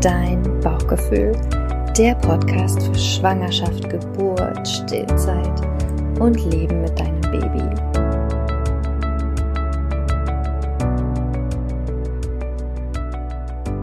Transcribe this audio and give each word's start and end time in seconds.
dein 0.00 0.42
Bauchgefühl, 0.60 1.32
der 1.98 2.14
Podcast 2.14 2.82
für 2.82 2.94
Schwangerschaft, 2.94 3.86
Geburt, 3.90 4.66
Stillzeit 4.66 5.60
und 6.18 6.42
Leben 6.50 6.80
mit 6.80 6.98
deinem 6.98 7.20
Baby. 7.20 7.62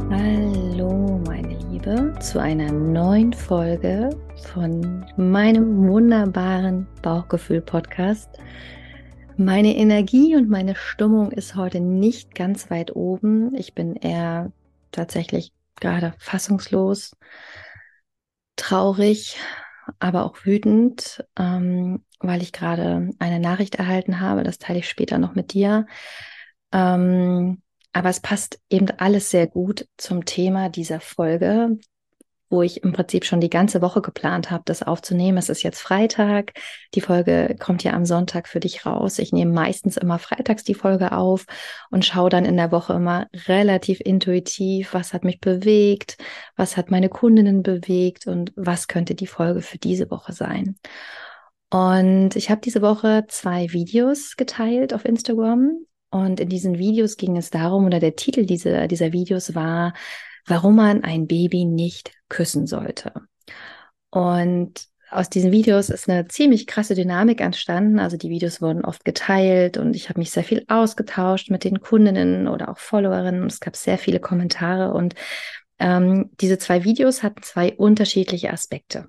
Hallo, 0.10 1.22
meine 1.28 1.56
Liebe, 1.70 2.12
zu 2.20 2.42
einer 2.42 2.72
neuen 2.72 3.34
Folge 3.34 4.10
von 4.54 5.06
meinem 5.18 5.88
wunderbaren 5.88 6.88
Bauchgefühl-Podcast. 7.04 8.40
Meine 9.38 9.76
Energie 9.76 10.36
und 10.36 10.50
meine 10.50 10.74
Stimmung 10.74 11.32
ist 11.32 11.56
heute 11.56 11.80
nicht 11.80 12.34
ganz 12.34 12.72
weit 12.72 12.96
oben. 12.96 13.54
Ich 13.54 13.76
bin 13.76 13.96
eher 13.96 14.52
tatsächlich 14.92 15.52
gerade 15.82 16.14
fassungslos, 16.20 17.12
traurig, 18.56 19.38
aber 20.00 20.26
auch 20.26 20.46
wütend, 20.46 21.24
ähm, 21.38 22.04
weil 22.20 22.42
ich 22.42 22.52
gerade 22.52 23.12
eine 23.20 23.40
Nachricht 23.40 23.76
erhalten 23.76 24.20
habe. 24.20 24.44
Das 24.44 24.58
teile 24.58 24.80
ich 24.80 24.90
später 24.90 25.18
noch 25.18 25.36
mit 25.36 25.54
dir. 25.54 25.86
Ähm, 26.72 27.62
aber 27.94 28.10
es 28.10 28.20
passt 28.20 28.60
eben 28.70 28.90
alles 28.98 29.30
sehr 29.30 29.48
gut 29.48 29.88
zum 29.98 30.26
Thema 30.26 30.70
dieser 30.70 31.00
Folge, 31.00 31.78
wo 32.50 32.62
ich 32.62 32.84
im 32.84 32.94
Prinzip 32.94 33.26
schon 33.26 33.42
die 33.42 33.50
ganze 33.50 33.82
Woche 33.82 34.02
geplant 34.02 34.52
habe, 34.52 34.64
das 34.66 34.84
aufzunehmen. 34.84 35.38
Es 35.38 35.50
ist 35.50 35.64
jetzt 35.64 35.82
Freitag. 35.82 36.54
Die 36.94 37.02
Folge 37.02 37.56
kommt 37.60 37.84
ja 37.84 37.94
am 37.94 38.06
Sonntag 38.06 38.48
für 38.48 38.60
dich 38.60 38.86
raus. 38.86 39.20
Ich 39.20 39.32
nehme 39.32 39.52
meistens 39.52 39.98
immer 39.98 40.20
freitags 40.20 40.64
die 40.64 40.74
Folge 40.74 41.12
auf 41.12 41.46
und 41.90 42.06
schaue 42.06 42.30
dann 42.30 42.46
in 42.46 42.58
der 42.58 42.72
Woche 42.72 42.94
immer 42.94 43.28
relativ 43.48 44.00
intuitiv, 44.00 44.94
was 44.94 45.14
hat 45.14 45.24
mich 45.24 45.40
bewegt, 45.40 46.18
was 46.56 46.78
hat 46.78 46.92
meine 46.92 47.10
Kundinnen 47.10 47.64
bewegt 47.64 48.28
und 48.28 48.54
was 48.56 48.88
könnte 48.88 49.16
die 49.16 49.28
Folge 49.28 49.62
für 49.62 49.78
diese 49.78 50.10
Woche 50.10 50.34
sein. 50.34 50.78
Und 51.70 52.36
ich 52.36 52.50
habe 52.50 52.62
diese 52.62 52.82
Woche 52.82 53.26
zwei 53.28 53.72
Videos 53.74 54.36
geteilt 54.38 54.94
auf 54.94 55.04
Instagram. 55.04 55.86
Und 56.10 56.40
in 56.40 56.48
diesen 56.48 56.78
Videos 56.78 57.18
ging 57.18 57.36
es 57.36 57.50
darum, 57.50 57.86
oder 57.86 58.00
der 58.00 58.16
Titel 58.16 58.46
dieser, 58.46 58.88
dieser 58.88 59.12
Videos 59.12 59.56
war, 59.56 59.94
warum 60.48 60.76
man 60.76 61.04
ein 61.04 61.28
Baby 61.28 61.66
nicht 61.66 62.12
küssen 62.30 62.66
sollte. 62.68 63.14
Und 64.10 64.88
aus 65.10 65.30
diesen 65.30 65.52
Videos 65.52 65.90
ist 65.90 66.10
eine 66.10 66.28
ziemlich 66.28 66.68
krasse 66.68 66.96
Dynamik 66.96 67.40
entstanden. 67.40 68.00
Also 68.00 68.18
die 68.18 68.30
Videos 68.30 68.62
wurden 68.62 68.84
oft 68.84 69.06
geteilt 69.06 69.78
und 69.78 69.96
ich 69.96 70.10
habe 70.10 70.20
mich 70.20 70.32
sehr 70.32 70.44
viel 70.44 70.66
ausgetauscht 70.68 71.50
mit 71.50 71.64
den 71.64 71.80
Kundinnen 71.80 72.48
oder 72.48 72.70
auch 72.70 72.78
Followerinnen. 72.78 73.46
Es 73.46 73.60
gab 73.60 73.76
sehr 73.76 73.98
viele 73.98 74.20
Kommentare 74.20 74.94
und 74.94 75.16
ähm, 75.80 76.32
diese 76.42 76.58
zwei 76.58 76.84
Videos 76.84 77.24
hatten 77.24 77.44
zwei 77.44 77.74
unterschiedliche 77.74 78.52
Aspekte. 78.52 79.08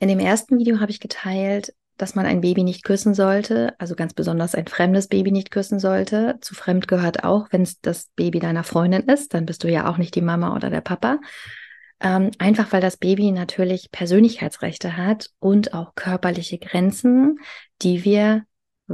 In 0.00 0.08
dem 0.08 0.18
ersten 0.18 0.58
Video 0.58 0.80
habe 0.80 0.90
ich 0.90 0.98
geteilt, 0.98 1.74
dass 2.02 2.16
man 2.16 2.26
ein 2.26 2.40
Baby 2.40 2.64
nicht 2.64 2.82
küssen 2.82 3.14
sollte, 3.14 3.74
also 3.78 3.94
ganz 3.94 4.12
besonders 4.12 4.56
ein 4.56 4.66
fremdes 4.66 5.06
Baby 5.06 5.30
nicht 5.30 5.52
küssen 5.52 5.78
sollte. 5.78 6.36
Zu 6.40 6.56
fremd 6.56 6.88
gehört 6.88 7.22
auch, 7.22 7.46
wenn 7.52 7.62
es 7.62 7.80
das 7.80 8.10
Baby 8.16 8.40
deiner 8.40 8.64
Freundin 8.64 9.02
ist, 9.02 9.34
dann 9.34 9.46
bist 9.46 9.62
du 9.62 9.70
ja 9.70 9.88
auch 9.88 9.98
nicht 9.98 10.16
die 10.16 10.20
Mama 10.20 10.56
oder 10.56 10.68
der 10.68 10.80
Papa. 10.80 11.20
Ähm, 12.00 12.32
einfach 12.38 12.72
weil 12.72 12.80
das 12.80 12.96
Baby 12.96 13.30
natürlich 13.30 13.92
Persönlichkeitsrechte 13.92 14.96
hat 14.96 15.30
und 15.38 15.74
auch 15.74 15.94
körperliche 15.94 16.58
Grenzen, 16.58 17.38
die 17.82 18.04
wir 18.04 18.42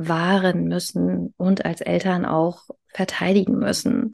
wahren 0.07 0.65
müssen 0.65 1.35
und 1.37 1.65
als 1.65 1.81
Eltern 1.81 2.25
auch 2.25 2.65
verteidigen 2.89 3.59
müssen. 3.59 4.13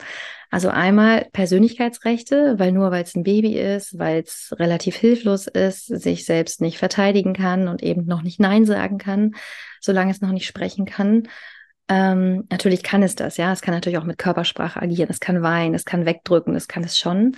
Also 0.51 0.69
einmal 0.69 1.27
Persönlichkeitsrechte, 1.33 2.59
weil 2.59 2.73
nur 2.73 2.91
weil 2.91 3.03
es 3.03 3.17
ein 3.17 3.25
Baby 3.25 3.59
ist, 3.59 3.99
weil 3.99 4.23
es 4.23 4.55
relativ 4.59 4.95
hilflos 4.97 5.47
ist, 5.47 5.87
sich 5.87 6.25
selbst 6.25 6.61
nicht 6.61 6.79
verteidigen 6.79 7.33
kann 7.33 7.67
und 7.67 7.83
eben 7.83 8.05
noch 8.07 8.23
nicht 8.23 8.39
Nein 8.41 8.65
sagen 8.65 8.99
kann, 8.99 9.35
solange 9.81 10.13
es 10.13 10.21
noch 10.21 10.31
nicht 10.31 10.47
sprechen 10.47 10.85
kann. 10.85 11.29
Ähm, 11.89 12.47
natürlich 12.51 12.83
kann 12.83 13.03
es 13.03 13.15
das, 13.15 13.37
ja. 13.37 13.53
Es 13.53 13.63
kann 13.63 13.75
natürlich 13.75 13.99
auch 13.99 14.05
mit 14.05 14.19
Körpersprache 14.19 14.81
agieren, 14.81 15.09
es 15.11 15.21
kann 15.21 15.43
weinen, 15.43 15.75
es 15.75 15.85
kann 15.85 16.07
wegdrücken, 16.07 16.55
es 16.55 16.69
kann 16.69 16.85
es 16.85 16.99
schon. 16.99 17.37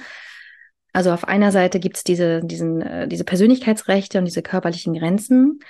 Also 0.93 1.13
auf 1.13 1.27
einer 1.29 1.53
Seite 1.53 1.81
gibt 1.81 1.97
es 1.99 2.05
diese, 2.05 2.43
äh, 2.43 3.09
diese 3.09 3.25
Persönlichkeitsrechte 3.25 4.19
und 4.19 4.25
diese 4.25 4.43
körperlichen 4.43 4.95
Grenzen. 4.95 5.61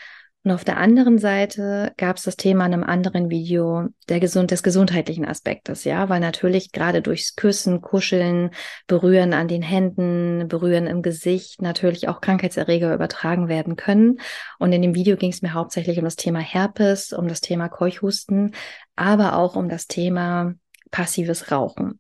Und 0.47 0.53
auf 0.53 0.63
der 0.63 0.77
anderen 0.77 1.19
Seite 1.19 1.93
gab 1.97 2.19
es 2.19 2.23
das 2.23 2.37
Thema 2.37 2.67
in 2.67 2.73
einem 2.73 2.85
anderen 2.85 3.31
Video 3.31 3.89
der 4.09 4.21
gesund, 4.21 4.53
des 4.53 4.63
gesundheitlichen 4.63 5.25
Aspektes, 5.25 5.83
ja, 5.83 6.09
weil 6.09 6.21
natürlich 6.21 6.71
gerade 6.71 7.03
durchs 7.03 7.35
Küssen, 7.35 7.81
Kuscheln, 7.81 8.51
Berühren 8.87 9.35
an 9.35 9.49
den 9.49 9.63
Händen, 9.63 10.47
Berühren 10.47 10.87
im 10.87 11.03
Gesicht 11.03 11.63
natürlich 11.63 12.07
auch 12.07 12.21
Krankheitserreger 12.21 12.95
übertragen 12.95 13.49
werden 13.49 13.75
können. 13.75 14.21
Und 14.61 14.73
in 14.73 14.83
dem 14.83 14.95
Video 14.95 15.17
ging 15.17 15.33
es 15.33 15.43
mir 15.43 15.53
hauptsächlich 15.53 15.99
um 15.99 16.05
das 16.05 16.15
Thema 16.15 16.39
Herpes, 16.39 17.13
um 17.13 17.27
das 17.27 17.41
Thema 17.41 17.69
Keuchhusten, 17.69 18.55
aber 18.95 19.37
auch 19.37 19.57
um 19.57 19.69
das 19.69 19.89
Thema 19.89 20.55
passives 20.93 21.51
Rauchen. 21.51 21.99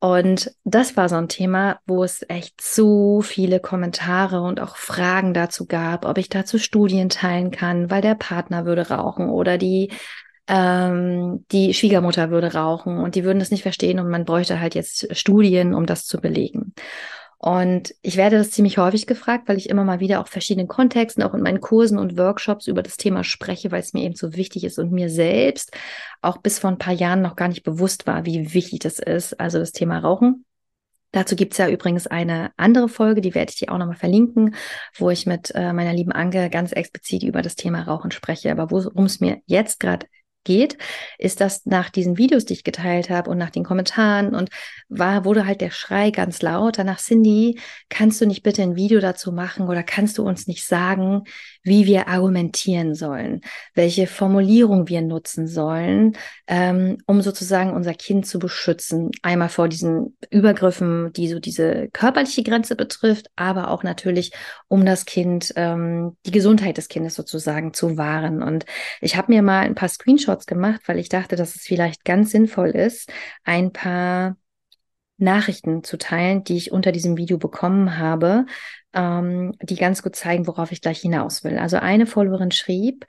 Und 0.00 0.52
das 0.64 0.96
war 0.96 1.08
so 1.08 1.16
ein 1.16 1.28
Thema, 1.28 1.80
wo 1.84 2.04
es 2.04 2.24
echt 2.28 2.60
so 2.60 3.20
viele 3.20 3.58
Kommentare 3.58 4.40
und 4.40 4.60
auch 4.60 4.76
Fragen 4.76 5.34
dazu 5.34 5.66
gab, 5.66 6.04
ob 6.04 6.18
ich 6.18 6.28
dazu 6.28 6.58
Studien 6.58 7.08
teilen 7.08 7.50
kann, 7.50 7.90
weil 7.90 8.00
der 8.00 8.14
Partner 8.14 8.64
würde 8.64 8.90
rauchen 8.90 9.28
oder 9.28 9.58
die 9.58 9.90
ähm, 10.46 11.44
die 11.52 11.74
Schwiegermutter 11.74 12.30
würde 12.30 12.54
rauchen 12.54 12.98
und 12.98 13.16
die 13.16 13.24
würden 13.24 13.38
das 13.38 13.50
nicht 13.50 13.62
verstehen 13.62 13.98
und 13.98 14.08
man 14.08 14.24
bräuchte 14.24 14.60
halt 14.60 14.74
jetzt 14.74 15.14
Studien, 15.16 15.74
um 15.74 15.84
das 15.84 16.06
zu 16.06 16.20
belegen. 16.20 16.74
Und 17.40 17.94
ich 18.02 18.16
werde 18.16 18.36
das 18.36 18.50
ziemlich 18.50 18.78
häufig 18.78 19.06
gefragt, 19.06 19.48
weil 19.48 19.58
ich 19.58 19.68
immer 19.68 19.84
mal 19.84 20.00
wieder 20.00 20.20
auch 20.20 20.26
verschiedenen 20.26 20.66
Kontexten, 20.66 21.22
auch 21.22 21.34
in 21.34 21.42
meinen 21.42 21.60
Kursen 21.60 21.96
und 21.96 22.18
Workshops 22.18 22.66
über 22.66 22.82
das 22.82 22.96
Thema 22.96 23.22
spreche, 23.22 23.70
weil 23.70 23.80
es 23.80 23.92
mir 23.92 24.02
eben 24.02 24.16
so 24.16 24.34
wichtig 24.34 24.64
ist 24.64 24.78
und 24.80 24.90
mir 24.90 25.08
selbst 25.08 25.72
auch 26.20 26.38
bis 26.38 26.58
vor 26.58 26.70
ein 26.70 26.78
paar 26.78 26.94
Jahren 26.94 27.22
noch 27.22 27.36
gar 27.36 27.46
nicht 27.46 27.62
bewusst 27.62 28.08
war, 28.08 28.26
wie 28.26 28.54
wichtig 28.54 28.80
das 28.80 28.98
ist. 28.98 29.38
Also 29.38 29.60
das 29.60 29.70
Thema 29.70 30.00
Rauchen. 30.00 30.44
Dazu 31.12 31.36
gibt's 31.36 31.58
ja 31.58 31.68
übrigens 31.68 32.08
eine 32.08 32.50
andere 32.56 32.88
Folge, 32.88 33.20
die 33.20 33.34
werde 33.34 33.50
ich 33.50 33.58
dir 33.58 33.72
auch 33.72 33.78
nochmal 33.78 33.96
verlinken, 33.96 34.56
wo 34.96 35.08
ich 35.08 35.24
mit 35.24 35.52
äh, 35.54 35.72
meiner 35.72 35.94
lieben 35.94 36.12
Anke 36.12 36.50
ganz 36.50 36.72
explizit 36.72 37.22
über 37.22 37.40
das 37.40 37.54
Thema 37.54 37.82
Rauchen 37.82 38.10
spreche. 38.10 38.50
Aber 38.50 38.70
worum 38.72 39.04
es 39.04 39.20
mir 39.20 39.38
jetzt 39.46 39.78
gerade 39.78 40.06
geht, 40.44 40.78
ist, 41.18 41.40
dass 41.40 41.66
nach 41.66 41.90
diesen 41.90 42.16
Videos, 42.18 42.44
die 42.44 42.54
ich 42.54 42.64
geteilt 42.64 43.10
habe 43.10 43.30
und 43.30 43.38
nach 43.38 43.50
den 43.50 43.64
Kommentaren 43.64 44.34
und 44.34 44.50
war, 44.88 45.24
wurde 45.24 45.46
halt 45.46 45.60
der 45.60 45.70
Schrei 45.70 46.10
ganz 46.10 46.42
laut 46.42 46.78
danach, 46.78 46.98
Cindy, 46.98 47.58
kannst 47.88 48.20
du 48.20 48.26
nicht 48.26 48.42
bitte 48.42 48.62
ein 48.62 48.76
Video 48.76 49.00
dazu 49.00 49.32
machen 49.32 49.68
oder 49.68 49.82
kannst 49.82 50.18
du 50.18 50.26
uns 50.26 50.46
nicht 50.46 50.64
sagen, 50.66 51.24
wie 51.62 51.86
wir 51.86 52.08
argumentieren 52.08 52.94
sollen, 52.94 53.42
welche 53.74 54.06
Formulierung 54.06 54.88
wir 54.88 55.02
nutzen 55.02 55.46
sollen, 55.46 56.16
ähm, 56.46 56.98
um 57.06 57.20
sozusagen 57.20 57.72
unser 57.72 57.94
Kind 57.94 58.26
zu 58.26 58.38
beschützen. 58.38 59.10
Einmal 59.22 59.50
vor 59.50 59.68
diesen 59.68 60.16
Übergriffen, 60.30 61.12
die 61.12 61.28
so 61.28 61.38
diese 61.40 61.88
körperliche 61.92 62.42
Grenze 62.42 62.74
betrifft, 62.74 63.26
aber 63.36 63.70
auch 63.70 63.82
natürlich, 63.82 64.32
um 64.68 64.86
das 64.86 65.04
Kind, 65.04 65.52
ähm, 65.56 66.16
die 66.24 66.30
Gesundheit 66.30 66.78
des 66.78 66.88
Kindes 66.88 67.14
sozusagen 67.14 67.74
zu 67.74 67.98
wahren. 67.98 68.42
Und 68.42 68.64
ich 69.00 69.16
habe 69.16 69.32
mir 69.32 69.42
mal 69.42 69.60
ein 69.60 69.74
paar 69.74 69.88
Screenshots 69.88 70.37
gemacht, 70.46 70.82
weil 70.86 70.98
ich 70.98 71.08
dachte, 71.08 71.36
dass 71.36 71.56
es 71.56 71.62
vielleicht 71.62 72.04
ganz 72.04 72.30
sinnvoll 72.30 72.70
ist, 72.70 73.12
ein 73.44 73.72
paar 73.72 74.36
Nachrichten 75.18 75.82
zu 75.82 75.98
teilen, 75.98 76.44
die 76.44 76.56
ich 76.56 76.70
unter 76.70 76.92
diesem 76.92 77.16
Video 77.16 77.38
bekommen 77.38 77.98
habe, 77.98 78.46
ähm, 78.94 79.52
die 79.60 79.74
ganz 79.74 80.02
gut 80.02 80.14
zeigen, 80.14 80.46
worauf 80.46 80.70
ich 80.70 80.80
gleich 80.80 81.00
hinaus 81.00 81.42
will. 81.42 81.58
Also 81.58 81.76
eine 81.78 82.06
Followerin 82.06 82.52
schrieb, 82.52 83.04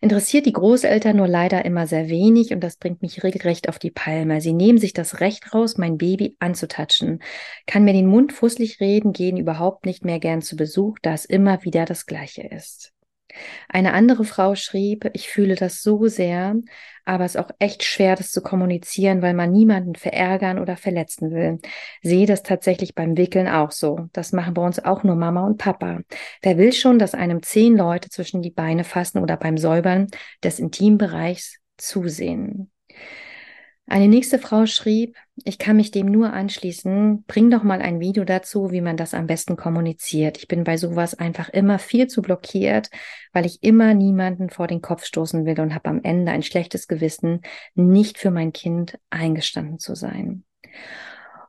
interessiert 0.00 0.46
die 0.46 0.54
Großeltern 0.54 1.16
nur 1.16 1.28
leider 1.28 1.64
immer 1.66 1.86
sehr 1.86 2.08
wenig 2.08 2.52
und 2.52 2.60
das 2.60 2.76
bringt 2.76 3.02
mich 3.02 3.22
regelrecht 3.22 3.68
auf 3.68 3.78
die 3.78 3.90
Palme. 3.90 4.40
Sie 4.40 4.54
nehmen 4.54 4.78
sich 4.78 4.94
das 4.94 5.20
Recht 5.20 5.54
raus, 5.54 5.76
mein 5.76 5.98
Baby 5.98 6.36
anzutatschen. 6.40 7.22
Kann 7.66 7.84
mir 7.84 7.92
den 7.92 8.06
Mund 8.06 8.32
fußlich 8.32 8.80
reden, 8.80 9.12
gehen 9.12 9.36
überhaupt 9.36 9.84
nicht 9.84 10.04
mehr 10.04 10.18
gern 10.18 10.40
zu 10.40 10.56
Besuch, 10.56 10.98
da 11.02 11.12
es 11.12 11.26
immer 11.26 11.62
wieder 11.62 11.84
das 11.84 12.06
Gleiche 12.06 12.42
ist. 12.42 12.94
Eine 13.68 13.92
andere 13.92 14.24
Frau 14.24 14.54
schrieb, 14.54 15.10
ich 15.14 15.28
fühle 15.28 15.54
das 15.54 15.82
so 15.82 16.06
sehr, 16.06 16.56
aber 17.04 17.24
es 17.24 17.34
ist 17.34 17.40
auch 17.40 17.50
echt 17.58 17.82
schwer, 17.82 18.16
das 18.16 18.30
zu 18.30 18.42
kommunizieren, 18.42 19.22
weil 19.22 19.34
man 19.34 19.50
niemanden 19.50 19.94
verärgern 19.94 20.58
oder 20.58 20.76
verletzen 20.76 21.30
will. 21.32 21.58
Sehe 22.02 22.26
das 22.26 22.42
tatsächlich 22.42 22.94
beim 22.94 23.16
Wickeln 23.16 23.48
auch 23.48 23.72
so. 23.72 24.08
Das 24.12 24.32
machen 24.32 24.54
bei 24.54 24.64
uns 24.64 24.78
auch 24.84 25.02
nur 25.02 25.16
Mama 25.16 25.46
und 25.46 25.58
Papa. 25.58 26.00
Wer 26.42 26.58
will 26.58 26.72
schon, 26.72 26.98
dass 26.98 27.14
einem 27.14 27.42
zehn 27.42 27.76
Leute 27.76 28.10
zwischen 28.10 28.42
die 28.42 28.50
Beine 28.50 28.84
fassen 28.84 29.18
oder 29.18 29.36
beim 29.36 29.58
Säubern 29.58 30.08
des 30.42 30.58
Intimbereichs 30.58 31.58
zusehen? 31.76 32.70
Eine 33.90 34.06
nächste 34.06 34.38
Frau 34.38 34.66
schrieb, 34.66 35.16
ich 35.34 35.58
kann 35.58 35.74
mich 35.74 35.90
dem 35.90 36.06
nur 36.06 36.32
anschließen, 36.32 37.24
bring 37.24 37.50
doch 37.50 37.64
mal 37.64 37.82
ein 37.82 37.98
Video 37.98 38.22
dazu, 38.24 38.70
wie 38.70 38.82
man 38.82 38.96
das 38.96 39.14
am 39.14 39.26
besten 39.26 39.56
kommuniziert. 39.56 40.38
Ich 40.38 40.46
bin 40.46 40.62
bei 40.62 40.76
sowas 40.76 41.14
einfach 41.16 41.48
immer 41.48 41.80
viel 41.80 42.06
zu 42.06 42.22
blockiert, 42.22 42.88
weil 43.32 43.46
ich 43.46 43.64
immer 43.64 43.94
niemanden 43.94 44.48
vor 44.48 44.68
den 44.68 44.80
Kopf 44.80 45.04
stoßen 45.04 45.44
will 45.44 45.58
und 45.58 45.74
habe 45.74 45.88
am 45.88 46.00
Ende 46.04 46.30
ein 46.30 46.44
schlechtes 46.44 46.86
Gewissen, 46.86 47.40
nicht 47.74 48.16
für 48.16 48.30
mein 48.30 48.52
Kind 48.52 48.96
eingestanden 49.10 49.80
zu 49.80 49.96
sein. 49.96 50.44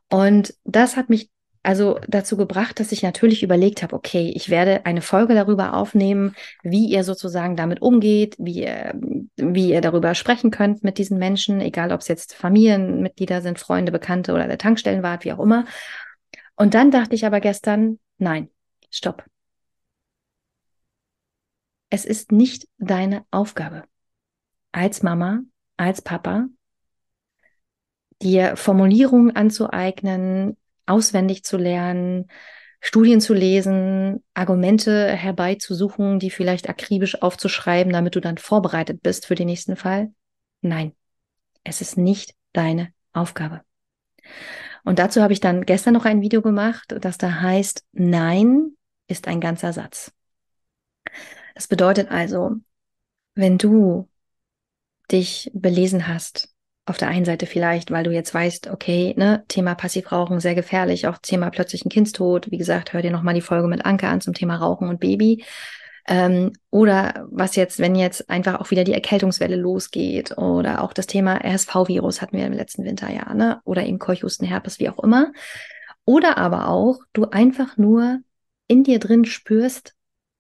Und 0.09 0.55
das 0.63 0.97
hat 0.97 1.09
mich 1.09 1.29
also 1.63 2.00
dazu 2.08 2.38
gebracht, 2.38 2.80
dass 2.80 2.92
ich 2.92 3.04
natürlich 3.04 3.44
überlegt 3.44 3.84
habe, 3.84 3.96
okay, 3.96 4.31
ich 4.36 4.50
werde 4.50 4.86
eine 4.86 5.02
Folge 5.02 5.36
darüber 5.36 5.74
aufnehmen, 5.74 6.36
wie 6.63 6.88
ihr 6.88 7.04
sozusagen 7.04 7.56
damit 7.56 7.81
umgeht, 7.81 8.36
wie 8.40 8.63
ihr, 8.63 8.94
wie 9.36 9.69
ihr 9.69 9.81
darüber 9.81 10.16
sprechen 10.16 10.50
könnt 10.50 10.84
mit 10.84 10.98
diesen 10.98 11.19
Menschen, 11.19 11.62
egal 11.62 11.92
ob 11.92 12.02
es 12.02 12.08
jetzt 12.08 12.34
Familienmitglieder 12.34 13.42
sind, 13.42 13.60
Freunde, 13.60 13.92
Bekannte 13.92 14.34
oder 14.34 14.48
der 14.48 14.58
Tankstellenwart, 14.58 15.24
wie 15.24 15.34
auch 15.34 15.40
immer. 15.40 15.66
Und 16.56 16.74
dann 16.74 16.90
dachte 16.90 17.16
ich 17.16 17.25
aber 17.25 17.40
gestern, 17.40 18.00
nein, 18.18 18.50
stopp. 18.90 19.24
Es 21.90 22.06
ist 22.06 22.31
nicht 22.31 22.68
deine 22.80 23.25
Aufgabe 23.31 23.84
als 24.72 25.04
Mama, 25.04 25.42
als 25.78 26.02
Papa, 26.02 26.48
dir 28.22 28.56
Formulierungen 28.56 29.36
anzueignen, 29.36 30.58
auswendig 30.91 31.43
zu 31.43 31.57
lernen, 31.57 32.27
Studien 32.81 33.21
zu 33.21 33.33
lesen, 33.33 34.23
Argumente 34.33 35.07
herbeizusuchen, 35.07 36.19
die 36.19 36.31
vielleicht 36.31 36.67
akribisch 36.67 37.21
aufzuschreiben, 37.21 37.93
damit 37.93 38.15
du 38.15 38.19
dann 38.19 38.38
vorbereitet 38.38 39.03
bist 39.03 39.27
für 39.27 39.35
den 39.35 39.47
nächsten 39.47 39.75
Fall? 39.75 40.11
Nein, 40.61 40.93
es 41.63 41.81
ist 41.81 41.97
nicht 41.97 42.33
deine 42.53 42.91
Aufgabe. 43.13 43.61
Und 44.83 44.97
dazu 44.97 45.21
habe 45.21 45.33
ich 45.33 45.39
dann 45.39 45.65
gestern 45.65 45.93
noch 45.93 46.05
ein 46.05 46.21
Video 46.21 46.41
gemacht, 46.41 46.95
das 46.99 47.19
da 47.19 47.41
heißt, 47.41 47.85
Nein 47.91 48.71
ist 49.07 49.27
ein 49.27 49.39
ganzer 49.39 49.73
Satz. 49.73 50.11
Das 51.53 51.67
bedeutet 51.67 52.09
also, 52.09 52.55
wenn 53.35 53.59
du 53.59 54.09
dich 55.11 55.51
belesen 55.53 56.07
hast, 56.07 56.50
auf 56.86 56.98
der 56.98 57.10
einen 57.10 57.25
Seite 57.25 57.45
vielleicht, 57.45 57.92
weil 57.92 58.04
du 58.04 58.12
jetzt 58.12 58.33
weißt, 58.33 58.69
okay, 58.69 59.13
ne, 59.18 59.44
Thema 59.48 59.75
Passivrauchen 59.75 60.39
sehr 60.39 60.56
gefährlich, 60.56 61.07
auch 61.07 61.19
Thema 61.19 61.50
plötzlichen 61.50 61.89
Kindstod. 61.89 62.50
Wie 62.51 62.57
gesagt, 62.57 62.94
hör 62.94 63.01
dir 63.01 63.12
nochmal 63.12 63.36
die 63.36 63.42
Folge 63.42 63.68
mit 63.68 63.86
Anke 63.86 64.07
an 64.07 64.22
zum 64.22 64.33
Thema 64.33 64.56
Rauchen 64.56 64.89
und 64.89 65.00
Baby. 65.00 65.44
Ähm, 66.07 66.54
oder 66.72 67.28
was 67.30 67.56
jetzt, 67.56 67.78
wenn 67.80 67.95
jetzt 67.95 68.30
einfach 68.30 68.60
auch 68.60 68.72
wieder 68.72 68.83
die 68.83 68.94
Erkältungswelle 68.94 69.56
losgeht 69.56 70.38
oder 70.38 70.83
auch 70.83 70.94
das 70.94 71.06
Thema 71.06 71.39
RSV-Virus 71.44 72.22
hatten 72.22 72.38
wir 72.38 72.48
im 72.48 72.54
letzten 72.54 72.84
Winterjahr, 72.84 73.36
ne? 73.36 73.62
Oder 73.66 73.86
eben 73.86 74.00
Keuchhusten, 74.00 74.48
Herpes, 74.48 74.80
wie 74.80 74.89
auch 74.89 75.04
immer. 75.04 75.31
Oder 76.06 76.38
aber 76.38 76.69
auch 76.69 77.00
du 77.13 77.25
einfach 77.25 77.77
nur 77.77 78.19
in 78.68 78.84
dir 78.84 78.98
drin 78.98 79.25
spürst, 79.25 79.94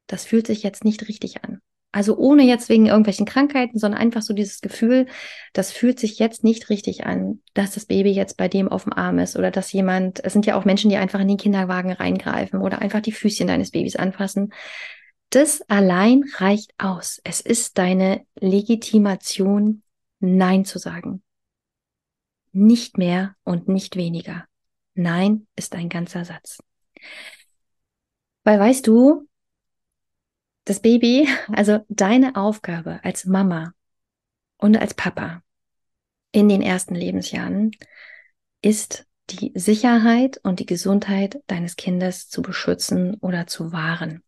das 0.07 0.25
fühlt 0.25 0.47
sich 0.47 0.63
jetzt 0.63 0.83
nicht 0.83 1.07
richtig 1.07 1.43
an. 1.43 1.61
Also 1.91 2.15
ohne 2.17 2.43
jetzt 2.43 2.69
wegen 2.69 2.85
irgendwelchen 2.85 3.25
Krankheiten, 3.25 3.77
sondern 3.77 3.99
einfach 3.99 4.21
so 4.21 4.33
dieses 4.33 4.61
Gefühl, 4.61 5.07
das 5.51 5.73
fühlt 5.73 5.99
sich 5.99 6.19
jetzt 6.19 6.43
nicht 6.43 6.69
richtig 6.69 7.05
an, 7.05 7.41
dass 7.53 7.71
das 7.73 7.85
Baby 7.85 8.11
jetzt 8.11 8.37
bei 8.37 8.47
dem 8.47 8.69
auf 8.69 8.85
dem 8.85 8.93
Arm 8.93 9.19
ist 9.19 9.35
oder 9.35 9.51
dass 9.51 9.73
jemand, 9.73 10.23
es 10.23 10.31
sind 10.31 10.45
ja 10.45 10.57
auch 10.57 10.63
Menschen, 10.63 10.89
die 10.89 10.95
einfach 10.95 11.19
in 11.19 11.27
den 11.27 11.37
Kinderwagen 11.37 11.91
reingreifen 11.91 12.61
oder 12.61 12.81
einfach 12.81 13.01
die 13.01 13.11
Füßchen 13.11 13.47
deines 13.47 13.71
Babys 13.71 13.97
anfassen. 13.97 14.53
Das 15.31 15.61
allein 15.69 16.23
reicht 16.37 16.73
aus. 16.77 17.19
Es 17.23 17.41
ist 17.41 17.77
deine 17.77 18.25
Legitimation, 18.39 19.83
Nein 20.19 20.65
zu 20.65 20.77
sagen. 20.77 21.23
Nicht 22.53 22.97
mehr 22.97 23.35
und 23.43 23.67
nicht 23.67 23.95
weniger. 23.95 24.45
Nein 24.93 25.47
ist 25.55 25.73
ein 25.73 25.89
ganzer 25.89 26.25
Satz. 26.25 26.59
Weil 28.43 28.59
weißt 28.59 28.87
du, 28.87 29.27
das 30.65 30.79
Baby, 30.79 31.27
also 31.51 31.79
deine 31.89 32.35
Aufgabe 32.35 32.99
als 33.03 33.25
Mama 33.25 33.73
und 34.57 34.77
als 34.77 34.93
Papa 34.93 35.41
in 36.31 36.47
den 36.47 36.61
ersten 36.61 36.95
Lebensjahren 36.95 37.71
ist 38.61 39.05
die 39.29 39.51
Sicherheit 39.55 40.39
und 40.43 40.59
die 40.59 40.65
Gesundheit 40.65 41.41
deines 41.47 41.75
Kindes 41.75 42.29
zu 42.29 42.41
beschützen 42.41 43.15
oder 43.15 43.47
zu 43.47 43.71
wahren. 43.71 44.23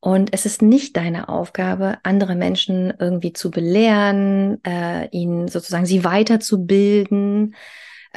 Und 0.00 0.32
es 0.32 0.46
ist 0.46 0.62
nicht 0.62 0.96
deine 0.96 1.28
Aufgabe, 1.28 1.98
andere 2.02 2.36
Menschen 2.36 2.94
irgendwie 2.98 3.32
zu 3.32 3.50
belehren, 3.50 4.62
äh, 4.64 5.08
ihnen 5.10 5.48
sozusagen 5.48 5.86
sie 5.86 6.04
weiterzubilden, 6.04 7.56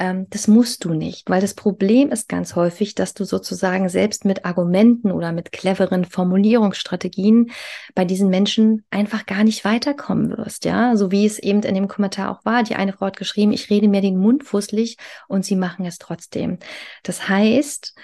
ähm, 0.00 0.26
das 0.30 0.48
musst 0.48 0.84
du 0.84 0.94
nicht, 0.94 1.28
weil 1.28 1.42
das 1.42 1.52
Problem 1.52 2.10
ist 2.10 2.28
ganz 2.28 2.56
häufig, 2.56 2.94
dass 2.94 3.12
du 3.12 3.24
sozusagen 3.24 3.90
selbst 3.90 4.24
mit 4.24 4.46
Argumenten 4.46 5.12
oder 5.12 5.30
mit 5.30 5.52
cleveren 5.52 6.06
Formulierungsstrategien 6.06 7.50
bei 7.94 8.06
diesen 8.06 8.30
Menschen 8.30 8.82
einfach 8.90 9.26
gar 9.26 9.44
nicht 9.44 9.64
weiterkommen 9.64 10.36
wirst, 10.36 10.64
ja, 10.64 10.96
so 10.96 11.12
wie 11.12 11.26
es 11.26 11.38
eben 11.38 11.62
in 11.62 11.74
dem 11.74 11.86
Kommentar 11.86 12.30
auch 12.30 12.44
war. 12.46 12.62
Die 12.62 12.76
eine 12.76 12.94
Frau 12.94 13.06
hat 13.06 13.18
geschrieben, 13.18 13.52
ich 13.52 13.68
rede 13.68 13.88
mir 13.88 14.00
den 14.00 14.16
Mund 14.16 14.42
fusselig 14.42 14.96
und 15.28 15.44
sie 15.44 15.56
machen 15.56 15.84
es 15.84 15.98
trotzdem. 15.98 16.58
Das 17.02 17.28
heißt, 17.28 17.94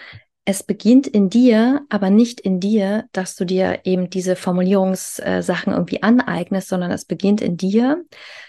es 0.48 0.62
beginnt 0.62 1.08
in 1.08 1.28
dir, 1.28 1.84
aber 1.88 2.08
nicht 2.08 2.40
in 2.40 2.60
dir, 2.60 3.08
dass 3.10 3.34
du 3.34 3.44
dir 3.44 3.80
eben 3.82 4.10
diese 4.10 4.36
Formulierungssachen 4.36 5.72
irgendwie 5.72 6.04
aneignest, 6.04 6.68
sondern 6.68 6.92
es 6.92 7.04
beginnt 7.04 7.40
in 7.40 7.56
dir, 7.56 8.04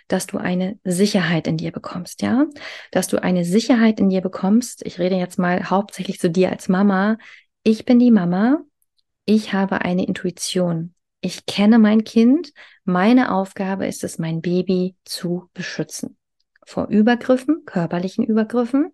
dass 0.07 0.27
du 0.27 0.37
eine 0.37 0.77
Sicherheit 0.83 1.47
in 1.47 1.57
dir 1.57 1.71
bekommst, 1.71 2.21
ja? 2.21 2.45
Dass 2.91 3.07
du 3.07 3.21
eine 3.21 3.43
Sicherheit 3.43 3.99
in 3.99 4.09
dir 4.09 4.21
bekommst. 4.21 4.85
Ich 4.85 4.99
rede 4.99 5.15
jetzt 5.15 5.39
mal 5.39 5.71
hauptsächlich 5.71 6.19
zu 6.19 6.29
dir 6.29 6.51
als 6.51 6.69
Mama. 6.69 7.17
Ich 7.63 7.83
bin 7.83 7.97
die 7.97 8.11
Mama. 8.11 8.59
Ich 9.25 9.53
habe 9.53 9.81
eine 9.81 10.05
Intuition. 10.05 10.93
Ich 11.21 11.47
kenne 11.47 11.79
mein 11.79 12.03
Kind. 12.03 12.53
Meine 12.83 13.33
Aufgabe 13.33 13.87
ist 13.87 14.03
es, 14.03 14.19
mein 14.19 14.41
Baby 14.41 14.95
zu 15.03 15.49
beschützen. 15.55 16.15
Vor 16.63 16.89
Übergriffen, 16.89 17.63
körperlichen 17.65 18.23
Übergriffen 18.23 18.93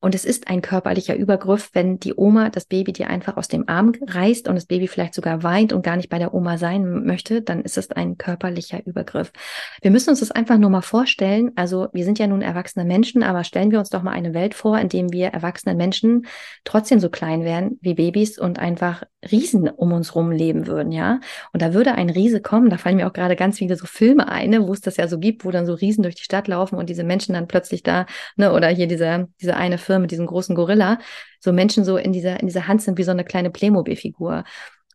und 0.00 0.14
es 0.14 0.24
ist 0.24 0.48
ein 0.48 0.62
körperlicher 0.62 1.16
Übergriff, 1.16 1.70
wenn 1.72 1.98
die 1.98 2.14
Oma 2.14 2.50
das 2.50 2.66
Baby 2.66 2.92
dir 2.92 3.08
einfach 3.08 3.36
aus 3.36 3.48
dem 3.48 3.68
Arm 3.68 3.92
reißt 4.06 4.48
und 4.48 4.54
das 4.54 4.66
Baby 4.66 4.88
vielleicht 4.88 5.14
sogar 5.14 5.42
weint 5.42 5.72
und 5.72 5.82
gar 5.82 5.96
nicht 5.96 6.08
bei 6.08 6.18
der 6.18 6.34
Oma 6.34 6.58
sein 6.58 7.04
möchte, 7.04 7.42
dann 7.42 7.62
ist 7.62 7.78
es 7.78 7.90
ein 7.90 8.18
körperlicher 8.18 8.84
Übergriff. 8.86 9.32
Wir 9.80 9.90
müssen 9.90 10.10
uns 10.10 10.20
das 10.20 10.30
einfach 10.30 10.58
nur 10.58 10.70
mal 10.70 10.82
vorstellen. 10.82 11.52
Also 11.56 11.88
wir 11.92 12.04
sind 12.04 12.18
ja 12.18 12.26
nun 12.26 12.42
erwachsene 12.42 12.84
Menschen, 12.84 13.22
aber 13.22 13.42
stellen 13.44 13.70
wir 13.70 13.78
uns 13.78 13.90
doch 13.90 14.02
mal 14.02 14.12
eine 14.12 14.34
Welt 14.34 14.54
vor, 14.54 14.78
in 14.78 14.88
dem 14.88 15.12
wir 15.12 15.28
erwachsenen 15.28 15.76
Menschen 15.76 16.26
trotzdem 16.64 17.00
so 17.00 17.08
klein 17.08 17.42
wären 17.44 17.78
wie 17.80 17.94
Babys 17.94 18.38
und 18.38 18.58
einfach 18.58 19.02
Riesen 19.30 19.68
um 19.68 19.92
uns 19.92 20.14
rum 20.14 20.30
leben 20.30 20.66
würden, 20.66 20.92
ja. 20.92 21.20
Und 21.52 21.62
da 21.62 21.74
würde 21.74 21.94
ein 21.94 22.10
Riese 22.10 22.40
kommen, 22.40 22.70
da 22.70 22.78
fallen 22.78 22.96
mir 22.96 23.06
auch 23.06 23.12
gerade 23.12 23.36
ganz 23.36 23.58
viele 23.58 23.76
so 23.76 23.86
Filme 23.86 24.28
ein, 24.28 24.50
ne, 24.50 24.66
wo 24.66 24.72
es 24.72 24.80
das 24.80 24.96
ja 24.96 25.08
so 25.08 25.18
gibt, 25.18 25.44
wo 25.44 25.50
dann 25.50 25.66
so 25.66 25.74
Riesen 25.74 26.02
durch 26.02 26.14
die 26.14 26.22
Stadt 26.22 26.48
laufen 26.48 26.76
und 26.76 26.88
diese 26.88 27.04
Menschen 27.04 27.34
dann 27.34 27.48
plötzlich 27.48 27.82
da, 27.82 28.06
ne, 28.36 28.52
oder 28.52 28.68
hier 28.68 28.86
diese, 28.86 29.28
diese 29.40 29.56
eine 29.56 29.78
Firma 29.86 30.00
mit 30.00 30.10
diesem 30.10 30.26
großen 30.26 30.54
Gorilla, 30.54 30.98
so 31.40 31.52
Menschen 31.52 31.84
so 31.84 31.96
in 31.96 32.12
dieser, 32.12 32.40
in 32.40 32.46
dieser 32.46 32.68
Hand 32.68 32.82
sind 32.82 32.98
wie 32.98 33.04
so 33.04 33.10
eine 33.10 33.24
kleine 33.24 33.50
Playmobil-Figur. 33.50 34.44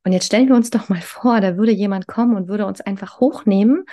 Und 0.03 0.12
jetzt 0.13 0.25
stellen 0.25 0.48
wir 0.48 0.55
uns 0.55 0.69
doch 0.69 0.89
mal 0.89 1.01
vor, 1.01 1.41
da 1.41 1.57
würde 1.57 1.71
jemand 1.71 2.07
kommen 2.07 2.36
und 2.36 2.48
würde 2.48 2.65
uns 2.65 2.81
einfach 2.81 3.19
hochnehmen. 3.19 3.86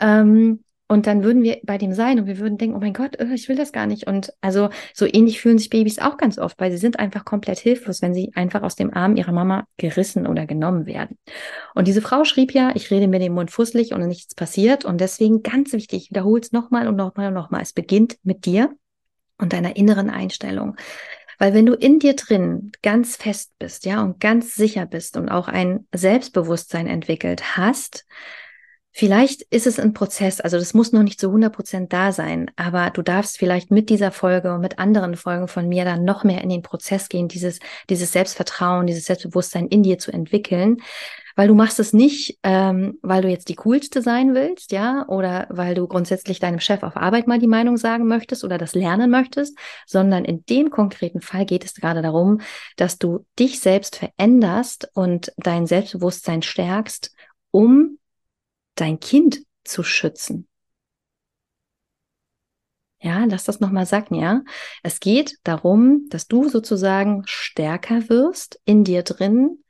Ähm, 0.00 0.64
und 0.90 1.06
dann 1.06 1.22
würden 1.22 1.44
wir 1.44 1.60
bei 1.62 1.78
dem 1.78 1.92
sein 1.92 2.18
und 2.18 2.26
wir 2.26 2.40
würden 2.40 2.58
denken, 2.58 2.74
oh 2.74 2.80
mein 2.80 2.92
Gott, 2.92 3.14
äh, 3.20 3.32
ich 3.32 3.48
will 3.48 3.54
das 3.54 3.70
gar 3.70 3.86
nicht. 3.86 4.08
Und 4.08 4.32
also 4.40 4.70
so 4.92 5.06
ähnlich 5.06 5.40
fühlen 5.40 5.56
sich 5.56 5.70
Babys 5.70 6.00
auch 6.00 6.16
ganz 6.16 6.36
oft, 6.36 6.58
weil 6.58 6.72
sie 6.72 6.78
sind 6.78 6.98
einfach 6.98 7.24
komplett 7.24 7.60
hilflos, 7.60 8.02
wenn 8.02 8.12
sie 8.12 8.32
einfach 8.34 8.62
aus 8.62 8.74
dem 8.74 8.92
Arm 8.92 9.14
ihrer 9.14 9.30
Mama 9.30 9.66
gerissen 9.76 10.26
oder 10.26 10.46
genommen 10.46 10.86
werden. 10.86 11.16
Und 11.76 11.86
diese 11.86 12.02
Frau 12.02 12.24
schrieb 12.24 12.52
ja, 12.52 12.72
ich 12.74 12.90
rede 12.90 13.06
mir 13.06 13.20
den 13.20 13.34
Mund 13.34 13.52
fusselig 13.52 13.94
und 13.94 14.04
nichts 14.04 14.34
passiert. 14.34 14.84
Und 14.84 15.00
deswegen 15.00 15.44
ganz 15.44 15.72
wichtig, 15.72 16.04
ich 16.06 16.10
wiederhole 16.10 16.40
es 16.40 16.50
nochmal 16.50 16.88
und 16.88 16.96
nochmal 16.96 17.28
und 17.28 17.34
nochmal. 17.34 17.62
Es 17.62 17.72
beginnt 17.72 18.16
mit 18.24 18.44
dir 18.44 18.74
und 19.40 19.52
deiner 19.52 19.76
inneren 19.76 20.10
Einstellung. 20.10 20.76
Weil 21.38 21.54
wenn 21.54 21.64
du 21.64 21.72
in 21.72 21.98
dir 21.98 22.14
drin 22.14 22.70
ganz 22.82 23.16
fest 23.16 23.52
bist, 23.58 23.86
ja, 23.86 24.02
und 24.02 24.20
ganz 24.20 24.54
sicher 24.54 24.84
bist 24.84 25.16
und 25.16 25.30
auch 25.30 25.48
ein 25.48 25.86
Selbstbewusstsein 25.92 26.86
entwickelt 26.86 27.56
hast, 27.56 28.06
Vielleicht 28.92 29.42
ist 29.50 29.68
es 29.68 29.78
ein 29.78 29.94
Prozess, 29.94 30.40
also 30.40 30.58
das 30.58 30.74
muss 30.74 30.92
noch 30.92 31.04
nicht 31.04 31.20
zu 31.20 31.28
100 31.28 31.54
Prozent 31.54 31.92
da 31.92 32.10
sein, 32.10 32.50
aber 32.56 32.90
du 32.90 33.02
darfst 33.02 33.38
vielleicht 33.38 33.70
mit 33.70 33.88
dieser 33.88 34.10
Folge 34.10 34.52
und 34.52 34.60
mit 34.60 34.80
anderen 34.80 35.14
Folgen 35.14 35.46
von 35.46 35.68
mir 35.68 35.84
dann 35.84 36.04
noch 36.04 36.24
mehr 36.24 36.42
in 36.42 36.48
den 36.48 36.62
Prozess 36.62 37.08
gehen, 37.08 37.28
dieses, 37.28 37.60
dieses 37.88 38.12
Selbstvertrauen, 38.12 38.88
dieses 38.88 39.04
Selbstbewusstsein 39.04 39.68
in 39.68 39.84
dir 39.84 39.98
zu 39.98 40.12
entwickeln, 40.12 40.78
weil 41.36 41.46
du 41.46 41.54
machst 41.54 41.78
es 41.78 41.92
nicht, 41.92 42.38
ähm, 42.42 42.98
weil 43.00 43.22
du 43.22 43.28
jetzt 43.28 43.48
die 43.48 43.54
coolste 43.54 44.02
sein 44.02 44.34
willst, 44.34 44.72
ja, 44.72 45.06
oder 45.06 45.46
weil 45.50 45.76
du 45.76 45.86
grundsätzlich 45.86 46.40
deinem 46.40 46.58
Chef 46.58 46.82
auf 46.82 46.96
Arbeit 46.96 47.28
mal 47.28 47.38
die 47.38 47.46
Meinung 47.46 47.76
sagen 47.76 48.08
möchtest 48.08 48.42
oder 48.42 48.58
das 48.58 48.74
lernen 48.74 49.08
möchtest, 49.08 49.56
sondern 49.86 50.24
in 50.24 50.44
dem 50.46 50.68
konkreten 50.68 51.20
Fall 51.20 51.46
geht 51.46 51.64
es 51.64 51.74
gerade 51.74 52.02
darum, 52.02 52.40
dass 52.76 52.98
du 52.98 53.24
dich 53.38 53.60
selbst 53.60 53.96
veränderst 53.96 54.90
und 54.94 55.32
dein 55.36 55.68
Selbstbewusstsein 55.68 56.42
stärkst, 56.42 57.14
um 57.52 57.99
dein 58.74 59.00
Kind 59.00 59.40
zu 59.64 59.82
schützen. 59.82 60.48
Ja, 63.02 63.24
lass 63.24 63.44
das 63.44 63.60
nochmal 63.60 63.86
sagen, 63.86 64.14
ja. 64.14 64.42
Es 64.82 65.00
geht 65.00 65.38
darum, 65.44 66.06
dass 66.10 66.26
du 66.26 66.48
sozusagen 66.48 67.22
stärker 67.26 68.08
wirst 68.10 68.60
in 68.64 68.84
dir 68.84 69.02
drin, 69.02 69.64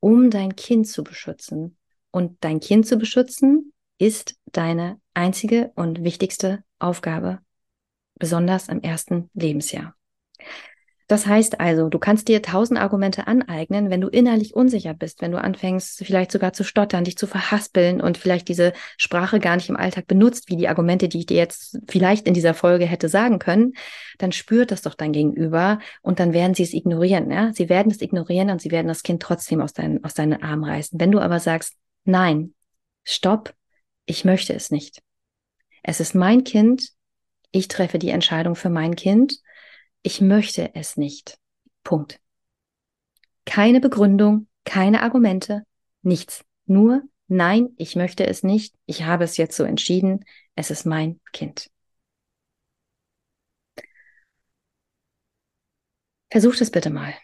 um 0.00 0.30
dein 0.30 0.56
Kind 0.56 0.88
zu 0.88 1.04
beschützen. 1.04 1.76
Und 2.10 2.36
dein 2.42 2.60
Kind 2.60 2.86
zu 2.86 2.96
beschützen 2.96 3.72
ist 3.98 4.36
deine 4.46 5.00
einzige 5.14 5.70
und 5.76 6.02
wichtigste 6.02 6.64
Aufgabe, 6.80 7.38
besonders 8.16 8.68
im 8.68 8.82
ersten 8.82 9.30
Lebensjahr. 9.34 9.94
Das 11.06 11.26
heißt 11.26 11.60
also, 11.60 11.90
du 11.90 11.98
kannst 11.98 12.28
dir 12.28 12.40
tausend 12.40 12.80
Argumente 12.80 13.26
aneignen, 13.26 13.90
wenn 13.90 14.00
du 14.00 14.08
innerlich 14.08 14.54
unsicher 14.54 14.94
bist, 14.94 15.20
wenn 15.20 15.32
du 15.32 15.40
anfängst, 15.40 15.98
vielleicht 15.98 16.32
sogar 16.32 16.54
zu 16.54 16.64
stottern, 16.64 17.04
dich 17.04 17.18
zu 17.18 17.26
verhaspeln 17.26 18.00
und 18.00 18.16
vielleicht 18.16 18.48
diese 18.48 18.72
Sprache 18.96 19.38
gar 19.38 19.56
nicht 19.56 19.68
im 19.68 19.76
Alltag 19.76 20.06
benutzt, 20.06 20.48
wie 20.48 20.56
die 20.56 20.66
Argumente, 20.66 21.08
die 21.08 21.18
ich 21.20 21.26
dir 21.26 21.36
jetzt 21.36 21.78
vielleicht 21.88 22.26
in 22.26 22.32
dieser 22.32 22.54
Folge 22.54 22.86
hätte 22.86 23.10
sagen 23.10 23.38
können, 23.38 23.74
dann 24.16 24.32
spürt 24.32 24.70
das 24.70 24.80
doch 24.80 24.94
dein 24.94 25.12
Gegenüber 25.12 25.78
und 26.00 26.20
dann 26.20 26.32
werden 26.32 26.54
sie 26.54 26.62
es 26.62 26.72
ignorieren. 26.72 27.30
Ja? 27.30 27.52
Sie 27.52 27.68
werden 27.68 27.92
es 27.92 28.00
ignorieren 28.00 28.48
und 28.48 28.62
sie 28.62 28.70
werden 28.70 28.88
das 28.88 29.02
Kind 29.02 29.22
trotzdem 29.22 29.60
aus, 29.60 29.74
dein, 29.74 30.02
aus 30.04 30.14
deinen 30.14 30.42
Armen 30.42 30.64
reißen. 30.64 30.98
Wenn 30.98 31.12
du 31.12 31.20
aber 31.20 31.38
sagst, 31.38 31.74
nein, 32.04 32.54
stopp, 33.04 33.52
ich 34.06 34.24
möchte 34.24 34.54
es 34.54 34.70
nicht. 34.70 35.02
Es 35.82 36.00
ist 36.00 36.14
mein 36.14 36.44
Kind, 36.44 36.88
ich 37.50 37.68
treffe 37.68 37.98
die 37.98 38.08
Entscheidung 38.08 38.56
für 38.56 38.70
mein 38.70 38.96
Kind 38.96 39.38
ich 40.04 40.20
möchte 40.20 40.74
es 40.74 40.96
nicht. 40.96 41.38
Punkt. 41.82 42.20
Keine 43.46 43.80
Begründung, 43.80 44.46
keine 44.64 45.02
Argumente, 45.02 45.64
nichts. 46.02 46.44
Nur, 46.66 47.02
nein, 47.26 47.70
ich 47.78 47.96
möchte 47.96 48.26
es 48.26 48.42
nicht. 48.42 48.74
Ich 48.86 49.04
habe 49.04 49.24
es 49.24 49.38
jetzt 49.38 49.56
so 49.56 49.64
entschieden. 49.64 50.24
Es 50.54 50.70
ist 50.70 50.84
mein 50.84 51.20
Kind. 51.32 51.70
Versucht 56.30 56.60
es 56.60 56.70
bitte 56.70 56.90
mal. 56.90 57.14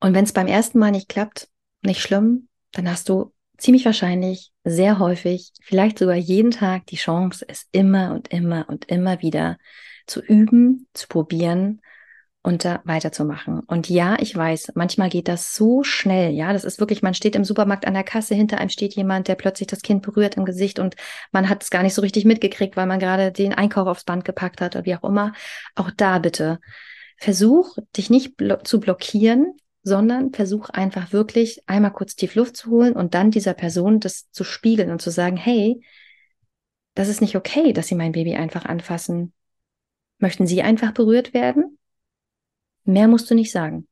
Und 0.00 0.14
wenn 0.14 0.24
es 0.24 0.32
beim 0.32 0.46
ersten 0.46 0.78
Mal 0.78 0.90
nicht 0.90 1.08
klappt, 1.08 1.48
nicht 1.80 2.02
schlimm, 2.02 2.48
dann 2.72 2.90
hast 2.90 3.08
du 3.08 3.32
ziemlich 3.56 3.84
wahrscheinlich 3.86 4.52
sehr 4.64 4.98
häufig, 4.98 5.52
vielleicht 5.62 5.98
sogar 5.98 6.16
jeden 6.16 6.50
Tag 6.50 6.86
die 6.86 6.96
Chance, 6.96 7.44
es 7.48 7.68
immer 7.72 8.12
und 8.12 8.28
immer 8.28 8.68
und 8.68 8.86
immer 8.86 9.22
wieder 9.22 9.58
zu 10.06 10.20
üben, 10.20 10.86
zu 10.94 11.08
probieren 11.08 11.80
und 12.42 12.64
da 12.64 12.80
weiterzumachen. 12.84 13.60
Und 13.60 13.88
ja, 13.88 14.16
ich 14.18 14.34
weiß, 14.34 14.72
manchmal 14.74 15.08
geht 15.08 15.28
das 15.28 15.54
so 15.54 15.84
schnell. 15.84 16.32
Ja, 16.32 16.52
das 16.52 16.64
ist 16.64 16.80
wirklich, 16.80 17.02
man 17.02 17.14
steht 17.14 17.36
im 17.36 17.44
Supermarkt 17.44 17.86
an 17.86 17.94
der 17.94 18.02
Kasse, 18.02 18.34
hinter 18.34 18.58
einem 18.58 18.68
steht 18.68 18.94
jemand, 18.94 19.28
der 19.28 19.36
plötzlich 19.36 19.68
das 19.68 19.82
Kind 19.82 20.02
berührt 20.02 20.36
im 20.36 20.44
Gesicht 20.44 20.78
und 20.78 20.96
man 21.30 21.48
hat 21.48 21.62
es 21.62 21.70
gar 21.70 21.82
nicht 21.82 21.94
so 21.94 22.02
richtig 22.02 22.24
mitgekriegt, 22.24 22.76
weil 22.76 22.86
man 22.86 22.98
gerade 22.98 23.30
den 23.30 23.54
Einkauf 23.54 23.86
aufs 23.86 24.04
Band 24.04 24.24
gepackt 24.24 24.60
hat 24.60 24.74
oder 24.74 24.84
wie 24.84 24.96
auch 24.96 25.04
immer. 25.04 25.32
Auch 25.76 25.90
da 25.96 26.18
bitte. 26.18 26.58
Versuch, 27.16 27.76
dich 27.96 28.10
nicht 28.10 28.36
blo 28.36 28.56
zu 28.56 28.80
blockieren, 28.80 29.54
sondern 29.84 30.32
versuch 30.32 30.70
einfach 30.70 31.12
wirklich 31.12 31.62
einmal 31.66 31.92
kurz 31.92 32.16
tief 32.16 32.34
Luft 32.34 32.56
zu 32.56 32.70
holen 32.70 32.94
und 32.94 33.14
dann 33.14 33.30
dieser 33.30 33.54
Person 33.54 34.00
das 34.00 34.30
zu 34.30 34.42
spiegeln 34.42 34.90
und 34.90 35.00
zu 35.00 35.10
sagen, 35.10 35.36
hey, 35.36 35.84
das 36.94 37.08
ist 37.08 37.20
nicht 37.20 37.36
okay, 37.36 37.72
dass 37.72 37.86
sie 37.86 37.94
mein 37.94 38.12
Baby 38.12 38.34
einfach 38.34 38.64
anfassen. 38.64 39.32
Möchten 40.22 40.46
Sie 40.46 40.62
einfach 40.62 40.92
berührt 40.92 41.34
werden? 41.34 41.78
Mehr 42.84 43.08
musst 43.08 43.28
du 43.28 43.34
nicht 43.34 43.50
sagen. 43.50 43.88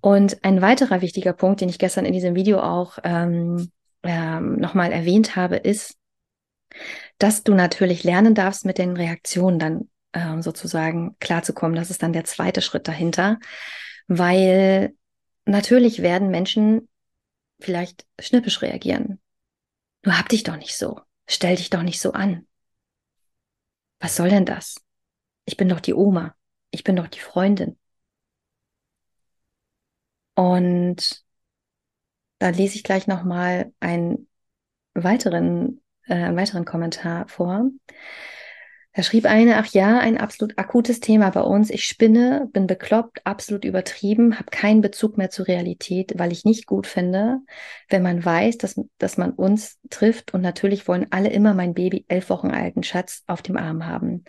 Und 0.00 0.44
ein 0.44 0.62
weiterer 0.62 1.00
wichtiger 1.00 1.32
Punkt, 1.32 1.60
den 1.60 1.68
ich 1.68 1.80
gestern 1.80 2.04
in 2.04 2.12
diesem 2.12 2.36
Video 2.36 2.60
auch 2.60 2.98
ähm, 3.02 3.72
ähm, 4.04 4.60
nochmal 4.60 4.92
erwähnt 4.92 5.34
habe, 5.34 5.56
ist, 5.56 5.96
dass 7.18 7.42
du 7.42 7.54
natürlich 7.54 8.04
lernen 8.04 8.36
darfst, 8.36 8.64
mit 8.64 8.78
den 8.78 8.96
Reaktionen 8.96 9.58
dann 9.58 9.90
ähm, 10.12 10.40
sozusagen 10.40 11.16
klarzukommen. 11.18 11.74
Das 11.74 11.90
ist 11.90 12.04
dann 12.04 12.12
der 12.12 12.24
zweite 12.24 12.62
Schritt 12.62 12.86
dahinter, 12.86 13.40
weil 14.06 14.94
natürlich 15.46 16.00
werden 16.00 16.30
Menschen 16.30 16.88
vielleicht 17.58 18.06
schnippisch 18.20 18.62
reagieren. 18.62 19.18
Du 20.02 20.12
hab 20.12 20.28
dich 20.28 20.44
doch 20.44 20.56
nicht 20.56 20.76
so. 20.76 21.00
Stell 21.26 21.56
dich 21.56 21.70
doch 21.70 21.82
nicht 21.82 22.00
so 22.00 22.12
an. 22.12 22.46
Was 24.06 24.14
soll 24.14 24.28
denn 24.28 24.44
das? 24.44 24.76
Ich 25.46 25.56
bin 25.56 25.68
doch 25.68 25.80
die 25.80 25.92
Oma. 25.92 26.36
Ich 26.70 26.84
bin 26.84 26.94
doch 26.94 27.08
die 27.08 27.18
Freundin. 27.18 27.76
Und 30.36 31.24
da 32.38 32.50
lese 32.50 32.76
ich 32.76 32.84
gleich 32.84 33.08
nochmal 33.08 33.72
einen 33.80 34.28
weiteren, 34.94 35.82
äh, 36.04 36.14
einen 36.14 36.36
weiteren 36.36 36.64
Kommentar 36.64 37.26
vor. 37.26 37.68
Da 38.96 39.02
schrieb 39.02 39.26
eine, 39.26 39.58
ach 39.58 39.66
ja, 39.74 39.98
ein 39.98 40.16
absolut 40.16 40.56
akutes 40.56 41.00
Thema 41.00 41.28
bei 41.28 41.42
uns. 41.42 41.68
Ich 41.68 41.84
spinne, 41.84 42.48
bin 42.54 42.66
bekloppt, 42.66 43.20
absolut 43.26 43.66
übertrieben, 43.66 44.38
habe 44.38 44.50
keinen 44.50 44.80
Bezug 44.80 45.18
mehr 45.18 45.28
zur 45.28 45.48
Realität, 45.48 46.14
weil 46.16 46.32
ich 46.32 46.46
nicht 46.46 46.64
gut 46.64 46.86
finde, 46.86 47.40
wenn 47.90 48.02
man 48.02 48.24
weiß, 48.24 48.56
dass, 48.56 48.80
dass 48.96 49.18
man 49.18 49.32
uns 49.32 49.78
trifft. 49.90 50.32
Und 50.32 50.40
natürlich 50.40 50.88
wollen 50.88 51.08
alle 51.10 51.28
immer 51.28 51.52
mein 51.52 51.74
Baby, 51.74 52.06
elf 52.08 52.30
Wochen 52.30 52.50
alten 52.50 52.82
Schatz, 52.82 53.22
auf 53.26 53.42
dem 53.42 53.58
Arm 53.58 53.84
haben. 53.84 54.24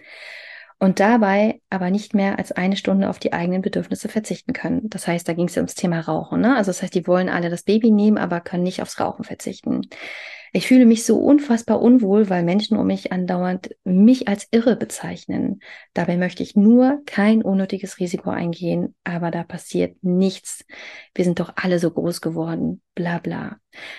Und 0.80 1.00
dabei 1.00 1.62
aber 1.70 1.90
nicht 1.90 2.14
mehr 2.14 2.38
als 2.38 2.52
eine 2.52 2.76
Stunde 2.76 3.10
auf 3.10 3.20
die 3.20 3.32
eigenen 3.32 3.62
Bedürfnisse 3.62 4.10
verzichten 4.10 4.52
können. 4.52 4.90
Das 4.90 5.08
heißt, 5.08 5.30
da 5.30 5.34
ging 5.34 5.48
es 5.48 5.56
ja 5.56 5.62
ums 5.62 5.76
Thema 5.76 6.02
Rauchen. 6.02 6.42
Ne? 6.42 6.58
Also 6.58 6.72
das 6.72 6.84
heißt, 6.84 6.94
die 6.94 7.08
wollen 7.08 7.30
alle 7.30 7.50
das 7.50 7.64
Baby 7.64 7.90
nehmen, 7.90 8.18
aber 8.18 8.42
können 8.42 8.64
nicht 8.64 8.82
aufs 8.82 9.00
Rauchen 9.00 9.24
verzichten. 9.24 9.88
Ich 10.54 10.68
fühle 10.68 10.86
mich 10.86 11.04
so 11.06 11.18
unfassbar 11.18 11.82
unwohl, 11.82 12.30
weil 12.30 12.44
Menschen 12.44 12.78
um 12.78 12.88
mich 12.88 13.12
andauernd 13.12 13.76
mich 13.84 14.28
als 14.28 14.48
irre 14.52 14.76
bezeichnen. 14.76 15.60
Dabei 15.94 16.18
möchte 16.18 16.44
ich 16.44 16.56
nur 16.56 17.02
kein 17.06 17.42
unnötiges 17.42 18.00
Risiko 18.00 18.30
eingehen, 18.30 18.96
aber 19.04 19.32
da 19.32 19.44
passiert 19.44 19.98
nichts. 20.04 20.66
Wir 21.14 21.26
sind 21.26 21.40
doch 21.40 21.54
alle 21.56 21.80
so 21.80 21.92
groß 21.92 22.22
geworden, 22.22 22.82
bla 22.96 23.20
bla. 23.20 23.58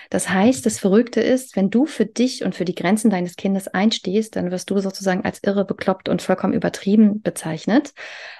Das 0.09 0.29
heißt, 0.29 0.65
das 0.65 0.79
Verrückte 0.79 1.21
ist, 1.21 1.55
wenn 1.55 1.69
du 1.69 1.85
für 1.85 2.05
dich 2.05 2.43
und 2.43 2.55
für 2.55 2.65
die 2.65 2.75
Grenzen 2.75 3.09
deines 3.09 3.35
Kindes 3.35 3.67
einstehst, 3.67 4.35
dann 4.35 4.51
wirst 4.51 4.69
du 4.69 4.79
sozusagen 4.79 5.23
als 5.23 5.39
irre, 5.43 5.65
bekloppt 5.65 6.09
und 6.09 6.21
vollkommen 6.21 6.53
übertrieben 6.53 7.21
bezeichnet. 7.21 7.93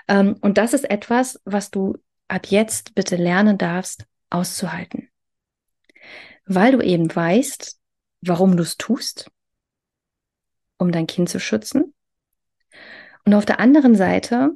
Ähm, 0.07 0.35
und 0.41 0.57
das 0.57 0.73
ist 0.73 0.89
etwas, 0.89 1.39
was 1.45 1.71
du 1.71 1.97
ab 2.27 2.47
jetzt 2.47 2.95
bitte 2.95 3.15
lernen 3.15 3.57
darfst, 3.57 4.05
auszuhalten. 4.29 5.09
Weil 6.45 6.73
du 6.73 6.81
eben 6.81 7.13
weißt, 7.13 7.78
warum 8.21 8.57
du 8.57 8.63
es 8.63 8.77
tust, 8.77 9.29
um 10.77 10.91
dein 10.91 11.07
Kind 11.07 11.29
zu 11.29 11.39
schützen. 11.39 11.93
Und 13.25 13.33
auf 13.33 13.45
der 13.45 13.59
anderen 13.59 13.95
Seite, 13.95 14.51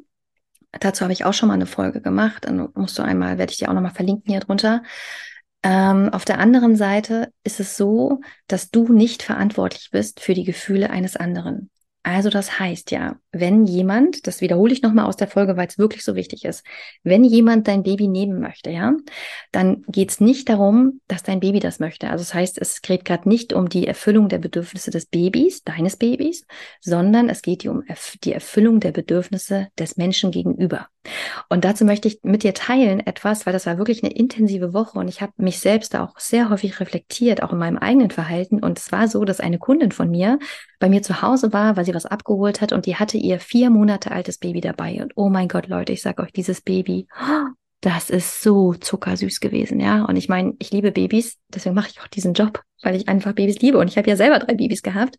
dazu 0.71 1.01
habe 1.01 1.13
ich 1.13 1.25
auch 1.25 1.33
schon 1.33 1.47
mal 1.47 1.55
eine 1.55 1.65
Folge 1.65 2.01
gemacht, 2.01 2.45
dann 2.45 2.69
musst 2.73 2.97
du 2.97 3.03
einmal, 3.03 3.37
werde 3.37 3.51
ich 3.51 3.57
dir 3.57 3.69
auch 3.69 3.73
nochmal 3.73 3.93
verlinken 3.93 4.31
hier 4.31 4.39
drunter. 4.39 4.83
Ähm, 5.63 6.09
auf 6.09 6.25
der 6.25 6.39
anderen 6.39 6.75
Seite 6.75 7.31
ist 7.43 7.59
es 7.59 7.77
so, 7.77 8.21
dass 8.47 8.69
du 8.69 8.91
nicht 8.91 9.23
verantwortlich 9.23 9.89
bist 9.91 10.19
für 10.19 10.33
die 10.33 10.43
Gefühle 10.43 10.89
eines 10.89 11.15
anderen. 11.15 11.69
Also 12.03 12.29
das 12.29 12.59
heißt 12.59 12.91
ja, 12.91 13.15
wenn 13.31 13.65
jemand, 13.65 14.27
das 14.27 14.41
wiederhole 14.41 14.73
ich 14.73 14.81
nochmal 14.81 15.05
aus 15.05 15.15
der 15.15 15.29
Folge, 15.29 15.55
weil 15.55 15.67
es 15.67 15.77
wirklich 15.77 16.03
so 16.03 16.15
wichtig 16.15 16.43
ist, 16.43 16.65
wenn 17.03 17.23
jemand 17.23 17.69
dein 17.69 17.81
Baby 17.81 18.09
nehmen 18.09 18.41
möchte, 18.41 18.71
ja, 18.71 18.93
dann 19.53 19.85
geht 19.87 20.11
es 20.11 20.19
nicht 20.19 20.49
darum, 20.49 20.99
dass 21.07 21.23
dein 21.23 21.39
Baby 21.39 21.61
das 21.61 21.79
möchte. 21.79 22.09
Also 22.09 22.23
das 22.23 22.33
heißt, 22.33 22.59
es 22.59 22.81
geht 22.81 23.05
gerade 23.05 23.29
nicht 23.29 23.53
um 23.53 23.69
die 23.69 23.87
Erfüllung 23.87 24.27
der 24.27 24.39
Bedürfnisse 24.39 24.91
des 24.91 25.05
Babys, 25.05 25.63
deines 25.63 25.95
Babys, 25.95 26.45
sondern 26.81 27.29
es 27.29 27.41
geht 27.41 27.65
um 27.65 27.83
die 28.23 28.33
Erfüllung 28.33 28.81
der 28.81 28.91
Bedürfnisse 28.91 29.69
des 29.79 29.95
Menschen 29.95 30.31
gegenüber. 30.31 30.89
Und 31.49 31.65
dazu 31.65 31.85
möchte 31.85 32.07
ich 32.07 32.19
mit 32.23 32.43
dir 32.43 32.53
teilen 32.53 32.99
etwas, 33.05 33.45
weil 33.45 33.53
das 33.53 33.65
war 33.65 33.77
wirklich 33.77 34.03
eine 34.03 34.13
intensive 34.13 34.73
Woche 34.73 34.99
und 34.99 35.07
ich 35.07 35.21
habe 35.21 35.33
mich 35.37 35.59
selbst 35.59 35.93
da 35.93 36.03
auch 36.03 36.17
sehr 36.19 36.49
häufig 36.49 36.79
reflektiert, 36.79 37.43
auch 37.43 37.51
in 37.51 37.59
meinem 37.59 37.77
eigenen 37.77 38.09
Verhalten. 38.09 38.59
Und 38.63 38.77
es 38.77 38.91
war 38.91 39.07
so, 39.07 39.25
dass 39.25 39.39
eine 39.39 39.59
Kundin 39.59 39.91
von 39.91 40.09
mir 40.09 40.39
bei 40.79 40.89
mir 40.89 41.01
zu 41.01 41.21
Hause 41.21 41.53
war, 41.53 41.75
weil 41.75 41.85
sie 41.85 41.92
was 41.93 42.05
abgeholt 42.05 42.61
hat 42.61 42.73
und 42.73 42.85
die 42.85 42.95
hatte 42.95 43.17
ihr 43.17 43.39
vier 43.39 43.69
Monate 43.69 44.11
altes 44.11 44.37
Baby 44.37 44.61
dabei. 44.61 45.01
Und 45.01 45.13
oh 45.15 45.29
mein 45.29 45.47
Gott, 45.47 45.67
Leute, 45.67 45.93
ich 45.93 46.01
sage 46.01 46.21
euch, 46.23 46.31
dieses 46.31 46.61
Baby, 46.61 47.07
das 47.81 48.09
ist 48.09 48.41
so 48.41 48.73
zuckersüß 48.73 49.39
gewesen, 49.39 49.79
ja. 49.79 50.05
Und 50.05 50.15
ich 50.15 50.29
meine, 50.29 50.53
ich 50.59 50.71
liebe 50.71 50.91
Babys, 50.91 51.37
deswegen 51.49 51.75
mache 51.75 51.89
ich 51.91 52.01
auch 52.01 52.07
diesen 52.07 52.33
Job, 52.33 52.61
weil 52.81 52.95
ich 52.95 53.09
einfach 53.09 53.33
Babys 53.33 53.59
liebe. 53.59 53.77
Und 53.77 53.89
ich 53.89 53.97
habe 53.97 54.09
ja 54.09 54.15
selber 54.15 54.39
drei 54.39 54.53
Babys 54.53 54.81
gehabt. 54.81 55.17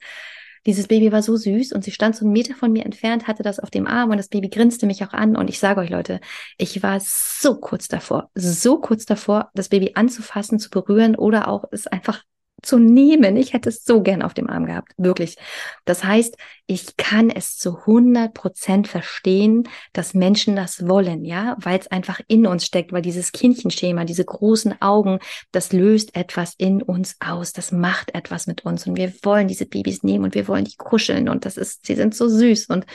Dieses 0.67 0.89
Baby 0.89 1.13
war 1.13 1.23
so 1.23 1.37
süß 1.37 1.73
und 1.73 1.85
sie 1.85 1.91
stand 1.91 2.17
so 2.17 2.25
einen 2.25 2.33
Meter 2.33 2.55
von 2.55 2.73
mir 2.73 2.87
entfernt, 2.87 3.29
hatte 3.29 3.43
das 3.43 3.61
auf 3.61 3.71
dem 3.71 3.87
Arm 3.87 4.11
und 4.11 4.17
das 4.17 4.29
Baby 4.29 4.49
grinste 4.49 4.87
mich 4.87 5.05
auch 5.05 5.13
an. 5.13 5.37
Und 5.37 5.51
ich 5.51 5.59
sage 5.59 5.81
euch, 5.81 5.91
Leute, 5.91 6.21
ich 6.57 6.83
war 6.83 7.01
so 7.01 7.61
kurz 7.61 7.87
davor, 7.87 8.31
so 8.35 8.79
kurz 8.79 9.05
davor, 9.05 9.51
das 9.53 9.69
Baby 9.69 9.93
anzufassen, 9.95 10.59
zu 10.59 10.71
berühren 10.71 11.17
oder 11.17 11.49
auch 11.49 11.65
es 11.71 11.87
einfach 11.87 12.23
zu 12.65 12.79
nehmen. 12.79 13.37
Ich 13.37 13.53
hätte 13.53 13.69
es 13.69 13.85
so 13.85 14.03
gern 14.03 14.23
auf 14.23 14.35
dem 14.35 14.49
Arm 14.49 14.67
gehabt, 14.67 14.93
wirklich. 14.97 15.37
Das 15.85 16.05
heißt, 16.05 16.37
ich 16.67 16.97
kann 16.97 17.31
es 17.31 17.59
zu 17.59 17.79
100 17.81 18.33
Prozent 18.33 18.89
verstehen, 18.89 19.69
dass 19.93 20.15
Menschen 20.15 20.57
das 20.57 20.89
wollen, 20.89 21.25
ja, 21.25 21.57
weil 21.61 21.79
es 21.79 21.89
einfach 21.89 22.21
in 22.27 22.47
uns 22.47 22.65
steckt, 22.65 22.93
weil 22.93 23.03
dieses 23.03 23.33
Kindchenschema, 23.33 24.05
diese 24.05 24.25
großen 24.25 24.81
Augen, 24.81 25.19
das 25.53 25.73
löst 25.73 26.17
etwas 26.17 26.55
in 26.57 26.83
uns 26.83 27.17
aus, 27.21 27.53
das 27.53 27.73
macht 27.73 28.15
etwas 28.15 28.47
mit 28.47 28.65
uns 28.65 28.87
und 28.87 28.97
wir 28.97 29.13
wollen 29.23 29.49
diese 29.49 29.67
Babys 29.67 30.03
nehmen 30.03 30.25
und 30.25 30.35
wir 30.35 30.49
wollen 30.49 30.65
die 30.65 30.77
kuscheln 30.77 31.29
und 31.29 31.45
das 31.45 31.57
ist, 31.57 31.87
sie 31.87 31.95
sind 31.95 32.15
so 32.15 32.29
süß 32.29 32.67
und 32.67 32.87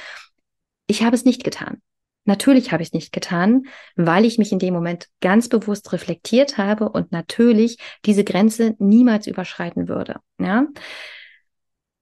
ich 0.87 1.03
habe 1.03 1.15
es 1.15 1.25
nicht 1.25 1.43
getan. 1.43 1.81
Natürlich 2.25 2.71
habe 2.71 2.83
ich 2.83 2.89
es 2.89 2.93
nicht 2.93 3.11
getan, 3.11 3.63
weil 3.95 4.25
ich 4.25 4.37
mich 4.37 4.51
in 4.51 4.59
dem 4.59 4.73
Moment 4.73 5.07
ganz 5.21 5.49
bewusst 5.49 5.91
reflektiert 5.93 6.57
habe 6.57 6.89
und 6.89 7.11
natürlich 7.11 7.77
diese 8.05 8.23
Grenze 8.23 8.75
niemals 8.77 9.25
überschreiten 9.25 9.87
würde. 9.87 10.17
Ja? 10.39 10.67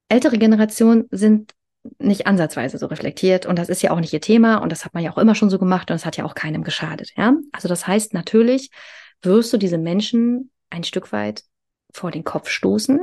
Ältere 0.08 0.38
Generationen 0.38 1.06
sind 1.10 1.54
nicht 1.98 2.26
ansatzweise 2.26 2.78
so 2.78 2.86
reflektiert 2.86 3.46
und 3.46 3.58
das 3.58 3.68
ist 3.68 3.82
ja 3.82 3.90
auch 3.90 4.00
nicht 4.00 4.12
ihr 4.12 4.20
Thema 4.20 4.56
und 4.56 4.70
das 4.70 4.84
hat 4.84 4.94
man 4.94 5.02
ja 5.02 5.12
auch 5.12 5.18
immer 5.18 5.34
schon 5.34 5.50
so 5.50 5.58
gemacht 5.58 5.90
und 5.90 5.96
es 5.96 6.04
hat 6.04 6.16
ja 6.16 6.24
auch 6.24 6.34
keinem 6.34 6.64
geschadet, 6.64 7.12
ja. 7.16 7.34
Also 7.52 7.68
das 7.68 7.86
heißt, 7.86 8.14
natürlich 8.14 8.70
wirst 9.22 9.52
du 9.52 9.56
diese 9.56 9.78
Menschen 9.78 10.50
ein 10.70 10.84
Stück 10.84 11.12
weit 11.12 11.44
vor 11.92 12.10
den 12.10 12.24
Kopf 12.24 12.50
stoßen, 12.50 13.00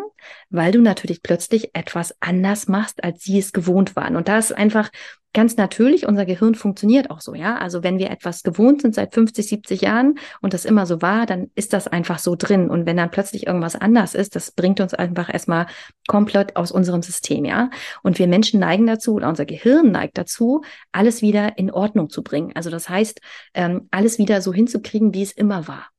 weil 0.50 0.72
du 0.72 0.82
natürlich 0.82 1.24
plötzlich 1.24 1.76
etwas 1.76 2.16
anders 2.20 2.68
machst, 2.68 3.04
als 3.04 3.24
sie 3.24 3.40
es 3.40 3.52
gewohnt 3.52 3.96
waren. 3.96 4.16
Und 4.16 4.28
da 4.28 4.38
ist 4.38 4.56
einfach 4.56 4.92
ganz 5.36 5.58
natürlich, 5.58 6.08
unser 6.08 6.26
Gehirn 6.26 6.56
funktioniert 6.56 7.12
auch 7.12 7.22
so, 7.22 7.36
ja. 7.36 7.58
Also 7.58 7.84
wenn 7.84 8.00
wir 8.00 8.10
etwas 8.10 8.42
gewohnt 8.42 8.82
sind 8.82 8.96
seit 8.96 9.14
50, 9.14 9.48
70 9.48 9.82
Jahren 9.82 10.18
und 10.42 10.54
das 10.56 10.66
immer 10.66 10.88
so 10.88 11.04
war, 11.04 11.28
dann 11.28 11.52
ist 11.54 11.74
das 11.74 11.88
einfach 11.88 12.18
so 12.18 12.36
drin. 12.36 12.72
Und 12.72 12.88
wenn 12.88 12.98
dann 12.98 13.12
plötzlich 13.12 13.46
irgendwas 13.46 13.76
anders 13.76 14.16
ist, 14.16 14.36
das 14.36 14.52
bringt 14.52 14.80
uns 14.80 14.96
einfach 14.96 15.32
erstmal 15.32 15.68
komplett 16.08 16.56
aus 16.56 16.72
unserem 16.72 17.04
System, 17.04 17.46
ja. 17.46 17.70
Und 18.02 18.18
wir 18.18 18.28
Menschen 18.28 18.60
neigen 18.60 18.88
dazu, 18.88 19.14
oder 19.14 19.30
unser 19.30 19.46
Gehirn 19.46 19.92
neigt 19.92 20.18
dazu, 20.18 20.64
alles 20.92 21.22
wieder 21.22 21.58
in 21.58 21.70
Ordnung 21.70 22.10
zu 22.10 22.24
bringen. 22.24 22.54
Also 22.56 22.72
das 22.72 22.90
heißt, 22.90 23.20
ähm, 23.54 23.88
alles 23.92 24.18
wieder 24.18 24.42
so 24.42 24.54
hinzukriegen, 24.54 25.14
wie 25.14 25.22
es 25.22 25.34
immer 25.34 25.68
war. 25.68 25.90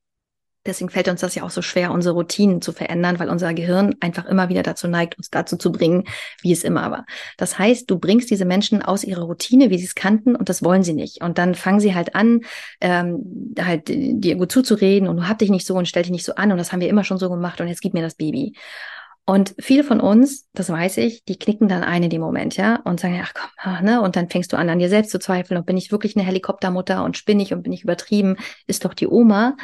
Deswegen 0.67 0.89
fällt 0.89 1.07
uns 1.07 1.21
das 1.21 1.35
ja 1.35 1.43
auch 1.43 1.49
so 1.49 1.61
schwer, 1.61 1.91
unsere 1.91 2.15
Routinen 2.15 2.61
zu 2.61 2.71
verändern, 2.73 3.19
weil 3.19 3.29
unser 3.29 3.53
Gehirn 3.53 3.95
einfach 3.99 4.25
immer 4.25 4.49
wieder 4.49 4.63
dazu 4.63 4.87
neigt, 4.87 5.17
uns 5.17 5.29
dazu 5.29 5.57
zu 5.57 5.71
bringen, 5.71 6.03
wie 6.41 6.51
es 6.51 6.63
immer 6.63 6.91
war. 6.91 7.05
Das 7.37 7.57
heißt, 7.57 7.89
du 7.89 7.97
bringst 7.97 8.29
diese 8.29 8.45
Menschen 8.45 8.81
aus 8.81 9.03
ihrer 9.03 9.23
Routine, 9.23 9.69
wie 9.69 9.77
sie 9.77 9.85
es 9.85 9.95
kannten, 9.95 10.35
und 10.35 10.49
das 10.49 10.63
wollen 10.63 10.83
sie 10.83 10.93
nicht. 10.93 11.23
Und 11.23 11.37
dann 11.37 11.55
fangen 11.55 11.79
sie 11.79 11.95
halt 11.95 12.15
an, 12.15 12.41
ähm, 12.81 13.55
halt 13.59 13.87
dir 13.87 14.35
gut 14.35 14.51
zuzureden 14.51 15.07
und 15.07 15.17
du 15.17 15.27
hab 15.27 15.39
dich 15.39 15.49
nicht 15.49 15.65
so 15.65 15.75
und 15.75 15.87
stell 15.87 16.03
dich 16.03 16.11
nicht 16.11 16.25
so 16.25 16.35
an 16.35 16.51
und 16.51 16.57
das 16.57 16.71
haben 16.71 16.81
wir 16.81 16.89
immer 16.89 17.03
schon 17.03 17.17
so 17.17 17.29
gemacht 17.29 17.61
und 17.61 17.67
jetzt 17.67 17.81
gib 17.81 17.93
mir 17.93 18.01
das 18.01 18.15
Baby. 18.15 18.53
Und 19.29 19.55
viele 19.59 19.83
von 19.83 19.99
uns, 19.99 20.47
das 20.53 20.69
weiß 20.69 20.97
ich, 20.99 21.25
die 21.25 21.37
knicken 21.37 21.67
dann 21.67 21.83
ein 21.83 22.01
in 22.01 22.09
dem 22.09 22.21
Moment, 22.21 22.55
ja, 22.55 22.77
und 22.85 23.01
sagen, 23.01 23.19
ach 23.21 23.33
komm, 23.33 23.49
ach, 23.57 23.81
ne, 23.81 24.01
und 24.01 24.15
dann 24.15 24.29
fängst 24.29 24.53
du 24.53 24.57
an, 24.57 24.69
an 24.69 24.79
dir 24.79 24.87
selbst 24.87 25.11
zu 25.11 25.19
zweifeln 25.19 25.57
und 25.57 25.65
bin 25.65 25.75
ich 25.75 25.91
wirklich 25.91 26.15
eine 26.15 26.25
Helikoptermutter 26.25 27.03
und 27.03 27.17
spinnig 27.17 27.53
und 27.53 27.61
bin 27.61 27.73
ich 27.73 27.83
übertrieben, 27.83 28.37
ist 28.67 28.85
doch 28.85 28.93
die 28.93 29.07
Oma. 29.07 29.57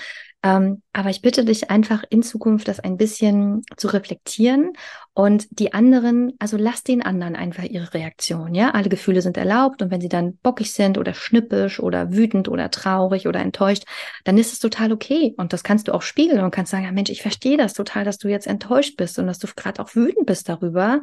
Ähm, 0.43 0.81
aber 0.91 1.09
ich 1.09 1.21
bitte 1.21 1.45
dich 1.45 1.71
einfach 1.71 2.03
in 2.09 2.21
Zukunft 2.21 2.67
das 2.67 2.81
ein 2.81 2.97
bisschen 2.97 3.61
zu 3.77 3.87
reflektieren 3.87 4.73
und 5.13 5.47
die 5.51 5.73
anderen, 5.73 6.33
also 6.37 6.57
lass 6.57 6.83
den 6.83 7.01
anderen 7.01 7.35
einfach 7.35 7.63
ihre 7.63 7.93
Reaktion, 7.93 8.53
ja. 8.53 8.71
Alle 8.71 8.89
Gefühle 8.89 9.21
sind 9.21 9.37
erlaubt 9.37 9.81
und 9.81 9.89
wenn 9.89 10.01
sie 10.01 10.09
dann 10.09 10.37
bockig 10.37 10.73
sind 10.73 10.97
oder 10.97 11.13
schnippisch 11.13 11.79
oder 11.79 12.11
wütend 12.11 12.49
oder 12.49 12.69
traurig 12.69 13.27
oder 13.27 13.39
enttäuscht, 13.39 13.85
dann 14.25 14.37
ist 14.37 14.51
es 14.51 14.59
total 14.59 14.91
okay 14.91 15.33
und 15.37 15.53
das 15.53 15.63
kannst 15.63 15.87
du 15.87 15.93
auch 15.93 16.01
spiegeln 16.01 16.43
und 16.43 16.51
kannst 16.51 16.71
sagen, 16.71 16.83
ja 16.83 16.91
Mensch, 16.91 17.09
ich 17.09 17.21
verstehe 17.21 17.57
das 17.57 17.73
total, 17.73 18.03
dass 18.03 18.17
du 18.17 18.27
jetzt 18.27 18.47
enttäuscht 18.47 18.97
bist 18.97 19.17
und 19.19 19.27
dass 19.27 19.39
du 19.39 19.47
gerade 19.55 19.81
auch 19.81 19.95
wütend 19.95 20.25
bist 20.25 20.49
darüber, 20.49 21.01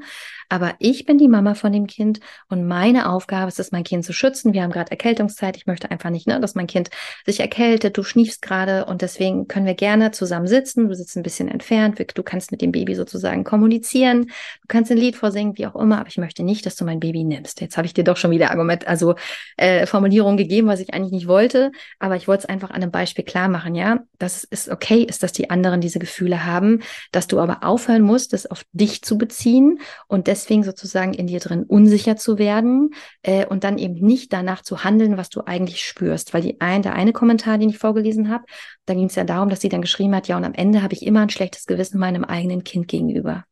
aber 0.50 0.74
ich 0.80 1.06
bin 1.06 1.16
die 1.16 1.28
Mama 1.28 1.54
von 1.54 1.72
dem 1.72 1.86
Kind 1.86 2.20
und 2.48 2.66
meine 2.66 3.08
Aufgabe 3.08 3.48
ist 3.48 3.60
es, 3.60 3.72
mein 3.72 3.84
Kind 3.84 4.04
zu 4.04 4.12
schützen. 4.12 4.52
Wir 4.52 4.62
haben 4.62 4.72
gerade 4.72 4.90
Erkältungszeit, 4.90 5.56
ich 5.56 5.66
möchte 5.66 5.90
einfach 5.90 6.10
nicht, 6.10 6.26
ne, 6.26 6.40
dass 6.40 6.54
mein 6.54 6.66
Kind 6.66 6.90
sich 7.24 7.40
erkältet, 7.40 7.96
du 7.96 8.02
schniefst 8.02 8.42
gerade 8.42 8.84
und 8.84 9.00
deswegen 9.00 9.48
können 9.48 9.66
wir 9.66 9.74
gerne 9.74 10.10
zusammen 10.10 10.46
sitzen. 10.46 10.88
Du 10.88 10.94
sitzt 10.94 11.16
ein 11.16 11.22
bisschen 11.22 11.48
entfernt. 11.48 11.98
Du 12.14 12.22
kannst 12.22 12.50
mit 12.50 12.62
dem 12.62 12.72
Baby 12.72 12.94
sozusagen 12.94 13.44
kommunizieren. 13.44 14.26
Du 14.26 14.66
kannst 14.68 14.90
ein 14.90 14.98
Lied 14.98 15.16
vorsingen, 15.16 15.56
wie 15.56 15.66
auch 15.66 15.76
immer. 15.76 16.00
Aber 16.00 16.08
ich 16.08 16.18
möchte 16.18 16.42
nicht, 16.42 16.66
dass 16.66 16.76
du 16.76 16.84
mein 16.84 17.00
Baby 17.00 17.24
nimmst. 17.24 17.60
Jetzt 17.60 17.76
habe 17.76 17.86
ich 17.86 17.94
dir 17.94 18.04
doch 18.04 18.16
schon 18.16 18.32
wieder 18.32 18.50
Argument, 18.50 18.86
also 18.88 19.14
äh, 19.56 19.86
Formulierung 19.86 20.36
gegeben, 20.36 20.66
was 20.66 20.80
ich 20.80 20.92
eigentlich 20.92 21.12
nicht 21.12 21.28
wollte. 21.28 21.70
Aber 22.00 22.16
ich 22.16 22.26
wollte 22.26 22.42
es 22.42 22.48
einfach 22.48 22.70
an 22.70 22.82
einem 22.82 22.90
Beispiel 22.90 23.24
klar 23.24 23.48
machen, 23.48 23.74
ja, 23.74 24.00
dass 24.18 24.46
es 24.50 24.68
okay 24.68 25.02
ist, 25.02 25.22
dass 25.22 25.32
die 25.32 25.48
anderen 25.48 25.80
diese 25.80 26.00
Gefühle 26.00 26.44
haben, 26.44 26.80
dass 27.12 27.28
du 27.28 27.38
aber 27.38 27.62
aufhören 27.62 28.02
musst, 28.02 28.32
das 28.32 28.46
auf 28.46 28.64
dich 28.72 29.02
zu 29.02 29.16
beziehen 29.16 29.78
und 30.08 30.26
deswegen 30.26 30.39
sozusagen 30.46 31.14
in 31.14 31.26
dir 31.26 31.40
drin 31.40 31.64
unsicher 31.64 32.16
zu 32.16 32.38
werden 32.38 32.90
äh, 33.22 33.46
und 33.46 33.64
dann 33.64 33.78
eben 33.78 33.94
nicht 33.94 34.32
danach 34.32 34.62
zu 34.62 34.84
handeln, 34.84 35.16
was 35.16 35.30
du 35.30 35.42
eigentlich 35.44 35.84
spürst. 35.84 36.34
Weil 36.34 36.42
die 36.42 36.60
ein, 36.60 36.82
der 36.82 36.94
eine 36.94 37.12
Kommentar, 37.12 37.58
den 37.58 37.70
ich 37.70 37.78
vorgelesen 37.78 38.30
habe, 38.30 38.44
da 38.86 38.94
ging 38.94 39.06
es 39.06 39.14
ja 39.14 39.24
darum, 39.24 39.48
dass 39.48 39.60
sie 39.60 39.68
dann 39.68 39.82
geschrieben 39.82 40.14
hat, 40.14 40.28
ja, 40.28 40.36
und 40.36 40.44
am 40.44 40.54
Ende 40.54 40.82
habe 40.82 40.94
ich 40.94 41.04
immer 41.04 41.20
ein 41.20 41.30
schlechtes 41.30 41.66
Gewissen 41.66 41.98
meinem 41.98 42.24
eigenen 42.24 42.64
Kind 42.64 42.88
gegenüber. 42.88 43.44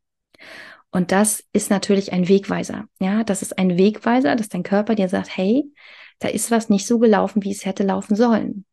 Und 0.91 1.11
das 1.11 1.43
ist 1.53 1.69
natürlich 1.69 2.13
ein 2.13 2.27
Wegweiser. 2.27 2.85
Ja, 2.99 3.23
das 3.23 3.41
ist 3.41 3.57
ein 3.57 3.77
Wegweiser, 3.77 4.35
dass 4.35 4.49
dein 4.49 4.63
Körper 4.63 4.95
dir 4.95 5.07
sagt, 5.07 5.35
hey, 5.37 5.71
da 6.19 6.27
ist 6.27 6.51
was 6.51 6.69
nicht 6.69 6.87
so 6.87 6.99
gelaufen, 6.99 7.43
wie 7.43 7.51
es 7.51 7.65
hätte 7.65 7.83
laufen 7.83 8.15
sollen. 8.15 8.65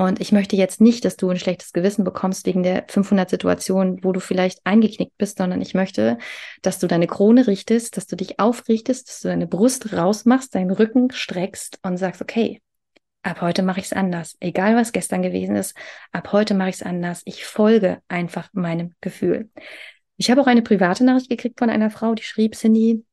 Und 0.00 0.18
ich 0.18 0.32
möchte 0.32 0.56
jetzt 0.56 0.80
nicht, 0.80 1.04
dass 1.04 1.18
du 1.18 1.28
ein 1.28 1.38
schlechtes 1.38 1.74
Gewissen 1.74 2.04
bekommst 2.04 2.46
wegen 2.46 2.62
der 2.62 2.86
500 2.88 3.28
Situationen, 3.28 4.02
wo 4.02 4.12
du 4.12 4.20
vielleicht 4.20 4.60
eingeknickt 4.64 5.18
bist, 5.18 5.36
sondern 5.36 5.60
ich 5.60 5.74
möchte, 5.74 6.16
dass 6.62 6.78
du 6.78 6.86
deine 6.86 7.06
Krone 7.06 7.46
richtest, 7.46 7.98
dass 7.98 8.06
du 8.06 8.16
dich 8.16 8.40
aufrichtest, 8.40 9.10
dass 9.10 9.20
du 9.20 9.28
deine 9.28 9.46
Brust 9.46 9.92
rausmachst, 9.92 10.54
deinen 10.54 10.70
Rücken 10.70 11.10
streckst 11.10 11.80
und 11.82 11.98
sagst, 11.98 12.22
okay, 12.22 12.62
ab 13.22 13.42
heute 13.42 13.62
mache 13.62 13.80
ich 13.80 13.86
es 13.86 13.92
anders. 13.92 14.38
Egal 14.40 14.74
was 14.74 14.92
gestern 14.92 15.20
gewesen 15.20 15.54
ist, 15.54 15.76
ab 16.12 16.32
heute 16.32 16.54
mache 16.54 16.70
ich 16.70 16.76
es 16.76 16.82
anders. 16.82 17.20
Ich 17.26 17.44
folge 17.44 18.00
einfach 18.08 18.48
meinem 18.54 18.94
Gefühl. 19.02 19.50
Ich 20.16 20.30
habe 20.30 20.40
auch 20.40 20.46
eine 20.46 20.62
private 20.62 21.04
Nachricht 21.04 21.28
gekriegt 21.28 21.58
von 21.58 21.68
einer 21.68 21.90
Frau, 21.90 22.14
die 22.14 22.22
schrieb, 22.22 22.54
Cindy, 22.54 23.04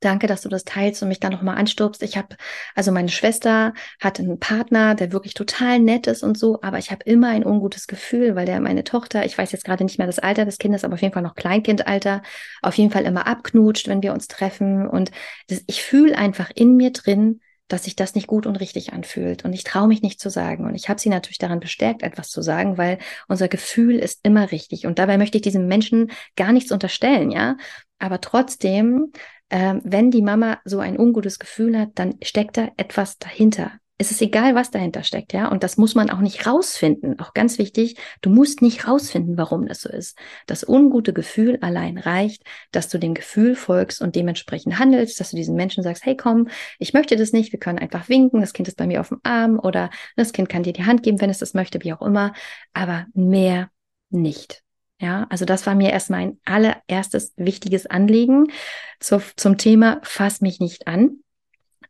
Danke, 0.00 0.28
dass 0.28 0.42
du 0.42 0.48
das 0.48 0.64
teilst 0.64 1.02
und 1.02 1.08
mich 1.08 1.18
da 1.18 1.30
nochmal 1.30 1.58
anstupst. 1.58 2.02
Ich 2.02 2.16
habe, 2.16 2.36
also 2.74 2.92
meine 2.92 3.08
Schwester 3.08 3.74
hat 4.00 4.20
einen 4.20 4.38
Partner, 4.38 4.94
der 4.94 5.12
wirklich 5.12 5.34
total 5.34 5.80
nett 5.80 6.06
ist 6.06 6.22
und 6.22 6.38
so, 6.38 6.62
aber 6.62 6.78
ich 6.78 6.90
habe 6.90 7.04
immer 7.04 7.28
ein 7.28 7.44
ungutes 7.44 7.88
Gefühl, 7.88 8.36
weil 8.36 8.46
der 8.46 8.60
meine 8.60 8.84
Tochter, 8.84 9.24
ich 9.24 9.36
weiß 9.36 9.50
jetzt 9.52 9.64
gerade 9.64 9.84
nicht 9.84 9.98
mehr 9.98 10.06
das 10.06 10.20
Alter 10.20 10.44
des 10.44 10.58
Kindes, 10.58 10.84
aber 10.84 10.94
auf 10.94 11.02
jeden 11.02 11.12
Fall 11.12 11.22
noch 11.22 11.34
Kleinkindalter, 11.34 12.22
auf 12.62 12.76
jeden 12.76 12.92
Fall 12.92 13.04
immer 13.04 13.26
abknutscht, 13.26 13.88
wenn 13.88 14.02
wir 14.02 14.12
uns 14.12 14.28
treffen. 14.28 14.88
Und 14.88 15.10
das, 15.48 15.62
ich 15.66 15.82
fühle 15.82 16.16
einfach 16.16 16.50
in 16.54 16.76
mir 16.76 16.92
drin, 16.92 17.40
dass 17.70 17.84
sich 17.84 17.96
das 17.96 18.14
nicht 18.14 18.26
gut 18.26 18.46
und 18.46 18.56
richtig 18.56 18.92
anfühlt. 18.92 19.44
Und 19.44 19.52
ich 19.52 19.64
traue 19.64 19.88
mich 19.88 20.02
nicht 20.02 20.20
zu 20.20 20.28
sagen. 20.28 20.66
Und 20.66 20.74
ich 20.74 20.88
habe 20.88 21.00
sie 21.00 21.08
natürlich 21.08 21.38
daran 21.38 21.60
bestärkt, 21.60 22.02
etwas 22.02 22.28
zu 22.28 22.42
sagen, 22.42 22.78
weil 22.78 22.98
unser 23.28 23.48
Gefühl 23.48 23.98
ist 23.98 24.20
immer 24.22 24.50
richtig. 24.50 24.86
Und 24.86 24.98
dabei 24.98 25.18
möchte 25.18 25.38
ich 25.38 25.42
diesem 25.42 25.66
Menschen 25.66 26.10
gar 26.36 26.52
nichts 26.52 26.72
unterstellen, 26.72 27.30
ja. 27.30 27.56
Aber 27.98 28.20
trotzdem, 28.20 29.12
äh, 29.50 29.74
wenn 29.84 30.10
die 30.10 30.22
Mama 30.22 30.58
so 30.64 30.80
ein 30.80 30.98
ungutes 30.98 31.38
Gefühl 31.38 31.78
hat, 31.78 31.90
dann 31.94 32.16
steckt 32.22 32.56
da 32.56 32.70
etwas 32.76 33.18
dahinter 33.18 33.72
es 34.00 34.10
ist 34.10 34.22
egal, 34.22 34.54
was 34.54 34.70
dahinter 34.70 35.02
steckt, 35.02 35.34
ja. 35.34 35.48
Und 35.48 35.62
das 35.62 35.76
muss 35.76 35.94
man 35.94 36.08
auch 36.08 36.20
nicht 36.20 36.46
rausfinden. 36.46 37.20
Auch 37.20 37.34
ganz 37.34 37.58
wichtig, 37.58 37.96
du 38.22 38.30
musst 38.30 38.62
nicht 38.62 38.88
rausfinden, 38.88 39.36
warum 39.36 39.66
das 39.66 39.82
so 39.82 39.90
ist. 39.90 40.16
Das 40.46 40.66
ungute 40.66 41.12
Gefühl 41.12 41.58
allein 41.60 41.98
reicht, 41.98 42.42
dass 42.72 42.88
du 42.88 42.96
dem 42.96 43.12
Gefühl 43.12 43.54
folgst 43.54 44.00
und 44.00 44.16
dementsprechend 44.16 44.78
handelst, 44.78 45.20
dass 45.20 45.32
du 45.32 45.36
diesen 45.36 45.54
Menschen 45.54 45.82
sagst, 45.82 46.06
hey 46.06 46.16
komm, 46.16 46.48
ich 46.78 46.94
möchte 46.94 47.14
das 47.16 47.34
nicht, 47.34 47.52
wir 47.52 47.60
können 47.60 47.78
einfach 47.78 48.08
winken, 48.08 48.40
das 48.40 48.54
Kind 48.54 48.68
ist 48.68 48.78
bei 48.78 48.86
mir 48.86 49.02
auf 49.02 49.08
dem 49.08 49.20
Arm 49.22 49.58
oder 49.58 49.90
das 50.16 50.32
Kind 50.32 50.48
kann 50.48 50.62
dir 50.62 50.72
die 50.72 50.86
Hand 50.86 51.02
geben, 51.02 51.20
wenn 51.20 51.28
es 51.28 51.38
das 51.38 51.52
möchte, 51.52 51.84
wie 51.84 51.92
auch 51.92 52.00
immer, 52.00 52.32
aber 52.72 53.04
mehr 53.12 53.68
nicht. 54.08 54.62
Ja, 55.00 55.26
also 55.30 55.46
das 55.46 55.66
war 55.66 55.74
mir 55.74 55.90
erstmal 55.90 56.20
ein 56.20 56.40
allererstes 56.44 57.32
wichtiges 57.36 57.86
Anliegen 57.86 58.48
zu, 59.00 59.22
zum 59.36 59.56
Thema 59.56 59.98
Fass 60.02 60.42
mich 60.42 60.60
nicht 60.60 60.86
an. 60.86 61.22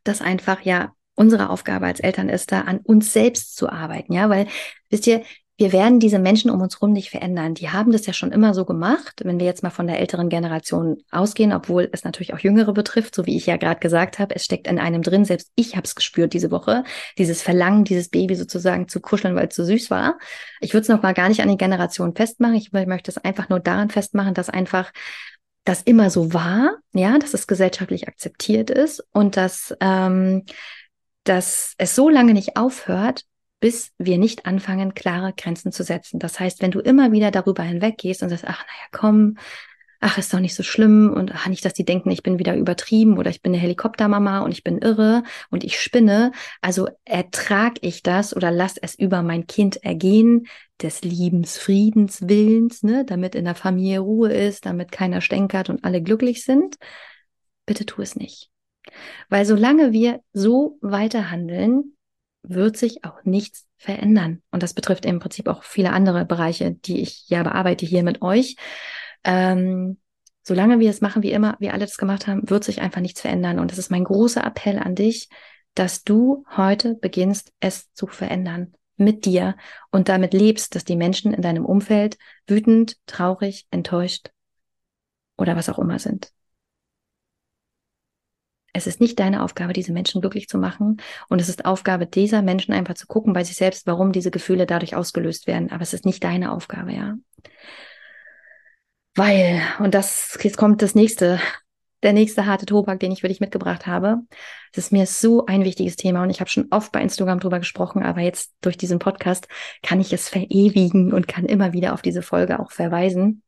Das 0.05 0.21
einfach 0.21 0.61
ja 0.61 0.93
unsere 1.15 1.49
Aufgabe 1.49 1.85
als 1.85 1.99
Eltern 1.99 2.29
ist 2.29 2.53
da, 2.53 2.61
an 2.61 2.79
uns 2.79 3.11
selbst 3.11 3.57
zu 3.57 3.69
arbeiten, 3.69 4.13
ja, 4.13 4.29
weil, 4.29 4.47
wisst 4.89 5.07
ihr, 5.07 5.23
wir 5.61 5.73
werden 5.73 5.99
diese 5.99 6.17
Menschen 6.17 6.49
um 6.49 6.59
uns 6.59 6.77
herum 6.77 6.91
nicht 6.91 7.11
verändern. 7.11 7.53
Die 7.53 7.69
haben 7.69 7.91
das 7.91 8.07
ja 8.07 8.13
schon 8.13 8.31
immer 8.31 8.55
so 8.55 8.65
gemacht, 8.65 9.21
wenn 9.23 9.39
wir 9.39 9.45
jetzt 9.45 9.61
mal 9.61 9.69
von 9.69 9.85
der 9.85 9.99
älteren 9.99 10.27
Generation 10.27 10.97
ausgehen, 11.11 11.53
obwohl 11.53 11.87
es 11.91 12.03
natürlich 12.03 12.33
auch 12.33 12.39
Jüngere 12.39 12.73
betrifft, 12.73 13.13
so 13.13 13.27
wie 13.27 13.37
ich 13.37 13.45
ja 13.45 13.57
gerade 13.57 13.79
gesagt 13.79 14.17
habe, 14.17 14.33
es 14.35 14.43
steckt 14.43 14.65
in 14.65 14.79
einem 14.79 15.03
drin, 15.03 15.23
selbst 15.23 15.51
ich 15.53 15.75
habe 15.75 15.85
es 15.85 15.93
gespürt 15.93 16.33
diese 16.33 16.49
Woche, 16.49 16.83
dieses 17.19 17.43
Verlangen, 17.43 17.83
dieses 17.83 18.09
Baby 18.09 18.33
sozusagen 18.33 18.87
zu 18.87 19.01
kuscheln, 19.01 19.35
weil 19.35 19.49
es 19.49 19.55
so 19.55 19.63
süß 19.63 19.91
war. 19.91 20.17
Ich 20.61 20.73
würde 20.73 20.81
es 20.81 20.89
noch 20.89 21.03
mal 21.03 21.13
gar 21.13 21.29
nicht 21.29 21.41
an 21.41 21.49
die 21.49 21.57
Generation 21.57 22.15
festmachen, 22.15 22.55
ich 22.55 22.71
möchte 22.71 23.11
es 23.11 23.19
einfach 23.19 23.49
nur 23.49 23.59
daran 23.59 23.91
festmachen, 23.91 24.33
dass 24.33 24.49
einfach 24.49 24.91
das 25.63 25.83
immer 25.83 26.09
so 26.09 26.33
war, 26.33 26.77
ja, 26.93 27.19
dass 27.19 27.35
es 27.35 27.45
gesellschaftlich 27.45 28.07
akzeptiert 28.07 28.71
ist 28.71 29.05
und 29.11 29.37
dass 29.37 29.75
ähm, 29.79 30.43
dass 31.23 31.75
es 31.77 31.95
so 31.95 32.09
lange 32.09 32.33
nicht 32.33 32.57
aufhört, 32.57 33.25
bis 33.61 33.93
wir 33.97 34.17
nicht 34.17 34.45
anfangen, 34.45 34.93
klare 34.93 35.33
Grenzen 35.37 35.71
zu 35.71 35.83
setzen. 35.83 36.19
Das 36.19 36.39
heißt, 36.39 36.61
wenn 36.61 36.71
du 36.71 36.79
immer 36.79 37.13
wieder 37.13 37.31
darüber 37.31 37.63
hinweggehst 37.63 38.21
und 38.23 38.29
sagst, 38.29 38.45
ach, 38.45 38.65
naja, 38.65 38.87
komm, 38.91 39.37
ach, 40.01 40.17
ist 40.17 40.33
doch 40.33 40.39
nicht 40.39 40.55
so 40.55 40.63
schlimm 40.63 41.13
und 41.15 41.33
ach, 41.33 41.47
nicht, 41.47 41.63
dass 41.63 41.73
die 41.73 41.85
denken, 41.85 42.09
ich 42.09 42.23
bin 42.23 42.39
wieder 42.39 42.55
übertrieben 42.57 43.19
oder 43.19 43.29
ich 43.29 43.43
bin 43.43 43.53
eine 43.53 43.61
Helikoptermama 43.61 44.39
und 44.39 44.51
ich 44.51 44.63
bin 44.63 44.79
irre 44.79 45.23
und 45.51 45.63
ich 45.63 45.79
spinne. 45.79 46.31
Also 46.59 46.89
ertrag 47.05 47.75
ich 47.81 48.01
das 48.01 48.35
oder 48.35 48.51
lass 48.51 48.77
es 48.77 48.95
über 48.95 49.21
mein 49.21 49.45
Kind 49.45 49.77
ergehen, 49.83 50.47
des 50.81 51.03
Liebens, 51.03 51.59
Friedens, 51.59 52.27
Willens, 52.27 52.81
ne, 52.81 53.05
damit 53.05 53.35
in 53.35 53.45
der 53.45 53.53
Familie 53.53 53.99
Ruhe 53.99 54.33
ist, 54.33 54.65
damit 54.65 54.91
keiner 54.91 55.21
stänkert 55.21 55.69
und 55.69 55.83
alle 55.83 56.01
glücklich 56.01 56.43
sind. 56.43 56.77
Bitte 57.67 57.85
tu 57.85 58.01
es 58.01 58.15
nicht. 58.15 58.49
Weil 59.29 59.45
solange 59.45 59.91
wir 59.91 60.21
so 60.33 60.79
weiter 60.81 61.29
handeln, 61.29 61.95
wird 62.43 62.77
sich 62.77 63.03
auch 63.03 63.23
nichts 63.23 63.67
verändern. 63.77 64.41
Und 64.51 64.63
das 64.63 64.73
betrifft 64.73 65.05
im 65.05 65.19
Prinzip 65.19 65.47
auch 65.47 65.63
viele 65.63 65.91
andere 65.91 66.25
Bereiche, 66.25 66.71
die 66.71 67.01
ich 67.01 67.27
ja 67.29 67.43
bearbeite 67.43 67.85
hier 67.85 68.03
mit 68.03 68.21
euch. 68.21 68.55
Ähm, 69.23 69.97
Solange 70.43 70.79
wir 70.79 70.89
es 70.89 71.01
machen, 71.01 71.21
wie 71.21 71.31
immer, 71.31 71.55
wir 71.59 71.73
alle 71.73 71.85
das 71.85 71.97
gemacht 71.97 72.25
haben, 72.27 72.49
wird 72.49 72.63
sich 72.63 72.81
einfach 72.81 73.01
nichts 73.01 73.21
verändern. 73.21 73.59
Und 73.59 73.71
das 73.71 73.77
ist 73.77 73.91
mein 73.91 74.03
großer 74.03 74.43
Appell 74.43 74.79
an 74.79 74.95
dich, 74.95 75.29
dass 75.75 76.03
du 76.03 76.45
heute 76.57 76.95
beginnst, 76.95 77.53
es 77.59 77.93
zu 77.93 78.07
verändern 78.07 78.73
mit 78.97 79.25
dir 79.25 79.55
und 79.91 80.09
damit 80.09 80.33
lebst, 80.33 80.75
dass 80.75 80.83
die 80.83 80.95
Menschen 80.95 81.33
in 81.33 81.41
deinem 81.41 81.65
Umfeld 81.65 82.17
wütend, 82.47 82.97
traurig, 83.05 83.67
enttäuscht 83.71 84.31
oder 85.37 85.55
was 85.55 85.69
auch 85.69 85.79
immer 85.79 85.99
sind. 85.99 86.31
Es 88.73 88.87
ist 88.87 89.01
nicht 89.01 89.19
deine 89.19 89.43
Aufgabe, 89.43 89.73
diese 89.73 89.91
Menschen 89.91 90.21
glücklich 90.21 90.47
zu 90.47 90.57
machen. 90.57 90.97
Und 91.27 91.41
es 91.41 91.49
ist 91.49 91.65
Aufgabe 91.65 92.07
dieser 92.07 92.41
Menschen 92.41 92.73
einfach 92.73 92.93
zu 92.93 93.07
gucken 93.07 93.33
bei 93.33 93.43
sich 93.43 93.55
selbst, 93.55 93.85
warum 93.85 94.11
diese 94.11 94.31
Gefühle 94.31 94.65
dadurch 94.65 94.95
ausgelöst 94.95 95.47
werden. 95.47 95.71
Aber 95.71 95.81
es 95.81 95.93
ist 95.93 96.05
nicht 96.05 96.23
deine 96.23 96.51
Aufgabe, 96.51 96.93
ja. 96.93 97.15
Weil, 99.15 99.61
und 99.79 99.93
das, 99.93 100.37
jetzt 100.41 100.57
kommt 100.57 100.81
das 100.81 100.95
nächste, 100.95 101.39
der 102.01 102.13
nächste 102.13 102.45
harte 102.45 102.65
Tobak, 102.65 102.99
den 102.99 103.11
ich 103.11 103.21
für 103.21 103.27
dich 103.27 103.41
mitgebracht 103.41 103.87
habe. 103.87 104.21
Es 104.71 104.77
ist 104.77 104.91
mir 104.93 105.05
so 105.05 105.45
ein 105.45 105.65
wichtiges 105.65 105.97
Thema 105.97 106.23
und 106.23 106.29
ich 106.29 106.39
habe 106.39 106.49
schon 106.49 106.67
oft 106.71 106.93
bei 106.93 107.01
Instagram 107.01 107.41
drüber 107.41 107.59
gesprochen, 107.59 108.03
aber 108.03 108.21
jetzt 108.21 108.53
durch 108.61 108.77
diesen 108.77 108.99
Podcast 108.99 109.47
kann 109.83 109.99
ich 109.99 110.13
es 110.13 110.29
verewigen 110.29 111.11
und 111.11 111.27
kann 111.27 111.45
immer 111.45 111.73
wieder 111.73 111.93
auf 111.93 112.01
diese 112.01 112.21
Folge 112.21 112.59
auch 112.59 112.71
verweisen. 112.71 113.43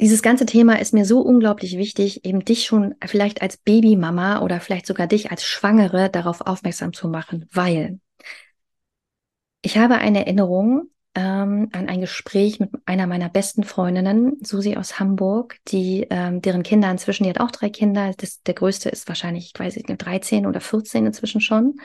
Dieses 0.00 0.22
ganze 0.22 0.44
Thema 0.44 0.80
ist 0.80 0.92
mir 0.92 1.04
so 1.04 1.20
unglaublich 1.20 1.78
wichtig, 1.78 2.24
eben 2.24 2.44
dich 2.44 2.64
schon 2.64 2.96
vielleicht 3.06 3.42
als 3.42 3.56
Babymama 3.56 4.40
oder 4.40 4.60
vielleicht 4.60 4.86
sogar 4.86 5.06
dich 5.06 5.30
als 5.30 5.44
Schwangere 5.44 6.10
darauf 6.10 6.40
aufmerksam 6.40 6.92
zu 6.92 7.08
machen, 7.08 7.48
weil 7.52 8.00
ich 9.62 9.78
habe 9.78 9.94
eine 9.96 10.26
Erinnerung 10.26 10.90
ähm, 11.14 11.68
an 11.72 11.88
ein 11.88 12.00
Gespräch 12.00 12.58
mit 12.58 12.70
einer 12.86 13.06
meiner 13.06 13.28
besten 13.28 13.62
Freundinnen, 13.62 14.36
Susi 14.42 14.76
aus 14.76 14.98
Hamburg, 14.98 15.58
die 15.68 16.06
ähm, 16.10 16.42
deren 16.42 16.64
Kinder 16.64 16.90
inzwischen, 16.90 17.24
die 17.24 17.30
hat 17.30 17.40
auch 17.40 17.52
drei 17.52 17.70
Kinder, 17.70 18.12
das, 18.16 18.42
der 18.42 18.54
größte 18.54 18.88
ist 18.88 19.06
wahrscheinlich, 19.06 19.52
ich 19.54 19.58
weiß 19.58 19.76
nicht, 19.76 19.86
13 19.88 20.46
oder 20.46 20.60
14 20.60 21.06
inzwischen 21.06 21.40
schon. 21.40 21.76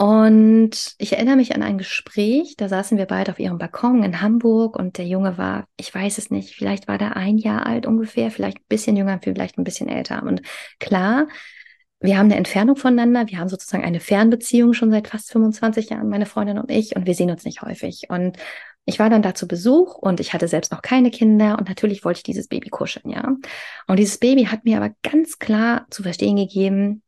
Und 0.00 0.94
ich 0.96 1.12
erinnere 1.12 1.36
mich 1.36 1.54
an 1.54 1.62
ein 1.62 1.76
Gespräch, 1.76 2.54
da 2.56 2.70
saßen 2.70 2.96
wir 2.96 3.04
beide 3.04 3.32
auf 3.32 3.38
ihrem 3.38 3.58
Balkon 3.58 4.02
in 4.02 4.22
Hamburg 4.22 4.78
und 4.78 4.96
der 4.96 5.06
Junge 5.06 5.36
war, 5.36 5.68
ich 5.76 5.94
weiß 5.94 6.16
es 6.16 6.30
nicht, 6.30 6.54
vielleicht 6.54 6.88
war 6.88 6.96
der 6.96 7.16
ein 7.18 7.36
Jahr 7.36 7.66
alt 7.66 7.84
ungefähr, 7.84 8.30
vielleicht 8.30 8.60
ein 8.60 8.64
bisschen 8.66 8.96
jünger, 8.96 9.20
vielleicht 9.22 9.58
ein 9.58 9.64
bisschen 9.64 9.90
älter. 9.90 10.22
Und 10.22 10.40
klar, 10.78 11.28
wir 12.00 12.16
haben 12.16 12.28
eine 12.28 12.36
Entfernung 12.36 12.76
voneinander, 12.76 13.28
wir 13.28 13.36
haben 13.36 13.50
sozusagen 13.50 13.84
eine 13.84 14.00
Fernbeziehung 14.00 14.72
schon 14.72 14.90
seit 14.90 15.06
fast 15.06 15.32
25 15.32 15.90
Jahren, 15.90 16.08
meine 16.08 16.24
Freundin 16.24 16.58
und 16.58 16.70
ich, 16.70 16.96
und 16.96 17.04
wir 17.04 17.14
sehen 17.14 17.30
uns 17.30 17.44
nicht 17.44 17.60
häufig. 17.60 18.04
Und 18.08 18.38
ich 18.86 18.98
war 19.00 19.10
dann 19.10 19.20
da 19.20 19.34
zu 19.34 19.46
Besuch 19.46 19.96
und 19.96 20.18
ich 20.18 20.32
hatte 20.32 20.48
selbst 20.48 20.72
noch 20.72 20.80
keine 20.80 21.10
Kinder 21.10 21.58
und 21.58 21.68
natürlich 21.68 22.06
wollte 22.06 22.20
ich 22.20 22.24
dieses 22.24 22.48
Baby 22.48 22.70
kuscheln, 22.70 23.10
ja. 23.10 23.36
Und 23.86 23.98
dieses 23.98 24.16
Baby 24.16 24.46
hat 24.46 24.64
mir 24.64 24.78
aber 24.78 24.94
ganz 25.02 25.38
klar 25.38 25.86
zu 25.90 26.02
verstehen 26.02 26.36
gegeben, 26.36 27.02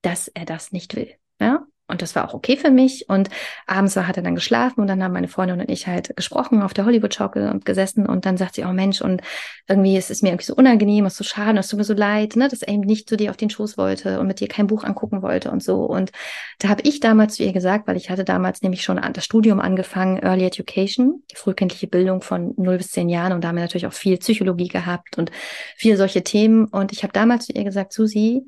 dass 0.00 0.28
er 0.28 0.46
das 0.46 0.72
nicht 0.72 0.96
will. 0.96 1.10
Ja, 1.38 1.66
und 1.90 2.02
das 2.02 2.14
war 2.14 2.28
auch 2.28 2.34
okay 2.34 2.56
für 2.56 2.70
mich. 2.70 3.08
Und 3.08 3.28
abends 3.66 3.96
war, 3.96 4.06
hat 4.06 4.16
er 4.16 4.22
dann 4.22 4.34
geschlafen 4.34 4.80
und 4.80 4.86
dann 4.86 5.02
haben 5.02 5.12
meine 5.12 5.28
Freundin 5.28 5.60
und 5.60 5.70
ich 5.70 5.86
halt 5.86 6.16
gesprochen 6.16 6.62
auf 6.62 6.72
der 6.72 6.84
Hollywood-Schaukel 6.84 7.50
und 7.50 7.64
gesessen. 7.64 8.06
Und 8.06 8.24
dann 8.26 8.36
sagt 8.36 8.54
sie, 8.54 8.64
oh 8.64 8.72
Mensch, 8.72 9.00
und 9.00 9.22
irgendwie 9.68 9.96
ist 9.96 10.10
es 10.10 10.22
mir 10.22 10.28
irgendwie 10.28 10.46
so 10.46 10.54
unangenehm, 10.54 11.06
es 11.06 11.14
ist 11.14 11.18
so 11.18 11.24
schade, 11.24 11.58
es 11.58 11.68
tut 11.68 11.78
mir 11.78 11.84
so 11.84 11.94
leid, 11.94 12.36
ne, 12.36 12.48
dass 12.48 12.62
er 12.62 12.72
eben 12.72 12.82
nicht 12.82 13.08
zu 13.08 13.16
dir 13.16 13.30
auf 13.30 13.36
den 13.36 13.50
Schoß 13.50 13.76
wollte 13.76 14.20
und 14.20 14.26
mit 14.26 14.40
dir 14.40 14.48
kein 14.48 14.66
Buch 14.66 14.84
angucken 14.84 15.22
wollte 15.22 15.50
und 15.50 15.62
so. 15.62 15.84
Und 15.84 16.12
da 16.58 16.68
habe 16.68 16.82
ich 16.84 17.00
damals 17.00 17.34
zu 17.34 17.42
ihr 17.42 17.52
gesagt, 17.52 17.86
weil 17.86 17.96
ich 17.96 18.10
hatte 18.10 18.24
damals 18.24 18.62
nämlich 18.62 18.82
schon 18.82 19.00
das 19.12 19.24
Studium 19.24 19.60
angefangen, 19.60 20.18
Early 20.18 20.44
Education, 20.44 21.22
die 21.30 21.36
frühkindliche 21.36 21.86
Bildung 21.86 22.22
von 22.22 22.54
0 22.56 22.78
bis 22.78 22.90
10 22.92 23.08
Jahren 23.08 23.32
und 23.32 23.42
damit 23.42 23.62
natürlich 23.62 23.86
auch 23.86 23.92
viel 23.92 24.16
Psychologie 24.18 24.68
gehabt 24.68 25.18
und 25.18 25.30
viel 25.76 25.96
solche 25.96 26.22
Themen. 26.22 26.66
Und 26.66 26.92
ich 26.92 27.02
habe 27.02 27.12
damals 27.12 27.46
zu 27.46 27.52
ihr 27.52 27.64
gesagt, 27.64 27.92
Susi, 27.92 28.46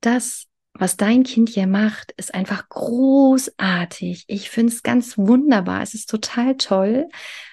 das 0.00 0.46
was 0.78 0.96
dein 0.96 1.24
Kind 1.24 1.48
hier 1.48 1.66
macht, 1.66 2.12
ist 2.12 2.34
einfach 2.34 2.68
großartig. 2.68 4.24
Ich 4.28 4.48
finde 4.48 4.72
es 4.72 4.82
ganz 4.82 5.18
wunderbar. 5.18 5.82
Es 5.82 5.94
ist 5.94 6.08
total 6.08 6.56
toll, 6.56 7.08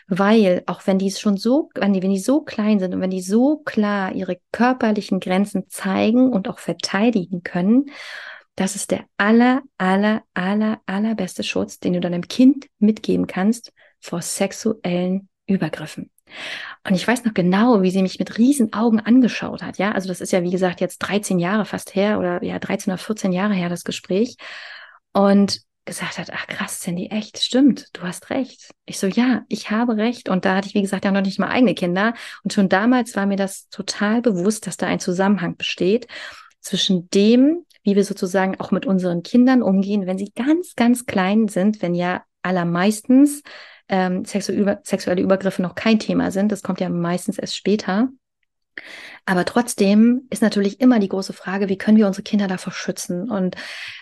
weil 0.08 0.64
auch 0.68 0.86
wenn 0.86 1.00
die 1.00 1.12
schon 1.12 1.36
so, 1.38 1.70
wenn 1.74 1.94
die, 1.94 2.04
wenn 2.04 2.12
die 2.12 2.20
so 2.20 2.42
klein 2.42 2.80
sind 2.80 2.94
und 2.94 3.02
wenn 3.02 3.10
die 3.10 3.22
so 3.22 3.58
klar 3.58 4.14
ihre 4.14 4.40
körperlichen 4.52 5.20
Grenzen 5.20 5.70
zeigen 5.70 6.32
und 6.32 6.48
auch 6.48 6.60
verteidigen 6.60 7.42
können, 7.42 7.88
das 8.56 8.76
ist 8.76 8.92
der 8.92 9.06
aller, 9.18 9.64
aller, 9.78 10.24
aller, 10.34 10.82
allerbeste 10.86 11.44
Schutz, 11.44 11.80
den 11.80 11.94
du 11.94 12.00
deinem 12.00 12.28
Kind 12.28 12.68
mitgeben 12.80 13.28
kannst 13.28 13.74
vor 14.00 14.22
sexuellen 14.22 15.30
Übergriffen. 15.48 16.12
Und 16.88 16.96
ich 16.96 17.08
weiß 17.08 17.26
noch 17.26 17.34
genau, 17.34 17.82
wie 17.82 17.92
sie 17.92 18.02
mich 18.02 18.20
mit 18.20 18.38
riesen 18.38 18.74
Augen 18.74 19.00
angeschaut 19.00 19.64
hat. 19.64 19.78
Ja, 19.78 19.92
also 19.92 20.08
das 20.08 20.22
ist 20.22 20.32
ja, 20.32 20.44
wie 20.44 20.52
gesagt, 20.52 20.82
jetzt 20.82 21.00
13 21.00 21.40
Jahre 21.40 21.66
fast 21.66 21.96
her 21.96 22.20
oder 22.20 22.44
ja, 22.44 22.60
13 22.60 22.94
oder 22.94 22.98
14 22.98 23.32
Jahre 23.32 23.54
her, 23.54 23.70
das 23.70 23.84
Gespräch. 23.84 24.38
Und 25.14 25.62
gesagt 25.86 26.18
hat, 26.18 26.32
ach 26.34 26.48
krass, 26.48 26.80
Cindy, 26.80 27.08
echt, 27.08 27.38
stimmt, 27.38 27.90
du 27.94 28.02
hast 28.02 28.32
recht. 28.32 28.72
Ich 28.86 29.00
so, 29.00 29.08
ja, 29.08 29.44
ich 29.48 29.70
habe 29.70 29.98
recht. 29.98 30.30
Und 30.30 30.46
da 30.46 30.56
hatte 30.56 30.68
ich, 30.68 30.74
wie 30.74 30.82
gesagt, 30.82 31.06
ja 31.06 31.12
noch 31.12 31.22
nicht 31.22 31.40
mal 31.40 31.50
eigene 31.50 31.76
Kinder. 31.76 32.14
Und 32.44 32.54
schon 32.54 32.70
damals 32.70 33.16
war 33.16 33.26
mir 33.26 33.38
das 33.38 33.70
total 33.70 34.22
bewusst, 34.22 34.68
dass 34.68 34.78
da 34.78 34.88
ein 34.88 35.00
Zusammenhang 35.00 35.56
besteht 35.58 36.08
zwischen 36.60 37.08
dem, 37.12 37.66
wie 37.84 37.96
wir 37.96 38.04
sozusagen 38.04 38.60
auch 38.60 38.72
mit 38.72 38.88
unseren 38.88 39.22
Kindern 39.22 39.62
umgehen, 39.62 40.08
wenn 40.08 40.18
sie 40.18 40.32
ganz, 40.36 40.74
ganz 40.76 41.06
klein 41.06 41.48
sind, 41.48 41.84
wenn 41.84 41.94
ja 41.94 42.24
allermeistens 42.46 43.42
ähm, 43.90 44.26
sexuelle 44.26 45.22
Übergriffe 45.22 45.62
noch 45.62 45.76
kein 45.76 46.00
Thema 46.00 46.32
sind. 46.32 46.52
Das 46.52 46.64
kommt 46.64 46.80
ja 46.80 46.90
meistens 46.90 47.38
erst 47.38 47.56
später. 47.56 48.10
Aber 49.26 49.46
trotzdem 49.46 50.28
ist 50.30 50.42
natürlich 50.42 50.82
immer 50.82 51.00
die 51.00 51.08
große 51.08 51.34
Frage, 51.34 51.70
wie 51.70 51.78
können 51.78 51.98
wir 51.98 52.08
unsere 52.08 52.24
Kinder 52.24 52.48
davor 52.48 52.74
schützen? 52.74 53.32
Und 53.32 53.56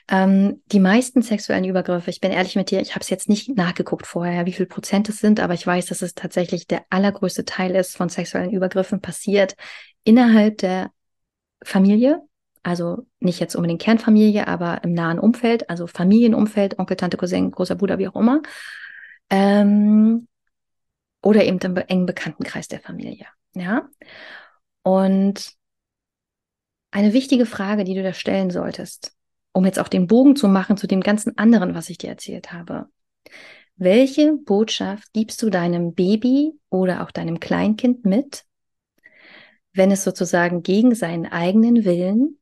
ähm, 0.09 0.61
die 0.65 0.79
meisten 0.79 1.21
sexuellen 1.21 1.63
Übergriffe, 1.63 2.09
ich 2.09 2.19
bin 2.19 2.31
ehrlich 2.31 2.55
mit 2.55 2.71
dir, 2.71 2.81
ich 2.81 2.91
habe 2.95 3.01
es 3.01 3.09
jetzt 3.09 3.29
nicht 3.29 3.55
nachgeguckt 3.55 4.07
vorher, 4.07 4.45
wie 4.45 4.53
viel 4.53 4.65
Prozent 4.65 5.07
es 5.09 5.19
sind, 5.19 5.39
aber 5.39 5.53
ich 5.53 5.65
weiß, 5.65 5.85
dass 5.85 6.01
es 6.01 6.15
tatsächlich 6.15 6.67
der 6.67 6.83
allergrößte 6.89 7.45
Teil 7.45 7.75
ist 7.75 7.95
von 7.95 8.09
sexuellen 8.09 8.51
Übergriffen 8.51 8.99
passiert 8.99 9.55
innerhalb 10.03 10.57
der 10.57 10.91
Familie. 11.63 12.21
Also 12.63 13.05
nicht 13.19 13.39
jetzt 13.39 13.55
unbedingt 13.55 13.81
Kernfamilie, 13.81 14.47
aber 14.47 14.83
im 14.83 14.93
nahen 14.93 15.19
Umfeld, 15.19 15.69
also 15.69 15.85
Familienumfeld, 15.85 16.79
Onkel, 16.79 16.97
Tante, 16.97 17.17
Cousin, 17.17 17.51
großer 17.51 17.75
Bruder, 17.75 17.99
wie 17.99 18.07
auch 18.07 18.15
immer 18.15 18.41
ähm, 19.29 20.27
oder 21.21 21.43
eben 21.43 21.59
im 21.59 21.77
engen 21.77 22.05
Bekanntenkreis 22.05 22.67
der 22.67 22.79
Familie. 22.79 23.25
Ja. 23.55 23.89
Und 24.83 25.53
eine 26.91 27.13
wichtige 27.13 27.45
Frage, 27.45 27.83
die 27.83 27.95
du 27.95 28.03
da 28.03 28.13
stellen 28.13 28.51
solltest, 28.51 29.13
um 29.51 29.65
jetzt 29.65 29.79
auch 29.79 29.87
den 29.87 30.07
Bogen 30.07 30.35
zu 30.35 30.47
machen 30.47 30.77
zu 30.77 30.85
dem 30.85 31.01
ganzen 31.01 31.37
anderen, 31.37 31.73
was 31.73 31.89
ich 31.89 31.97
dir 31.97 32.09
erzählt 32.09 32.51
habe. 32.51 32.87
Welche 33.75 34.33
Botschaft 34.33 35.11
gibst 35.13 35.41
du 35.41 35.49
deinem 35.49 35.95
Baby 35.95 36.51
oder 36.69 37.01
auch 37.01 37.09
deinem 37.09 37.39
Kleinkind 37.39 38.05
mit, 38.05 38.43
wenn 39.73 39.89
es 39.89 40.03
sozusagen 40.03 40.61
gegen 40.61 40.93
seinen 40.93 41.25
eigenen 41.25 41.83
Willen 41.83 42.37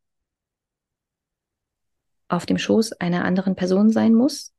auf 2.31 2.45
dem 2.45 2.57
Schoß 2.57 2.93
einer 2.93 3.25
anderen 3.25 3.55
Person 3.55 3.89
sein 3.91 4.13
muss 4.13 4.53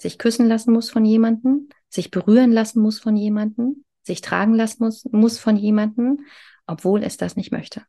sich 0.00 0.18
küssen 0.18 0.48
lassen 0.48 0.72
muss 0.72 0.90
von 0.90 1.04
jemandem, 1.04 1.68
sich 1.88 2.10
berühren 2.10 2.52
lassen 2.52 2.80
muss 2.80 2.98
von 2.98 3.16
jemandem, 3.16 3.84
sich 4.02 4.20
tragen 4.22 4.54
lassen 4.54 4.84
muss, 4.84 5.04
muss 5.12 5.38
von 5.38 5.56
jemandem, 5.56 6.24
obwohl 6.66 7.02
es 7.02 7.16
das 7.16 7.36
nicht 7.36 7.52
möchte. 7.52 7.84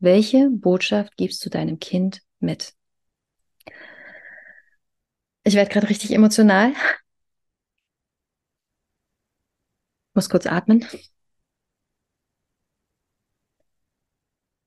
Welche 0.00 0.50
Botschaft 0.50 1.16
gibst 1.16 1.44
du 1.44 1.50
deinem 1.50 1.78
Kind 1.78 2.22
mit? 2.40 2.74
Ich 5.44 5.54
werde 5.54 5.70
gerade 5.70 5.88
richtig 5.88 6.12
emotional. 6.12 6.72
Muss 10.14 10.28
kurz 10.28 10.46
atmen. 10.46 10.84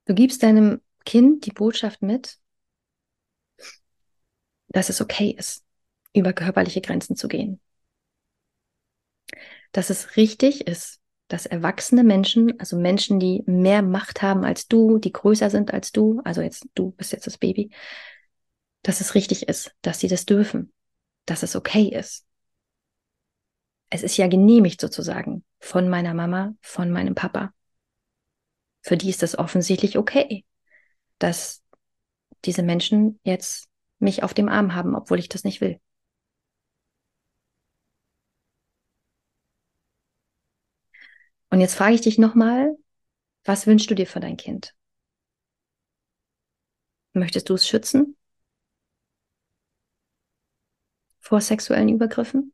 Du 0.06 0.14
gibst 0.14 0.42
deinem 0.44 0.82
Kind 1.06 1.46
die 1.46 1.52
Botschaft 1.52 2.02
mit, 2.02 2.41
dass 4.72 4.90
es 4.90 5.02
okay 5.02 5.36
ist 5.38 5.64
über 6.14 6.34
körperliche 6.34 6.82
Grenzen 6.82 7.16
zu 7.16 7.28
gehen. 7.28 7.60
Dass 9.72 9.90
es 9.90 10.18
richtig 10.18 10.68
ist, 10.68 11.00
dass 11.28 11.46
erwachsene 11.46 12.04
Menschen, 12.04 12.60
also 12.60 12.78
Menschen, 12.78 13.20
die 13.20 13.44
mehr 13.46 13.82
Macht 13.82 14.22
haben 14.22 14.44
als 14.44 14.68
du, 14.68 14.98
die 14.98 15.14
größer 15.14 15.50
sind 15.50 15.74
als 15.74 15.94
du, 15.94 16.22
also 16.26 16.42
jetzt 16.42 16.68
du 16.76 16.92
bist 16.92 17.14
jetzt 17.14 17.28
das 17.28 17.38
Baby, 17.38 17.72
dass 18.82 19.00
es 19.00 19.16
richtig 19.16 19.48
ist, 19.48 19.74
dass 19.82 20.00
sie 20.00 20.10
das 20.10 20.26
dürfen, 20.26 20.74
dass 21.26 21.44
es 21.44 21.56
okay 21.56 21.88
ist. 21.88 22.26
Es 23.90 24.04
ist 24.04 24.18
ja 24.18 24.28
genehmigt 24.28 24.82
sozusagen 24.82 25.46
von 25.60 25.88
meiner 25.88 26.14
Mama, 26.14 26.56
von 26.62 26.92
meinem 26.92 27.16
Papa. 27.16 27.54
Für 28.82 28.98
die 28.98 29.10
ist 29.10 29.22
das 29.22 29.38
offensichtlich 29.38 29.98
okay, 29.98 30.44
dass 31.20 31.62
diese 32.44 32.64
Menschen 32.64 33.20
jetzt 33.24 33.71
mich 34.02 34.24
auf 34.24 34.34
dem 34.34 34.50
Arm 34.50 34.76
haben, 34.76 34.96
obwohl 34.96 35.20
ich 35.20 35.30
das 35.30 35.44
nicht 35.44 35.62
will. 35.62 35.80
Und 41.52 41.60
jetzt 41.62 41.76
frage 41.76 41.94
ich 41.94 42.02
dich 42.02 42.18
nochmal, 42.18 42.76
Was 43.46 43.68
wünschst 43.68 43.90
du 43.92 43.96
dir 43.96 44.08
für 44.08 44.20
dein 44.22 44.38
Kind? 44.38 44.76
Möchtest 47.14 47.48
du 47.50 47.54
es 47.54 47.66
schützen? 47.68 48.18
Vor 51.22 51.40
sexuellen 51.40 51.88
Übergriffen? 51.88 52.52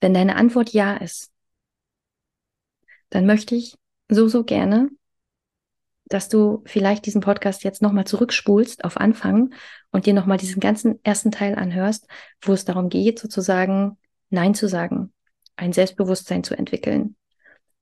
Wenn 0.00 0.14
deine 0.14 0.36
Antwort 0.36 0.70
ja 0.72 0.96
ist, 0.96 1.30
dann 3.10 3.26
möchte 3.26 3.54
ich 3.56 3.74
so, 4.08 4.28
so 4.28 4.44
gerne, 4.44 4.90
dass 6.08 6.28
du 6.28 6.62
vielleicht 6.66 7.06
diesen 7.06 7.20
Podcast 7.20 7.64
jetzt 7.64 7.82
nochmal 7.82 8.06
zurückspulst 8.06 8.84
auf 8.84 8.96
Anfang 8.96 9.52
und 9.90 10.06
dir 10.06 10.14
nochmal 10.14 10.38
diesen 10.38 10.60
ganzen 10.60 11.00
ersten 11.04 11.30
Teil 11.30 11.54
anhörst, 11.56 12.06
wo 12.40 12.52
es 12.52 12.64
darum 12.64 12.88
geht, 12.88 13.18
sozusagen 13.18 13.98
Nein 14.30 14.54
zu 14.54 14.68
sagen, 14.68 15.12
ein 15.56 15.72
Selbstbewusstsein 15.72 16.44
zu 16.44 16.56
entwickeln, 16.56 17.16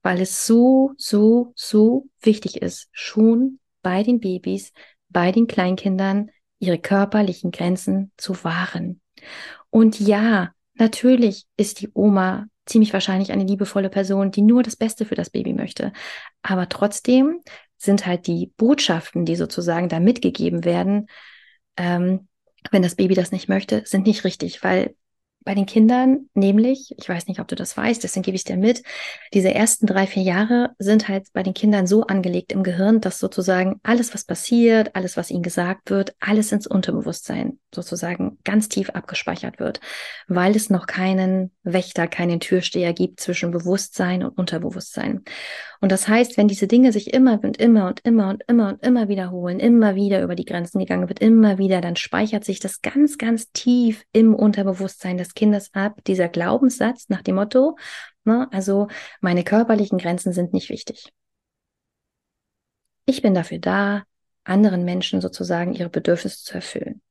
weil 0.01 0.21
es 0.21 0.45
so, 0.45 0.93
so, 0.97 1.53
so 1.55 2.07
wichtig 2.21 2.61
ist, 2.61 2.87
schon 2.91 3.59
bei 3.81 4.03
den 4.03 4.19
Babys, 4.19 4.71
bei 5.09 5.31
den 5.31 5.47
Kleinkindern 5.47 6.29
ihre 6.59 6.79
körperlichen 6.79 7.51
Grenzen 7.51 8.11
zu 8.17 8.43
wahren. 8.43 9.01
Und 9.69 9.99
ja, 9.99 10.51
natürlich 10.75 11.45
ist 11.57 11.81
die 11.81 11.89
Oma 11.93 12.47
ziemlich 12.65 12.93
wahrscheinlich 12.93 13.31
eine 13.31 13.43
liebevolle 13.43 13.89
Person, 13.89 14.31
die 14.31 14.41
nur 14.41 14.63
das 14.63 14.75
Beste 14.75 15.05
für 15.05 15.15
das 15.15 15.29
Baby 15.29 15.53
möchte. 15.53 15.93
Aber 16.41 16.67
trotzdem 16.67 17.41
sind 17.77 18.05
halt 18.05 18.27
die 18.27 18.51
Botschaften, 18.57 19.25
die 19.25 19.35
sozusagen 19.35 19.89
da 19.89 19.99
mitgegeben 19.99 20.65
werden, 20.65 21.07
ähm, 21.77 22.27
wenn 22.71 22.81
das 22.81 22.95
Baby 22.95 23.13
das 23.15 23.31
nicht 23.31 23.47
möchte, 23.47 23.83
sind 23.85 24.07
nicht 24.07 24.23
richtig, 24.23 24.63
weil 24.63 24.95
bei 25.45 25.55
den 25.55 25.65
Kindern, 25.65 26.29
nämlich, 26.33 26.93
ich 26.97 27.07
weiß 27.07 27.27
nicht, 27.27 27.39
ob 27.39 27.47
du 27.47 27.55
das 27.55 27.77
weißt, 27.77 28.03
deswegen 28.03 28.23
gebe 28.23 28.35
ich 28.35 28.43
dir 28.43 28.57
mit, 28.57 28.83
diese 29.33 29.53
ersten 29.53 29.85
drei, 29.85 30.07
vier 30.07 30.23
Jahre 30.23 30.71
sind 30.79 31.07
halt 31.07 31.27
bei 31.33 31.43
den 31.43 31.53
Kindern 31.53 31.87
so 31.87 32.03
angelegt 32.03 32.51
im 32.51 32.63
Gehirn, 32.63 32.99
dass 32.99 33.19
sozusagen 33.19 33.79
alles, 33.83 34.13
was 34.13 34.25
passiert, 34.25 34.95
alles, 34.95 35.15
was 35.15 35.31
ihnen 35.31 35.43
gesagt 35.43 35.91
wird, 35.91 36.15
alles 36.19 36.51
ins 36.51 36.67
Unterbewusstsein 36.67 37.59
sozusagen 37.73 38.39
ganz 38.43 38.69
tief 38.69 38.89
abgespeichert 38.89 39.59
wird, 39.59 39.79
weil 40.27 40.55
es 40.55 40.69
noch 40.69 40.87
keinen 40.87 41.51
Wächter, 41.63 42.07
keinen 42.07 42.39
Türsteher 42.39 42.93
gibt 42.93 43.19
zwischen 43.19 43.51
Bewusstsein 43.51 44.23
und 44.23 44.37
Unterbewusstsein. 44.37 45.23
Und 45.81 45.91
das 45.91 46.07
heißt, 46.07 46.37
wenn 46.37 46.47
diese 46.47 46.67
Dinge 46.67 46.91
sich 46.91 47.13
immer 47.13 47.39
und 47.43 47.57
immer 47.57 47.87
und 47.87 47.99
immer 48.03 48.29
und 48.29 48.43
immer 48.47 48.69
und 48.69 48.83
immer 48.83 49.07
wiederholen, 49.07 49.59
immer 49.59 49.93
wieder 49.93 50.23
über 50.23 50.35
die 50.35 50.45
Grenzen 50.45 50.79
gegangen 50.79 51.09
wird, 51.09 51.19
immer 51.19 51.59
wieder, 51.59 51.81
dann 51.81 51.95
speichert 51.95 52.43
sich 52.43 52.59
das 52.59 52.81
ganz, 52.81 53.19
ganz 53.19 53.51
tief 53.51 54.03
im 54.11 54.33
Unterbewusstsein 54.33 55.17
des 55.17 55.34
Kindes 55.35 55.73
ab, 55.73 56.03
dieser 56.05 56.29
Glaubenssatz 56.29 57.09
nach 57.09 57.21
dem 57.21 57.35
Motto, 57.35 57.77
ne, 58.23 58.47
also 58.51 58.87
meine 59.21 59.43
körperlichen 59.43 59.97
Grenzen 59.97 60.33
sind 60.33 60.53
nicht 60.53 60.69
wichtig. 60.69 61.13
Ich 63.05 63.21
bin 63.21 63.33
dafür 63.33 63.59
da, 63.59 64.03
anderen 64.43 64.85
Menschen 64.85 65.21
sozusagen 65.21 65.73
ihre 65.73 65.89
Bedürfnisse 65.89 66.43
zu 66.43 66.53
erfüllen. 66.55 67.01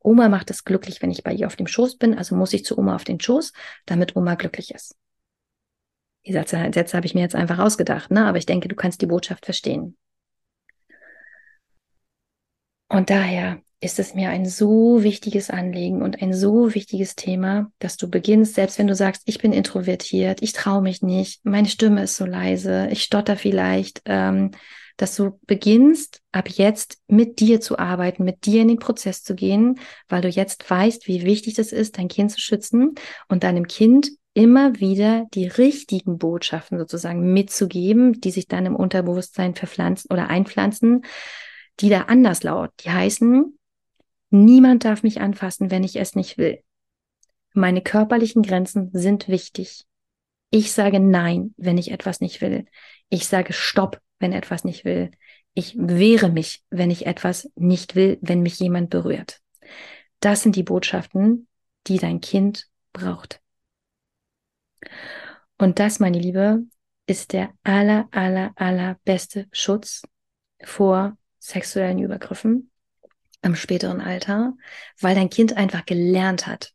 Oma 0.00 0.28
macht 0.28 0.50
es 0.50 0.64
glücklich, 0.64 1.02
wenn 1.02 1.10
ich 1.10 1.22
bei 1.22 1.32
ihr 1.32 1.46
auf 1.46 1.56
dem 1.56 1.66
Schoß 1.66 1.98
bin, 1.98 2.16
also 2.16 2.34
muss 2.34 2.52
ich 2.52 2.64
zu 2.64 2.78
Oma 2.78 2.94
auf 2.94 3.04
den 3.04 3.20
Schoß, 3.20 3.52
damit 3.86 4.16
Oma 4.16 4.34
glücklich 4.34 4.72
ist. 4.72 4.96
Die 6.26 6.32
Sätze, 6.32 6.70
Sätze 6.72 6.96
habe 6.96 7.06
ich 7.06 7.14
mir 7.14 7.20
jetzt 7.20 7.34
einfach 7.34 7.58
ausgedacht, 7.58 8.10
ne? 8.10 8.26
aber 8.26 8.38
ich 8.38 8.46
denke, 8.46 8.68
du 8.68 8.74
kannst 8.74 9.00
die 9.02 9.06
Botschaft 9.06 9.44
verstehen. 9.44 9.96
Und 12.88 13.08
daher 13.08 13.62
ist 13.80 13.98
es 13.98 14.14
mir 14.14 14.28
ein 14.28 14.46
so 14.46 15.02
wichtiges 15.02 15.48
Anliegen 15.48 16.02
und 16.02 16.20
ein 16.20 16.34
so 16.34 16.74
wichtiges 16.74 17.16
Thema, 17.16 17.72
dass 17.78 17.96
du 17.96 18.10
beginnst, 18.10 18.54
selbst 18.54 18.78
wenn 18.78 18.86
du 18.86 18.94
sagst, 18.94 19.22
ich 19.24 19.38
bin 19.38 19.52
introvertiert, 19.52 20.42
ich 20.42 20.52
traue 20.52 20.82
mich 20.82 21.00
nicht, 21.00 21.44
meine 21.44 21.68
Stimme 21.68 22.02
ist 22.02 22.16
so 22.16 22.26
leise, 22.26 22.88
ich 22.90 23.02
stotter 23.02 23.36
vielleicht, 23.36 24.02
ähm, 24.04 24.50
dass 24.98 25.16
du 25.16 25.40
beginnst, 25.46 26.20
ab 26.30 26.50
jetzt 26.50 26.98
mit 27.08 27.40
dir 27.40 27.62
zu 27.62 27.78
arbeiten, 27.78 28.22
mit 28.22 28.44
dir 28.44 28.60
in 28.60 28.68
den 28.68 28.78
Prozess 28.78 29.22
zu 29.22 29.34
gehen, 29.34 29.80
weil 30.10 30.20
du 30.20 30.28
jetzt 30.28 30.68
weißt, 30.68 31.08
wie 31.08 31.24
wichtig 31.24 31.58
es 31.58 31.72
ist, 31.72 31.96
dein 31.96 32.08
Kind 32.08 32.32
zu 32.32 32.40
schützen 32.40 32.94
und 33.28 33.44
deinem 33.44 33.66
Kind 33.66 34.10
immer 34.34 34.78
wieder 34.78 35.26
die 35.32 35.46
richtigen 35.46 36.18
Botschaften 36.18 36.78
sozusagen 36.78 37.32
mitzugeben, 37.32 38.20
die 38.20 38.30
sich 38.30 38.46
dann 38.46 38.66
im 38.66 38.76
Unterbewusstsein 38.76 39.54
verpflanzen 39.54 40.08
oder 40.12 40.28
einpflanzen, 40.28 41.02
die 41.80 41.88
da 41.88 42.02
anders 42.02 42.42
lauten. 42.42 42.74
Die 42.84 42.90
heißen, 42.90 43.58
niemand 44.30 44.84
darf 44.84 45.02
mich 45.02 45.20
anfassen, 45.20 45.70
wenn 45.70 45.84
ich 45.84 45.96
es 45.96 46.14
nicht 46.14 46.38
will. 46.38 46.62
Meine 47.52 47.82
körperlichen 47.82 48.42
Grenzen 48.42 48.90
sind 48.92 49.28
wichtig. 49.28 49.84
Ich 50.50 50.72
sage 50.72 51.00
Nein, 51.00 51.54
wenn 51.56 51.78
ich 51.78 51.90
etwas 51.90 52.20
nicht 52.20 52.40
will. 52.40 52.66
Ich 53.08 53.26
sage 53.26 53.52
Stopp, 53.52 54.00
wenn 54.18 54.32
etwas 54.32 54.64
nicht 54.64 54.84
will. 54.84 55.10
Ich 55.54 55.76
wehre 55.76 56.28
mich, 56.28 56.62
wenn 56.70 56.90
ich 56.90 57.06
etwas 57.06 57.50
nicht 57.56 57.94
will, 57.94 58.18
wenn 58.20 58.42
mich 58.42 58.58
jemand 58.60 58.90
berührt. 58.90 59.40
Das 60.20 60.42
sind 60.42 60.56
die 60.56 60.62
Botschaften, 60.62 61.48
die 61.86 61.98
dein 61.98 62.20
Kind 62.20 62.68
braucht. 62.92 63.40
Und 65.58 65.78
das, 65.78 65.98
meine 65.98 66.18
Liebe, 66.18 66.64
ist 67.06 67.32
der 67.32 67.52
aller, 67.64 68.08
aller, 68.12 68.52
aller 68.56 68.96
beste 69.04 69.48
Schutz 69.52 70.02
vor 70.62 71.16
sexuellen 71.38 71.98
Übergriffen 71.98 72.69
im 73.42 73.54
späteren 73.54 74.00
Alter, 74.00 74.54
weil 75.00 75.14
dein 75.14 75.30
Kind 75.30 75.56
einfach 75.56 75.86
gelernt 75.86 76.46
hat, 76.46 76.72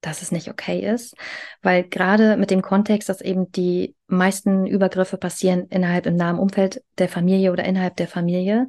dass 0.00 0.22
es 0.22 0.32
nicht 0.32 0.48
okay 0.48 0.80
ist, 0.80 1.14
weil 1.62 1.84
gerade 1.84 2.36
mit 2.36 2.50
dem 2.50 2.62
Kontext, 2.62 3.08
dass 3.08 3.20
eben 3.20 3.50
die 3.52 3.96
meisten 4.06 4.66
Übergriffe 4.66 5.16
passieren 5.16 5.66
innerhalb 5.68 6.06
im 6.06 6.16
nahen 6.16 6.38
Umfeld 6.38 6.82
der 6.98 7.08
Familie 7.08 7.52
oder 7.52 7.64
innerhalb 7.64 7.96
der 7.96 8.08
Familie, 8.08 8.68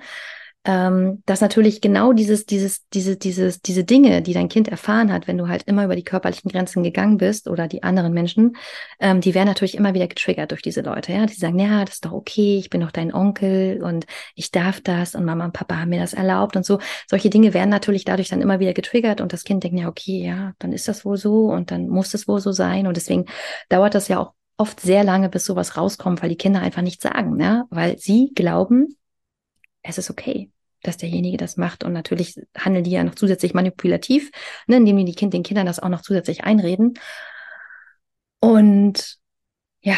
ähm, 0.65 1.24
dass 1.26 1.39
natürlich 1.39 1.80
genau 1.80 2.12
dieses, 2.12 2.45
dieses, 2.45 2.88
diese, 2.89 3.15
dieses, 3.15 3.62
diese 3.62 3.84
Dinge, 3.86 4.22
die 4.22 4.34
dein 4.34 4.50
Kind 4.50 4.67
erfahren 4.67 5.12
hat, 5.12 5.28
wenn 5.28 5.38
du 5.38 5.48
halt 5.48 5.63
immer 5.63 5.86
über 5.86 5.95
die 5.95 6.04
körperlichen 6.04 6.52
Grenzen 6.52 6.84
gegangen 6.84 7.17
bist 7.17 7.48
oder 7.48 7.67
die 7.67 7.82
anderen 7.82 8.13
Menschen, 8.13 8.58
ähm, 9.00 9.22
die 9.22 9.34
werden 9.34 9.48
natürlich 9.48 9.76
immer 9.76 9.93
wieder 9.93 10.08
getriggert 10.08 10.52
durch 10.52 10.62
diese 10.62 10.82
Leute, 10.82 11.13
ja. 11.13 11.26
Die 11.26 11.34
sagen, 11.34 11.60
ja, 11.60 11.86
das 11.86 11.95
ist 11.95 12.06
doch 12.06 12.12
okay, 12.12 12.58
ich 12.58 12.69
bin 12.69 12.82
doch 12.82 12.91
dein 12.91 13.13
Onkel 13.13 13.82
und 13.82 14.06
ich 14.36 14.52
darf 14.52 14.82
das 14.82 15.15
und 15.15 15.24
Mama 15.24 15.45
und 15.45 15.54
Papa 15.54 15.78
haben 15.78 15.89
mir 15.89 16.02
das 16.02 16.13
erlaubt 16.13 16.58
und 16.58 16.65
so. 16.65 16.80
Solche 17.08 17.30
Dinge 17.30 17.54
werden 17.54 17.69
natürlich 17.69 18.04
dadurch 18.04 18.28
dann 18.28 18.41
immer 18.41 18.60
wieder 18.60 18.74
getriggert 18.74 19.22
und 19.22 19.32
das 19.32 19.45
Kind 19.45 19.63
denkt, 19.63 19.80
ja, 19.80 19.88
okay, 19.88 20.26
ja, 20.26 20.54
dann 20.60 20.74
ist 20.74 20.89
das 20.89 21.06
wohl 21.06 21.17
so 21.17 21.45
und 21.45 21.72
dann 21.72 21.88
muss 21.88 22.13
es 22.13 22.28
wohl 22.28 22.41
so 22.41 22.52
sein. 22.52 22.86
Und 22.86 22.98
deswegen 22.98 23.26
dauert 23.69 23.95
das 23.95 24.10
ja 24.10 24.19
auch 24.19 24.34
oft 24.58 24.82
sehr 24.82 25.06
lange, 25.06 25.30
bis 25.30 25.45
sowas 25.45 25.78
rauskommt, 25.78 26.22
weil 26.22 26.30
die 26.30 26.36
Kinder 26.36 26.62
einfach 26.62 26.82
nichts 26.82 27.04
sagen, 27.04 27.39
ja, 27.39 27.65
weil 27.69 27.98
sie 27.98 28.34
glauben, 28.36 28.98
es 29.82 29.98
ist 29.98 30.10
okay, 30.10 30.52
dass 30.84 30.98
derjenige 30.98 31.38
das 31.38 31.58
macht. 31.58 31.84
Und 31.84 31.94
natürlich 31.94 32.39
handeln 32.58 32.84
die 32.84 32.92
ja 32.92 33.04
noch 33.04 33.15
zusätzlich 33.15 33.54
manipulativ, 33.54 34.32
ne, 34.68 34.78
indem 34.78 35.06
die 35.06 35.15
kind, 35.15 35.34
den 35.34 35.44
Kindern 35.44 35.65
das 35.65 35.80
auch 35.80 35.89
noch 35.89 36.02
zusätzlich 36.02 36.44
einreden. 36.44 36.94
Und 38.39 39.18
ja, 39.82 39.96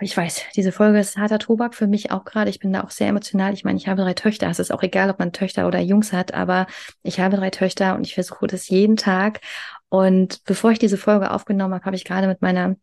ich 0.00 0.16
weiß, 0.16 0.42
diese 0.56 0.72
Folge 0.72 0.98
ist 0.98 1.16
harter 1.16 1.38
Tobak 1.38 1.74
für 1.74 1.86
mich 1.86 2.10
auch 2.10 2.24
gerade. 2.24 2.50
Ich 2.50 2.58
bin 2.58 2.72
da 2.72 2.82
auch 2.82 2.90
sehr 2.90 3.08
emotional. 3.08 3.54
Ich 3.54 3.62
meine, 3.64 3.78
ich 3.78 3.86
habe 3.86 4.02
drei 4.02 4.14
Töchter. 4.14 4.48
Es 4.48 4.58
ist 4.58 4.72
auch 4.72 4.82
egal, 4.82 5.08
ob 5.10 5.20
man 5.20 5.32
Töchter 5.32 5.68
oder 5.68 5.78
Jungs 5.80 6.12
hat, 6.12 6.34
aber 6.34 6.66
ich 7.04 7.20
habe 7.20 7.36
drei 7.36 7.50
Töchter 7.50 7.94
und 7.94 8.06
ich 8.06 8.14
versuche 8.14 8.48
das 8.48 8.68
jeden 8.68 8.96
Tag. 8.96 9.40
Und 9.88 10.42
bevor 10.44 10.72
ich 10.72 10.80
diese 10.80 10.96
Folge 10.96 11.30
aufgenommen 11.30 11.74
habe, 11.74 11.84
habe 11.84 11.96
ich 11.96 12.04
gerade 12.04 12.26
mit 12.26 12.42
meiner 12.42 12.76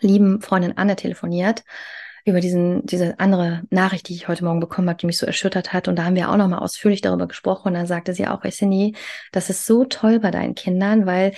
lieben 0.00 0.42
Freundin 0.42 0.76
Anne 0.76 0.96
telefoniert 0.96 1.64
über 2.26 2.40
diesen, 2.40 2.84
diese 2.84 3.20
andere 3.20 3.62
Nachricht, 3.70 4.08
die 4.08 4.14
ich 4.14 4.26
heute 4.26 4.44
Morgen 4.44 4.58
bekommen 4.58 4.88
habe, 4.88 4.98
die 4.98 5.06
mich 5.06 5.16
so 5.16 5.26
erschüttert 5.26 5.72
hat. 5.72 5.86
Und 5.86 5.96
da 5.96 6.04
haben 6.04 6.16
wir 6.16 6.28
auch 6.28 6.36
nochmal 6.36 6.58
ausführlich 6.58 7.00
darüber 7.00 7.28
gesprochen. 7.28 7.68
Und 7.68 7.74
dann 7.74 7.86
sagte 7.86 8.14
sie 8.14 8.26
auch, 8.26 8.42
Cindy, 8.42 8.96
das 9.30 9.48
ist 9.48 9.64
so 9.64 9.84
toll 9.84 10.18
bei 10.18 10.32
deinen 10.32 10.56
Kindern, 10.56 11.06
weil 11.06 11.34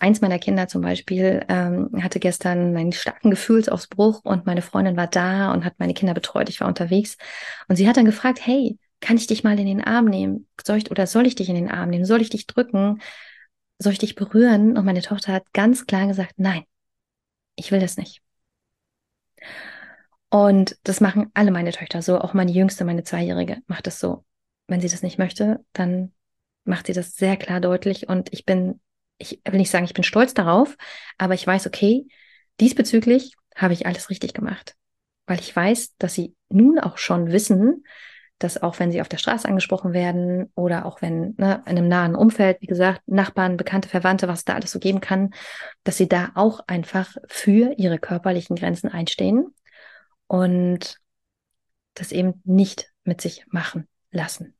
eins 0.00 0.20
meiner 0.20 0.40
Kinder 0.40 0.66
zum 0.66 0.82
Beispiel 0.82 1.44
ähm, 1.48 1.90
hatte 2.02 2.18
gestern 2.18 2.76
einen 2.76 2.90
starken 2.90 3.30
Gefühlsausbruch 3.30 4.24
und 4.24 4.44
meine 4.44 4.62
Freundin 4.62 4.96
war 4.96 5.06
da 5.06 5.52
und 5.52 5.64
hat 5.64 5.74
meine 5.78 5.94
Kinder 5.94 6.12
betreut. 6.12 6.48
Ich 6.48 6.60
war 6.60 6.66
unterwegs. 6.66 7.16
Und 7.68 7.76
sie 7.76 7.88
hat 7.88 7.96
dann 7.96 8.04
gefragt, 8.04 8.44
hey, 8.44 8.78
kann 9.00 9.16
ich 9.16 9.28
dich 9.28 9.44
mal 9.44 9.56
in 9.58 9.66
den 9.66 9.84
Arm 9.84 10.06
nehmen? 10.06 10.48
Soll 10.64 10.78
ich, 10.78 10.90
oder 10.90 11.06
soll 11.06 11.26
ich 11.26 11.36
dich 11.36 11.48
in 11.50 11.54
den 11.54 11.70
Arm 11.70 11.90
nehmen? 11.90 12.04
Soll 12.04 12.20
ich 12.20 12.30
dich 12.30 12.48
drücken? 12.48 13.00
Soll 13.78 13.92
ich 13.92 14.00
dich 14.00 14.16
berühren? 14.16 14.76
Und 14.76 14.84
meine 14.84 15.02
Tochter 15.02 15.32
hat 15.32 15.52
ganz 15.52 15.86
klar 15.86 16.08
gesagt, 16.08 16.34
nein, 16.36 16.64
ich 17.54 17.70
will 17.70 17.78
das 17.78 17.96
nicht. 17.96 18.22
Und 20.32 20.78
das 20.84 21.02
machen 21.02 21.30
alle 21.34 21.50
meine 21.50 21.72
Töchter 21.72 22.00
so, 22.00 22.18
auch 22.18 22.32
meine 22.32 22.50
jüngste, 22.50 22.86
meine 22.86 23.04
Zweijährige 23.04 23.58
macht 23.66 23.86
es 23.86 24.00
so. 24.00 24.24
Wenn 24.66 24.80
sie 24.80 24.88
das 24.88 25.02
nicht 25.02 25.18
möchte, 25.18 25.62
dann 25.74 26.10
macht 26.64 26.86
sie 26.86 26.94
das 26.94 27.16
sehr 27.16 27.36
klar 27.36 27.60
deutlich. 27.60 28.08
Und 28.08 28.32
ich 28.32 28.46
bin, 28.46 28.80
ich 29.18 29.42
will 29.44 29.58
nicht 29.58 29.70
sagen, 29.70 29.84
ich 29.84 29.92
bin 29.92 30.04
stolz 30.04 30.32
darauf, 30.32 30.78
aber 31.18 31.34
ich 31.34 31.46
weiß, 31.46 31.66
okay, 31.66 32.06
diesbezüglich 32.60 33.34
habe 33.54 33.74
ich 33.74 33.84
alles 33.84 34.08
richtig 34.08 34.32
gemacht, 34.32 34.74
weil 35.26 35.38
ich 35.38 35.54
weiß, 35.54 35.96
dass 35.98 36.14
sie 36.14 36.34
nun 36.48 36.78
auch 36.78 36.96
schon 36.96 37.30
wissen, 37.30 37.84
dass 38.38 38.62
auch 38.62 38.78
wenn 38.78 38.90
sie 38.90 39.02
auf 39.02 39.10
der 39.10 39.18
Straße 39.18 39.46
angesprochen 39.46 39.92
werden 39.92 40.50
oder 40.54 40.86
auch 40.86 41.02
wenn 41.02 41.34
ne, 41.36 41.62
in 41.66 41.76
einem 41.76 41.88
nahen 41.88 42.14
Umfeld, 42.14 42.56
wie 42.62 42.66
gesagt, 42.66 43.02
Nachbarn, 43.04 43.58
Bekannte, 43.58 43.90
Verwandte, 43.90 44.28
was 44.28 44.46
da 44.46 44.54
alles 44.54 44.70
so 44.70 44.78
geben 44.78 45.02
kann, 45.02 45.34
dass 45.84 45.98
sie 45.98 46.08
da 46.08 46.30
auch 46.36 46.60
einfach 46.68 47.16
für 47.28 47.74
ihre 47.76 47.98
körperlichen 47.98 48.56
Grenzen 48.56 48.88
einstehen 48.88 49.52
und 50.32 50.96
das 51.92 52.10
eben 52.10 52.40
nicht 52.44 52.90
mit 53.04 53.20
sich 53.20 53.44
machen 53.50 53.86
lassen. 54.10 54.54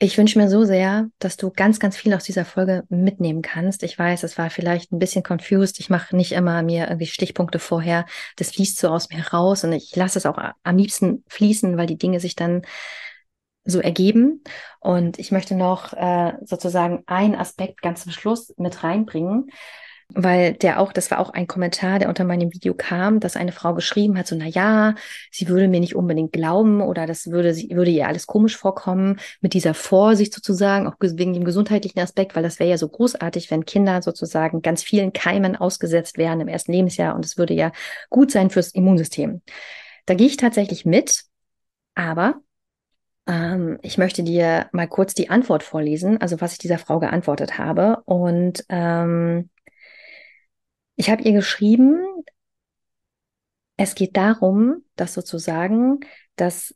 Ich 0.00 0.18
wünsche 0.18 0.36
mir 0.36 0.48
so 0.48 0.64
sehr, 0.64 1.08
dass 1.20 1.36
du 1.36 1.52
ganz, 1.52 1.78
ganz 1.78 1.96
viel 1.96 2.12
aus 2.12 2.24
dieser 2.24 2.44
Folge 2.44 2.82
mitnehmen 2.88 3.40
kannst. 3.40 3.84
Ich 3.84 3.96
weiß, 3.96 4.24
es 4.24 4.36
war 4.36 4.50
vielleicht 4.50 4.90
ein 4.90 4.98
bisschen 4.98 5.22
confused. 5.22 5.78
Ich 5.78 5.90
mache 5.90 6.16
nicht 6.16 6.32
immer 6.32 6.60
mir 6.64 6.88
irgendwie 6.88 7.06
Stichpunkte 7.06 7.60
vorher. 7.60 8.04
Das 8.34 8.50
fließt 8.50 8.78
so 8.78 8.88
aus 8.88 9.10
mir 9.10 9.24
raus 9.28 9.62
und 9.62 9.72
ich 9.72 9.94
lasse 9.94 10.18
es 10.18 10.26
auch 10.26 10.38
am 10.64 10.76
liebsten 10.76 11.22
fließen, 11.28 11.76
weil 11.76 11.86
die 11.86 11.98
Dinge 11.98 12.18
sich 12.18 12.34
dann 12.34 12.62
so 13.64 13.78
ergeben. 13.78 14.42
Und 14.80 15.20
ich 15.20 15.30
möchte 15.30 15.54
noch 15.54 15.92
äh, 15.92 16.32
sozusagen 16.44 17.04
einen 17.06 17.36
Aspekt 17.36 17.80
ganz 17.80 18.02
zum 18.02 18.10
Schluss 18.10 18.52
mit 18.56 18.82
reinbringen, 18.82 19.50
weil 20.14 20.54
der 20.54 20.80
auch, 20.80 20.92
das 20.92 21.10
war 21.10 21.18
auch 21.20 21.30
ein 21.30 21.46
Kommentar, 21.46 21.98
der 21.98 22.08
unter 22.08 22.24
meinem 22.24 22.52
Video 22.52 22.74
kam, 22.74 23.20
dass 23.20 23.36
eine 23.36 23.52
Frau 23.52 23.74
geschrieben 23.74 24.18
hat, 24.18 24.26
so, 24.26 24.36
na 24.36 24.46
ja, 24.46 24.94
sie 25.30 25.48
würde 25.48 25.68
mir 25.68 25.80
nicht 25.80 25.94
unbedingt 25.94 26.32
glauben 26.32 26.80
oder 26.80 27.06
das 27.06 27.30
würde, 27.30 27.52
sie 27.52 27.70
würde 27.70 27.90
ihr 27.90 28.08
alles 28.08 28.26
komisch 28.26 28.56
vorkommen, 28.56 29.20
mit 29.40 29.52
dieser 29.52 29.74
Vorsicht 29.74 30.32
sozusagen, 30.32 30.86
auch 30.86 30.94
wegen 31.00 31.34
dem 31.34 31.44
gesundheitlichen 31.44 32.00
Aspekt, 32.00 32.34
weil 32.36 32.42
das 32.42 32.58
wäre 32.58 32.70
ja 32.70 32.78
so 32.78 32.88
großartig, 32.88 33.50
wenn 33.50 33.66
Kinder 33.66 34.00
sozusagen 34.00 34.62
ganz 34.62 34.82
vielen 34.82 35.12
Keimen 35.12 35.56
ausgesetzt 35.56 36.16
wären 36.16 36.40
im 36.40 36.48
ersten 36.48 36.72
Lebensjahr 36.72 37.14
und 37.14 37.24
es 37.24 37.36
würde 37.36 37.54
ja 37.54 37.70
gut 38.08 38.30
sein 38.30 38.48
fürs 38.50 38.72
Immunsystem. 38.72 39.42
Da 40.06 40.14
gehe 40.14 40.26
ich 40.26 40.38
tatsächlich 40.38 40.86
mit, 40.86 41.24
aber 41.94 42.40
ähm, 43.26 43.78
ich 43.82 43.98
möchte 43.98 44.22
dir 44.22 44.68
mal 44.72 44.88
kurz 44.88 45.12
die 45.14 45.28
Antwort 45.28 45.62
vorlesen, 45.62 46.18
also 46.20 46.40
was 46.40 46.52
ich 46.52 46.58
dieser 46.58 46.78
Frau 46.78 46.98
geantwortet 46.98 47.58
habe. 47.58 48.02
Und 48.06 48.64
ähm, 48.70 49.50
ich 50.98 51.08
habe 51.10 51.22
ihr 51.22 51.32
geschrieben, 51.32 51.96
es 53.76 53.94
geht 53.94 54.16
darum, 54.16 54.84
dass 54.96 55.14
sozusagen, 55.14 56.00
dass 56.34 56.74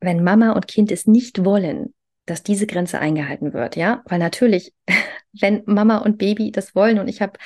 wenn 0.00 0.24
Mama 0.24 0.52
und 0.52 0.66
Kind 0.68 0.90
es 0.90 1.06
nicht 1.06 1.44
wollen, 1.44 1.94
dass 2.24 2.42
diese 2.42 2.66
Grenze 2.66 2.98
eingehalten 2.98 3.52
wird, 3.52 3.76
ja, 3.76 4.02
weil 4.06 4.18
natürlich, 4.18 4.72
wenn 5.38 5.62
Mama 5.66 5.98
und 5.98 6.16
Baby 6.16 6.50
das 6.50 6.74
wollen 6.74 6.98
und 6.98 7.08
ich 7.08 7.20
habe 7.20 7.38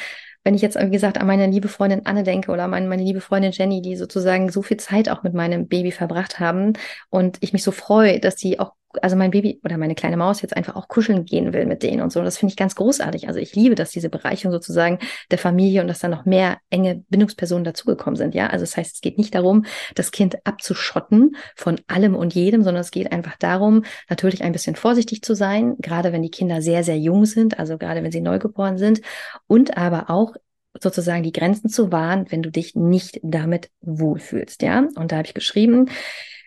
wenn 0.45 0.55
ich 0.57 0.63
jetzt, 0.63 0.77
wie 0.77 0.91
gesagt, 0.91 1.19
an 1.19 1.29
meine 1.29 1.47
liebe 1.47 1.69
Freundin 1.69 2.05
Anne 2.05 2.25
denke 2.25 2.51
oder 2.51 2.65
an 2.65 2.71
meine, 2.71 2.89
meine 2.89 3.05
liebe 3.05 3.21
Freundin 3.21 3.53
Jenny, 3.53 3.81
die 3.81 3.95
sozusagen 3.95 4.51
so 4.51 4.63
viel 4.63 4.77
Zeit 4.77 5.09
auch 5.09 5.23
mit 5.23 5.35
meinem 5.35 5.69
Baby 5.69 5.93
verbracht 5.93 6.41
haben 6.41 6.73
und 7.11 7.39
ich 7.43 7.53
mich 7.53 7.63
so 7.63 7.71
freue, 7.71 8.19
dass 8.19 8.41
sie 8.41 8.59
auch 8.59 8.75
also 9.01 9.17
mein 9.17 9.31
Baby 9.31 9.61
oder 9.65 9.79
meine 9.79 9.95
kleine 9.95 10.17
Maus 10.17 10.43
jetzt 10.43 10.57
einfach 10.57 10.77
auch 10.77 10.89
kuscheln 10.89 11.25
gehen 11.25 11.53
will 11.53 11.67
mit 11.67 11.83
denen 11.83 12.03
und 12.03 12.13
so. 12.13 12.23
Das 12.23 12.39
finde 12.39 12.53
ich 12.53 12.57
ganz 12.57 12.75
großartig. 12.75 13.29
Also 13.29 13.41
ich 13.41 13.55
liebe, 13.55 13.75
dass 13.75 13.91
diese 13.91 14.11
Bereicherung 14.11 14.53
sozusagen 14.53 14.99
der 15.31 15.39
Familie 15.39 15.81
und 15.81 15.89
dass 15.89 16.01
da 16.01 16.09
noch 16.09 16.25
mehr 16.25 16.59
enge 16.71 17.05
Bindungspersonen 17.09 17.65
dazugekommen 17.65 18.17
sind. 18.17 18.35
Ja, 18.35 18.49
also 18.49 18.63
das 18.65 18.77
heißt, 18.77 18.97
es 18.97 19.01
geht 19.01 19.19
nicht 19.19 19.35
darum, 19.35 19.65
das 19.95 20.11
Kind 20.11 20.37
abzuschotten 20.45 21.37
von 21.57 21.81
allem 21.87 22.15
und 22.15 22.35
jedem, 22.35 22.63
sondern 22.63 22.83
es 22.83 22.91
geht 22.91 23.13
einfach 23.13 23.37
darum, 23.37 23.85
natürlich 24.09 24.43
ein 24.43 24.53
bisschen 24.53 24.77
vorsichtig 24.77 25.23
zu 25.23 25.35
sein, 25.35 25.77
gerade 25.79 26.13
wenn 26.13 26.23
die 26.23 26.31
Kinder 26.31 26.61
sehr, 26.61 26.85
sehr 26.85 26.99
jung 26.99 27.25
sind, 27.25 27.59
also 27.59 27.79
gerade 27.79 28.03
wenn 28.03 28.13
sie 28.13 28.21
neugeboren 28.21 28.79
sind 28.79 29.01
und 29.47 29.77
aber 29.77 30.11
auch 30.11 30.35
sozusagen 30.81 31.23
die 31.23 31.33
Grenzen 31.33 31.69
zu 31.69 31.93
wahren, 31.93 32.27
wenn 32.31 32.43
du 32.43 32.51
dich 32.51 32.75
nicht 32.75 33.21
damit 33.23 33.71
wohlfühlst, 33.81 34.63
ja. 34.63 34.87
Und 34.97 35.13
da 35.13 35.17
habe 35.17 35.27
ich 35.27 35.35
geschrieben, 35.35 35.91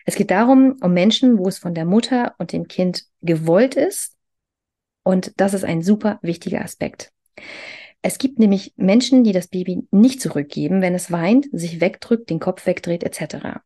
es 0.06 0.14
geht 0.14 0.30
darum, 0.30 0.76
um 0.80 0.94
Menschen, 0.94 1.36
wo 1.36 1.48
es 1.48 1.58
von 1.58 1.74
der 1.74 1.84
Mutter 1.84 2.34
und 2.38 2.52
dem 2.52 2.68
Kind 2.68 3.04
gewollt 3.22 3.74
ist. 3.74 4.16
Und 5.02 5.32
das 5.36 5.52
ist 5.52 5.64
ein 5.64 5.82
super 5.82 6.18
wichtiger 6.22 6.62
Aspekt. 6.62 7.12
Es 8.02 8.18
gibt 8.18 8.38
nämlich 8.38 8.72
Menschen, 8.76 9.24
die 9.24 9.32
das 9.32 9.48
Baby 9.48 9.86
nicht 9.90 10.20
zurückgeben, 10.20 10.80
wenn 10.80 10.94
es 10.94 11.10
weint, 11.10 11.48
sich 11.50 11.80
wegdrückt, 11.80 12.30
den 12.30 12.38
Kopf 12.38 12.66
wegdreht 12.66 13.02
etc. 13.02 13.60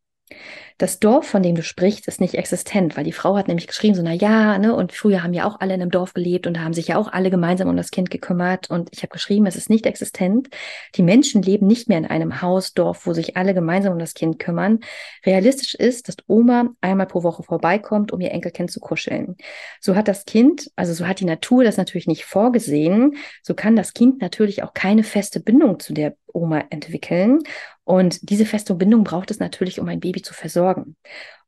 Das 0.81 0.99
Dorf, 0.99 1.27
von 1.27 1.43
dem 1.43 1.57
du 1.57 1.63
sprichst, 1.63 2.09
ist 2.09 2.23
nicht 2.23 2.37
existent, 2.37 2.97
weil 2.97 3.05
die 3.05 3.13
Frau 3.13 3.37
hat 3.37 3.49
nämlich 3.49 3.67
geschrieben, 3.67 3.95
so, 3.95 4.01
na 4.01 4.15
ja, 4.15 4.57
ne, 4.57 4.75
und 4.75 4.93
früher 4.93 5.23
haben 5.23 5.35
ja 5.35 5.47
auch 5.47 5.61
alle 5.61 5.75
in 5.75 5.83
einem 5.83 5.91
Dorf 5.91 6.15
gelebt 6.15 6.47
und 6.47 6.59
haben 6.59 6.73
sich 6.73 6.89
ja 6.89 6.97
auch 6.97 7.13
alle 7.13 7.29
gemeinsam 7.29 7.69
um 7.69 7.77
das 7.77 7.91
Kind 7.91 8.09
gekümmert. 8.09 8.71
Und 8.71 8.89
ich 8.91 9.03
habe 9.03 9.13
geschrieben, 9.13 9.45
es 9.45 9.57
ist 9.57 9.69
nicht 9.69 9.85
existent. 9.85 10.49
Die 10.95 11.03
Menschen 11.03 11.43
leben 11.43 11.67
nicht 11.67 11.91
mehr 11.91 11.99
in 11.99 12.07
einem 12.07 12.41
Haus, 12.41 12.73
Dorf, 12.73 13.07
wo 13.07 13.13
sich 13.13 13.37
alle 13.37 13.53
gemeinsam 13.53 13.93
um 13.93 13.99
das 13.99 14.15
Kind 14.15 14.39
kümmern. 14.39 14.81
Realistisch 15.27 15.75
ist, 15.75 16.09
dass 16.09 16.17
Oma 16.29 16.71
einmal 16.81 17.07
pro 17.07 17.25
Woche 17.25 17.43
vorbeikommt, 17.43 18.11
um 18.11 18.23
ihr 18.23 18.31
Enkelkind 18.31 18.71
zu 18.71 18.81
kuscheln. 18.81 19.37
So 19.83 19.97
hat 19.97 20.09
das 20.09 20.25
Kind, 20.25 20.71
also 20.77 20.95
so 20.95 21.07
hat 21.07 21.21
die 21.21 21.27
Natur 21.27 21.63
das 21.63 21.77
natürlich 21.77 22.07
nicht 22.07 22.25
vorgesehen. 22.25 23.17
So 23.43 23.53
kann 23.53 23.77
das 23.77 23.93
Kind 23.93 24.23
natürlich 24.23 24.63
auch 24.63 24.73
keine 24.73 25.03
feste 25.03 25.41
Bindung 25.41 25.79
zu 25.79 25.93
der 25.93 26.15
Oma 26.33 26.65
entwickeln. 26.71 27.41
Und 27.85 28.31
diese 28.31 28.47
feste 28.47 28.75
Bindung 28.75 29.03
braucht 29.03 29.33
es 29.33 29.41
natürlich, 29.41 29.81
um 29.81 29.89
ein 29.89 29.99
Baby 29.99 30.23
zu 30.23 30.33
versorgen. 30.33 30.70
sorgen. 30.75 30.97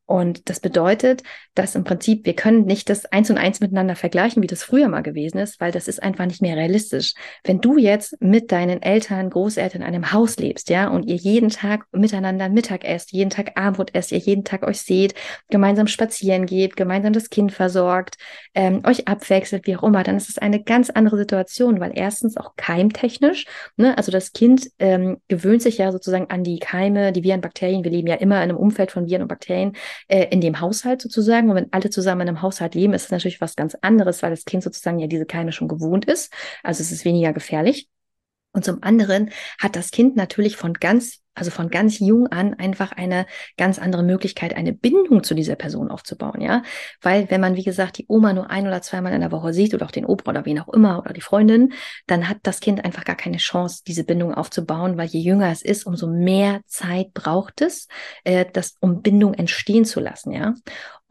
Und 0.06 0.50
das 0.50 0.60
bedeutet, 0.60 1.22
dass 1.54 1.74
im 1.74 1.84
Prinzip 1.84 2.26
wir 2.26 2.34
können 2.34 2.64
nicht 2.64 2.90
das 2.90 3.06
eins 3.06 3.30
und 3.30 3.38
eins 3.38 3.60
miteinander 3.60 3.94
vergleichen, 3.94 4.42
wie 4.42 4.46
das 4.46 4.62
früher 4.62 4.88
mal 4.88 5.02
gewesen 5.02 5.38
ist, 5.38 5.60
weil 5.60 5.70
das 5.70 5.88
ist 5.88 6.02
einfach 6.02 6.26
nicht 6.26 6.42
mehr 6.42 6.56
realistisch. 6.56 7.14
Wenn 7.44 7.60
du 7.60 7.78
jetzt 7.78 8.20
mit 8.20 8.52
deinen 8.52 8.82
Eltern, 8.82 9.30
Großeltern 9.30 9.82
in 9.82 9.86
einem 9.86 10.12
Haus 10.12 10.36
lebst, 10.36 10.70
ja, 10.70 10.88
und 10.88 11.04
ihr 11.04 11.16
jeden 11.16 11.50
Tag 11.50 11.86
miteinander 11.92 12.48
Mittag 12.48 12.84
esst, 12.84 13.12
jeden 13.12 13.30
Tag 13.30 13.52
Abendbrot 13.56 13.94
esst, 13.94 14.12
ihr 14.12 14.18
jeden 14.18 14.44
Tag 14.44 14.64
euch 14.66 14.80
seht, 14.82 15.14
gemeinsam 15.50 15.86
spazieren 15.86 16.46
geht, 16.46 16.76
gemeinsam 16.76 17.12
das 17.12 17.30
Kind 17.30 17.52
versorgt, 17.52 18.16
ähm, 18.54 18.82
euch 18.84 19.08
abwechselt, 19.08 19.66
wie 19.66 19.76
auch 19.76 19.82
immer, 19.82 20.02
dann 20.02 20.16
ist 20.16 20.28
es 20.28 20.38
eine 20.38 20.62
ganz 20.62 20.90
andere 20.90 21.16
Situation, 21.16 21.80
weil 21.80 21.92
erstens 21.94 22.36
auch 22.36 22.56
keimtechnisch, 22.56 23.46
ne, 23.76 23.96
also 23.96 24.10
das 24.10 24.32
Kind 24.32 24.68
ähm, 24.78 25.18
gewöhnt 25.28 25.62
sich 25.62 25.78
ja 25.78 25.92
sozusagen 25.92 26.28
an 26.30 26.44
die 26.44 26.58
Keime, 26.58 27.12
die 27.12 27.22
Viren, 27.22 27.40
Bakterien. 27.40 27.84
Wir 27.84 27.90
leben 27.90 28.08
ja 28.08 28.16
immer 28.16 28.36
in 28.36 28.50
einem 28.50 28.56
Umfeld 28.56 28.90
von 28.90 29.06
Viren 29.06 29.22
und 29.22 29.28
Bakterien 29.28 29.74
äh, 30.08 30.26
in 30.30 30.40
dem 30.40 30.60
Haushalt 30.60 31.02
sozusagen. 31.02 31.50
Und 31.50 31.56
wenn 31.56 31.72
alle 31.72 31.90
zusammen 31.90 32.22
in 32.22 32.28
einem 32.28 32.42
Haushalt 32.42 32.74
leben, 32.74 32.92
ist 32.92 33.04
es 33.06 33.10
natürlich 33.10 33.40
was 33.40 33.56
ganz 33.56 33.74
anderes, 33.80 34.22
weil 34.22 34.30
das 34.30 34.44
Kind 34.44 34.62
sozusagen 34.62 34.98
ja 34.98 35.06
diese 35.06 35.26
Keime 35.26 35.52
schon 35.52 35.68
gewohnt 35.68 36.04
ist. 36.04 36.32
Also 36.62 36.82
es 36.82 36.92
ist 36.92 37.04
weniger 37.04 37.32
gefährlich. 37.32 37.88
Und 38.52 38.64
zum 38.64 38.82
anderen 38.82 39.30
hat 39.58 39.76
das 39.76 39.90
Kind 39.90 40.16
natürlich 40.16 40.56
von 40.56 40.74
ganz 40.74 41.21
also 41.34 41.50
von 41.50 41.70
ganz 41.70 41.98
jung 41.98 42.26
an 42.26 42.54
einfach 42.54 42.92
eine 42.92 43.26
ganz 43.56 43.78
andere 43.78 44.02
Möglichkeit, 44.02 44.56
eine 44.56 44.72
Bindung 44.72 45.24
zu 45.24 45.34
dieser 45.34 45.56
Person 45.56 45.90
aufzubauen, 45.90 46.40
ja. 46.40 46.62
Weil 47.00 47.30
wenn 47.30 47.40
man, 47.40 47.56
wie 47.56 47.64
gesagt, 47.64 47.98
die 47.98 48.06
Oma 48.08 48.32
nur 48.32 48.50
ein 48.50 48.66
oder 48.66 48.82
zweimal 48.82 49.12
in 49.12 49.20
der 49.20 49.32
Woche 49.32 49.52
sieht 49.52 49.74
oder 49.74 49.86
auch 49.86 49.90
den 49.90 50.04
Opa 50.04 50.30
oder 50.30 50.44
wen 50.44 50.58
auch 50.58 50.68
immer 50.68 50.98
oder 50.98 51.12
die 51.12 51.20
Freundin, 51.20 51.72
dann 52.06 52.28
hat 52.28 52.38
das 52.42 52.60
Kind 52.60 52.84
einfach 52.84 53.04
gar 53.04 53.16
keine 53.16 53.38
Chance, 53.38 53.82
diese 53.86 54.04
Bindung 54.04 54.34
aufzubauen, 54.34 54.98
weil 54.98 55.08
je 55.08 55.20
jünger 55.20 55.50
es 55.50 55.62
ist, 55.62 55.86
umso 55.86 56.06
mehr 56.06 56.60
Zeit 56.66 57.12
braucht 57.14 57.60
es, 57.60 57.88
äh, 58.24 58.44
das, 58.52 58.76
um 58.80 59.02
Bindung 59.02 59.34
entstehen 59.34 59.84
zu 59.84 60.00
lassen, 60.00 60.32
ja. 60.32 60.54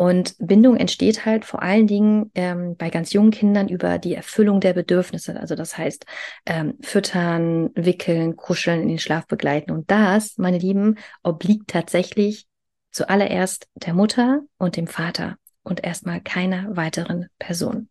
Und 0.01 0.33
Bindung 0.39 0.77
entsteht 0.77 1.27
halt 1.27 1.45
vor 1.45 1.61
allen 1.61 1.85
Dingen 1.85 2.31
ähm, 2.33 2.75
bei 2.75 2.89
ganz 2.89 3.13
jungen 3.13 3.29
Kindern 3.29 3.69
über 3.69 3.99
die 3.99 4.15
Erfüllung 4.15 4.59
der 4.59 4.73
Bedürfnisse. 4.73 5.39
Also 5.39 5.53
das 5.53 5.77
heißt, 5.77 6.07
ähm, 6.47 6.73
füttern, 6.81 7.69
wickeln, 7.75 8.35
kuscheln, 8.35 8.81
in 8.81 8.87
den 8.87 8.97
Schlaf 8.97 9.27
begleiten. 9.27 9.69
Und 9.69 9.91
das, 9.91 10.39
meine 10.39 10.57
Lieben, 10.57 10.95
obliegt 11.21 11.67
tatsächlich 11.67 12.47
zuallererst 12.89 13.67
der 13.75 13.93
Mutter 13.93 14.41
und 14.57 14.75
dem 14.75 14.87
Vater 14.87 15.35
und 15.61 15.83
erstmal 15.83 16.19
keiner 16.19 16.75
weiteren 16.75 17.27
Person. 17.37 17.87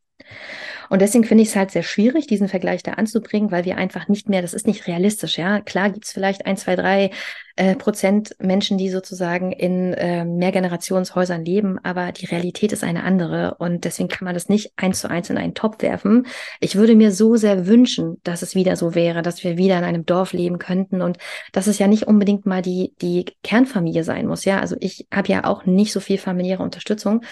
Und 0.91 1.01
deswegen 1.01 1.25
finde 1.25 1.43
ich 1.43 1.51
es 1.51 1.57
halt 1.57 1.71
sehr 1.71 1.85
schwierig, 1.85 2.27
diesen 2.27 2.49
Vergleich 2.49 2.83
da 2.83 2.93
anzubringen, 2.93 3.51
weil 3.51 3.65
wir 3.65 3.79
einfach 3.79 4.09
nicht 4.09 4.29
mehr, 4.29 4.43
das 4.43 4.55
ist 4.55 4.67
nicht 4.67 4.87
realistisch, 4.87 5.39
ja. 5.39 5.61
Klar 5.61 5.91
gibt 5.91 6.05
es 6.05 6.13
vielleicht 6.13 6.45
ein, 6.47 6.57
zwei, 6.57 6.77
drei 6.77 7.11
äh, 7.57 7.77
Prozent 7.77 8.35
Menschen, 8.41 8.79
die 8.79 8.89
sozusagen 8.89 9.53
in 9.53 9.93
äh, 9.95 10.25
Mehrgenerationshäusern 10.25 11.45
leben, 11.45 11.79
aber 11.83 12.11
die 12.11 12.27
Realität 12.27 12.73
ist 12.73 12.83
eine 12.83 13.05
andere 13.05 13.57
und 13.59 13.85
deswegen 13.85 14.09
kann 14.09 14.25
man 14.25 14.35
das 14.35 14.49
nicht 14.49 14.73
eins 14.77 15.01
zu 15.01 15.11
eins 15.11 15.31
in 15.31 15.39
einen 15.39 15.55
Topf 15.55 15.83
werfen. 15.83 16.27
Ich 16.61 16.77
würde 16.77 16.97
mir 16.97 17.13
so 17.13 17.37
sehr 17.37 17.67
wünschen, 17.67 18.17
dass 18.25 18.43
es 18.43 18.55
wieder 18.55 18.77
so 18.77 18.95
wäre, 18.95 19.23
dass 19.23 19.45
wir 19.45 19.57
wieder 19.59 19.79
in 19.79 19.85
einem 19.85 20.07
Dorf 20.07 20.33
leben 20.33 20.59
könnten 20.59 21.03
und 21.03 21.19
dass 21.53 21.67
es 21.67 21.79
ja 21.79 21.87
nicht 21.87 22.07
unbedingt 22.07 22.47
mal 22.47 22.63
die, 22.63 22.95
die 23.01 23.27
Kernfamilie 23.43 24.05
sein 24.05 24.27
muss, 24.27 24.45
ja. 24.45 24.59
Also 24.59 24.77
ich 24.81 25.07
habe 25.13 25.29
ja 25.29 25.45
auch 25.45 25.67
nicht 25.67 25.93
so 25.93 26.01
viel 26.01 26.19
familiäre 26.19 26.63
Unterstützung 26.63 27.23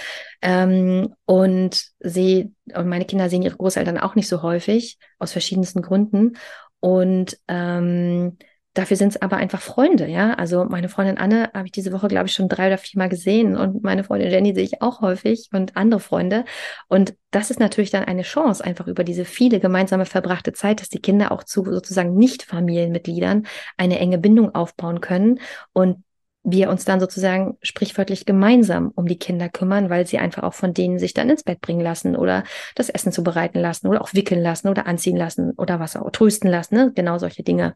ähm, 0.43 1.14
und 1.24 1.87
sehe, 2.01 2.51
und 2.74 2.87
meine 2.87 3.05
Kinder 3.05 3.28
sehen 3.28 3.43
ihre 3.49 3.57
Großeltern 3.57 3.99
auch 3.99 4.14
nicht 4.14 4.28
so 4.28 4.42
häufig, 4.42 4.99
aus 5.18 5.32
verschiedensten 5.32 5.82
Gründen. 5.82 6.36
Und 6.80 7.38
ähm, 7.49 8.38
Dafür 8.78 8.96
sind 8.96 9.09
es 9.09 9.20
aber 9.20 9.38
einfach 9.38 9.61
Freunde, 9.61 10.07
ja. 10.07 10.34
Also 10.34 10.64
meine 10.64 10.88
Freundin 10.88 11.18
Anne 11.18 11.51
habe 11.53 11.66
ich 11.66 11.72
diese 11.72 11.90
Woche, 11.92 12.07
glaube 12.07 12.28
ich, 12.28 12.32
schon 12.32 12.49
drei 12.49 12.68
oder 12.68 12.78
vier 12.78 12.96
Mal 12.96 13.09
gesehen 13.09 13.57
und 13.57 13.82
meine 13.82 14.05
Freundin 14.05 14.30
Jenny 14.30 14.55
sehe 14.55 14.62
ich 14.62 14.82
auch 14.82 15.01
häufig 15.01 15.49
und 15.53 15.76
andere 15.76 15.99
Freunde. 15.99 16.44
Und 16.86 17.16
das 17.32 17.51
ist 17.51 17.59
natürlich 17.59 17.90
dann 17.90 18.05
eine 18.05 18.22
Chance, 18.22 18.64
einfach 18.64 18.86
über 18.86 19.03
diese 19.03 19.24
viele 19.24 19.59
gemeinsame 19.59 20.07
verbrachte 20.07 20.53
Zeit, 20.53 20.80
dass 20.80 20.90
die 20.90 21.01
Kinder 21.01 21.32
auch 21.32 21.42
zu 21.42 21.64
sozusagen 21.64 22.14
Nicht-Familienmitgliedern 22.14 23.49
eine 23.76 23.99
enge 23.99 24.18
Bindung 24.18 24.55
aufbauen 24.55 25.01
können 25.01 25.40
und 25.72 26.05
wir 26.45 26.70
uns 26.70 26.84
dann 26.84 27.01
sozusagen 27.01 27.59
sprichwörtlich 27.62 28.24
gemeinsam 28.24 28.93
um 28.95 29.07
die 29.07 29.18
Kinder 29.18 29.49
kümmern, 29.49 29.91
weil 29.91 30.07
sie 30.07 30.18
einfach 30.18 30.43
auch 30.43 30.55
von 30.55 30.72
denen 30.72 30.99
sich 30.99 31.12
dann 31.12 31.28
ins 31.30 31.43
Bett 31.43 31.61
bringen 31.61 31.80
lassen 31.80 32.16
oder 32.16 32.45
das 32.74 32.89
Essen 32.89 33.12
zubereiten 33.12 33.61
lassen 33.61 33.86
oder 33.86 34.01
auch 34.01 34.14
wickeln 34.14 34.43
lassen 34.43 34.68
oder 34.68 34.86
anziehen 34.86 35.16
lassen 35.16 35.53
oder 35.57 35.80
was 35.80 35.97
auch 35.97 36.11
trösten 36.11 36.51
lassen, 36.51 36.74
ne? 36.74 36.93
genau 36.95 37.18
solche 37.18 37.43
Dinge. 37.43 37.74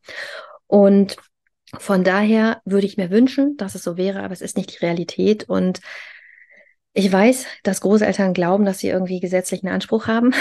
Und 0.66 1.16
von 1.78 2.04
daher 2.04 2.60
würde 2.64 2.86
ich 2.86 2.96
mir 2.96 3.10
wünschen, 3.10 3.56
dass 3.56 3.74
es 3.74 3.82
so 3.82 3.96
wäre, 3.96 4.22
aber 4.22 4.32
es 4.32 4.42
ist 4.42 4.56
nicht 4.56 4.72
die 4.72 4.84
Realität 4.84 5.48
und 5.48 5.80
ich 6.94 7.10
weiß, 7.10 7.46
dass 7.62 7.80
Großeltern 7.80 8.34
glauben, 8.34 8.66
dass 8.66 8.78
sie 8.78 8.88
irgendwie 8.88 9.20
gesetzlichen 9.20 9.68
Anspruch 9.68 10.06
haben 10.06 10.34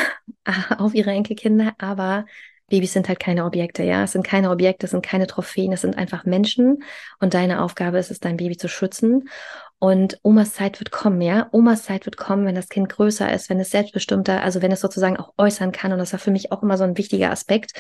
auf 0.78 0.93
ihre 0.93 1.11
Enkelkinder, 1.11 1.74
aber 1.78 2.26
Babys 2.72 2.93
sind 2.93 3.09
halt 3.09 3.19
keine 3.19 3.45
Objekte, 3.45 3.84
ja. 3.84 4.03
Es 4.03 4.13
sind 4.13 4.26
keine 4.26 4.49
Objekte, 4.49 4.86
es 4.86 4.91
sind 4.91 5.05
keine 5.05 5.28
Trophäen, 5.28 5.74
es 5.74 5.82
sind 5.82 5.97
einfach 5.97 6.26
Menschen. 6.26 6.84
Und 7.19 7.34
deine 7.34 7.61
Aufgabe 7.61 7.99
ist 7.99 8.09
es, 8.09 8.22
dein 8.22 8.38
Baby 8.38 8.55
zu 8.57 8.69
schützen. 8.69 9.30
Und 9.78 10.19
Omas 10.24 10.53
Zeit 10.53 10.80
wird 10.80 10.91
kommen, 10.91 11.22
ja. 11.22 11.49
Omas 11.51 11.84
Zeit 11.84 12.05
wird 12.05 12.15
kommen, 12.15 12.45
wenn 12.45 12.55
das 12.55 12.69
Kind 12.69 12.88
größer 12.88 13.32
ist, 13.34 13.49
wenn 13.49 13.59
es 13.59 13.72
selbstbestimmter, 13.72 14.41
also 14.41 14.61
wenn 14.61 14.72
es 14.72 14.80
sozusagen 14.80 15.17
auch 15.17 15.34
äußern 15.38 15.74
kann. 15.74 15.91
Und 15.91 15.99
das 15.99 16.13
war 16.13 16.19
für 16.19 16.32
mich 16.32 16.51
auch 16.51 16.63
immer 16.63 16.78
so 16.78 16.86
ein 16.86 16.97
wichtiger 16.97 17.30
Aspekt. 17.30 17.74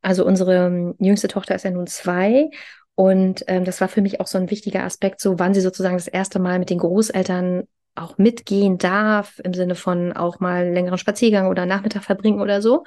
Also 0.00 0.24
unsere 0.24 0.66
ähm, 0.66 0.94
jüngste 0.98 1.28
Tochter 1.28 1.54
ist 1.54 1.64
ja 1.64 1.70
nun 1.70 1.86
zwei. 1.86 2.50
Und 2.94 3.44
ähm, 3.48 3.64
das 3.64 3.80
war 3.80 3.88
für 3.88 4.00
mich 4.00 4.20
auch 4.20 4.26
so 4.26 4.38
ein 4.38 4.50
wichtiger 4.50 4.82
Aspekt, 4.82 5.20
so 5.20 5.38
wann 5.38 5.54
sie 5.54 5.60
sozusagen 5.60 5.96
das 5.96 6.08
erste 6.08 6.38
Mal 6.38 6.58
mit 6.58 6.70
den 6.70 6.78
Großeltern 6.78 7.68
auch 7.94 8.18
mitgehen 8.18 8.78
darf, 8.78 9.40
im 9.42 9.54
Sinne 9.54 9.74
von 9.74 10.12
auch 10.12 10.40
mal 10.40 10.68
längeren 10.68 10.98
Spaziergang 10.98 11.48
oder 11.48 11.66
Nachmittag 11.66 12.04
verbringen 12.04 12.40
oder 12.40 12.62
so. 12.62 12.84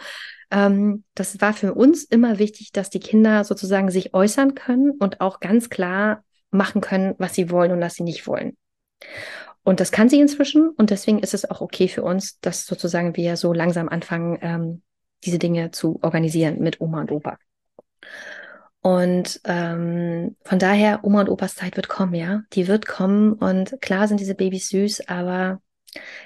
Ähm, 0.52 1.04
das 1.16 1.42
war 1.42 1.54
für 1.54 1.74
uns 1.74 2.04
immer 2.04 2.40
wichtig, 2.40 2.72
dass 2.72 2.90
die 2.90 3.00
Kinder 3.00 3.44
sozusagen 3.44 3.92
sich 3.92 4.14
äußern 4.14 4.56
können 4.56 4.92
und 4.92 5.22
auch 5.22 5.40
ganz 5.40 5.70
klar 5.70 6.24
machen 6.50 6.82
können, 6.82 7.16
was 7.18 7.34
sie 7.34 7.50
wollen 7.50 7.72
und 7.72 7.82
was 7.82 7.96
sie 7.96 8.04
nicht 8.04 8.28
wollen. 8.28 8.58
Und 9.64 9.80
das 9.80 9.92
kann 9.92 10.10
sie 10.10 10.20
inzwischen 10.20 10.70
und 10.70 10.90
deswegen 10.90 11.20
ist 11.20 11.34
es 11.34 11.50
auch 11.50 11.62
okay 11.62 11.88
für 11.88 12.04
uns, 12.04 12.40
dass 12.40 12.66
sozusagen 12.66 13.16
wir 13.16 13.38
so 13.38 13.54
langsam 13.54 13.90
anfangen, 13.90 14.40
ähm, 14.42 14.82
diese 15.24 15.38
Dinge 15.38 15.72
zu 15.72 16.00
organisieren 16.02 16.60
mit 16.60 16.82
Oma 16.82 17.02
und 17.02 17.12
Opa. 17.12 17.38
Und 18.82 19.42
ähm, 19.46 20.36
von 20.44 20.60
daher, 20.60 21.04
Oma 21.04 21.22
und 21.22 21.30
Opas 21.30 21.56
Zeit 21.56 21.76
wird 21.76 21.88
kommen, 21.88 22.16
ja. 22.16 22.42
Die 22.54 22.68
wird 22.68 22.88
kommen 22.88 23.34
und 23.34 23.80
klar 23.82 24.08
sind 24.08 24.20
diese 24.20 24.36
Babys 24.36 24.70
süß, 24.70 25.08
aber 25.08 25.62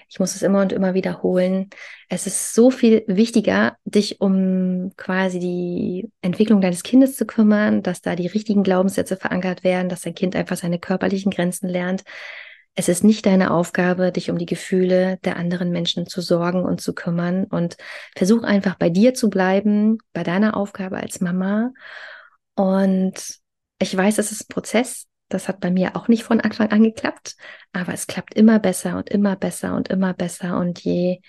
ich 0.09 0.19
muss 0.19 0.35
es 0.35 0.41
immer 0.41 0.61
und 0.61 0.71
immer 0.71 0.93
wiederholen. 0.93 1.69
Es 2.07 2.27
ist 2.27 2.53
so 2.53 2.69
viel 2.69 3.03
wichtiger, 3.07 3.77
dich 3.83 4.21
um 4.21 4.91
quasi 4.95 5.39
die 5.39 6.11
Entwicklung 6.21 6.61
deines 6.61 6.83
Kindes 6.83 7.15
zu 7.17 7.25
kümmern, 7.25 7.81
dass 7.81 8.01
da 8.01 8.15
die 8.15 8.27
richtigen 8.27 8.63
Glaubenssätze 8.63 9.17
verankert 9.17 9.63
werden, 9.63 9.89
dass 9.89 10.01
dein 10.01 10.15
Kind 10.15 10.35
einfach 10.35 10.57
seine 10.57 10.79
körperlichen 10.79 11.31
Grenzen 11.31 11.67
lernt. 11.67 12.03
Es 12.75 12.89
ist 12.89 13.03
nicht 13.03 13.25
deine 13.25 13.51
Aufgabe, 13.51 14.11
dich 14.11 14.29
um 14.29 14.37
die 14.37 14.45
Gefühle 14.45 15.17
der 15.23 15.37
anderen 15.37 15.71
Menschen 15.71 16.07
zu 16.07 16.21
sorgen 16.21 16.63
und 16.63 16.81
zu 16.81 16.93
kümmern. 16.93 17.45
Und 17.45 17.77
versuch 18.15 18.43
einfach 18.43 18.75
bei 18.75 18.89
dir 18.89 19.13
zu 19.13 19.29
bleiben, 19.29 19.97
bei 20.13 20.23
deiner 20.23 20.57
Aufgabe 20.57 20.97
als 20.97 21.21
Mama. 21.21 21.71
Und 22.55 23.39
ich 23.79 23.95
weiß, 23.95 24.17
es 24.17 24.31
ist 24.31 24.43
ein 24.43 24.53
Prozess. 24.53 25.07
Das 25.29 25.47
hat 25.47 25.59
bei 25.59 25.71
mir 25.71 25.95
auch 25.95 26.07
nicht 26.07 26.23
von 26.23 26.39
Anfang 26.39 26.71
an 26.71 26.83
geklappt, 26.83 27.35
aber 27.73 27.93
es 27.93 28.07
klappt 28.07 28.35
immer 28.35 28.59
besser 28.59 28.95
und 28.97 29.09
immer 29.09 29.35
besser 29.35 29.75
und 29.75 29.89
immer 29.89 30.13
besser. 30.13 30.57
Und 30.57 30.79
je 30.81 31.19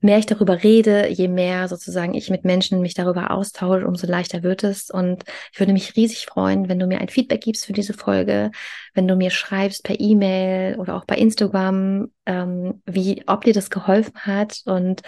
mehr 0.00 0.18
ich 0.18 0.26
darüber 0.26 0.62
rede, 0.62 1.08
je 1.08 1.28
mehr 1.28 1.68
sozusagen 1.68 2.14
ich 2.14 2.30
mit 2.30 2.44
Menschen 2.44 2.80
mich 2.80 2.94
darüber 2.94 3.30
austausche, 3.30 3.86
umso 3.86 4.06
leichter 4.06 4.42
wird 4.42 4.64
es. 4.64 4.90
Und 4.90 5.24
ich 5.52 5.60
würde 5.60 5.72
mich 5.72 5.96
riesig 5.96 6.26
freuen, 6.26 6.68
wenn 6.68 6.78
du 6.78 6.86
mir 6.86 7.00
ein 7.00 7.08
Feedback 7.08 7.42
gibst 7.42 7.66
für 7.66 7.72
diese 7.72 7.94
Folge, 7.94 8.50
wenn 8.94 9.08
du 9.08 9.16
mir 9.16 9.30
schreibst 9.30 9.84
per 9.84 9.98
E-Mail 9.98 10.76
oder 10.78 10.96
auch 10.96 11.04
bei 11.04 11.16
Instagram, 11.16 12.12
ähm, 12.26 12.82
wie, 12.86 13.24
ob 13.26 13.44
dir 13.44 13.54
das 13.54 13.70
geholfen 13.70 14.14
hat. 14.20 14.62
Und 14.66 15.02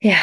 ja, 0.00 0.16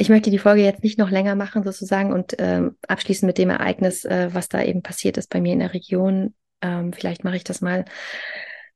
ich 0.00 0.08
möchte 0.08 0.30
die 0.30 0.38
Folge 0.38 0.62
jetzt 0.62 0.84
nicht 0.84 0.98
noch 0.98 1.10
länger 1.10 1.34
machen 1.34 1.64
sozusagen 1.64 2.12
und 2.12 2.36
ähm, 2.38 2.76
abschließen 2.86 3.26
mit 3.26 3.36
dem 3.36 3.50
Ereignis, 3.50 4.04
äh, 4.04 4.32
was 4.32 4.48
da 4.48 4.62
eben 4.62 4.80
passiert 4.80 5.18
ist 5.18 5.28
bei 5.28 5.40
mir 5.40 5.52
in 5.52 5.58
der 5.58 5.74
Region. 5.74 6.34
Ähm, 6.62 6.92
vielleicht 6.92 7.24
mache 7.24 7.36
ich 7.36 7.44
das 7.44 7.60
mal 7.60 7.84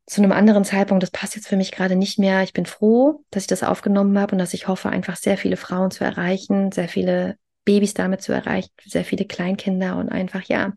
zu 0.04 0.20
einem 0.20 0.32
anderen 0.32 0.64
Zeitpunkt. 0.64 1.00
Das 1.04 1.12
passt 1.12 1.36
jetzt 1.36 1.46
für 1.46 1.56
mich 1.56 1.70
gerade 1.70 1.94
nicht 1.94 2.18
mehr. 2.18 2.42
Ich 2.42 2.52
bin 2.52 2.66
froh, 2.66 3.24
dass 3.30 3.44
ich 3.44 3.46
das 3.46 3.62
aufgenommen 3.62 4.18
habe 4.18 4.32
und 4.32 4.38
dass 4.38 4.52
ich 4.52 4.66
hoffe, 4.66 4.88
einfach 4.88 5.16
sehr 5.16 5.38
viele 5.38 5.56
Frauen 5.56 5.92
zu 5.92 6.02
erreichen, 6.02 6.72
sehr 6.72 6.88
viele 6.88 7.36
Babys 7.64 7.94
damit 7.94 8.20
zu 8.20 8.32
erreichen, 8.32 8.70
sehr 8.84 9.04
viele 9.04 9.24
Kleinkinder 9.24 9.96
und 9.98 10.08
einfach 10.08 10.42
ja 10.42 10.72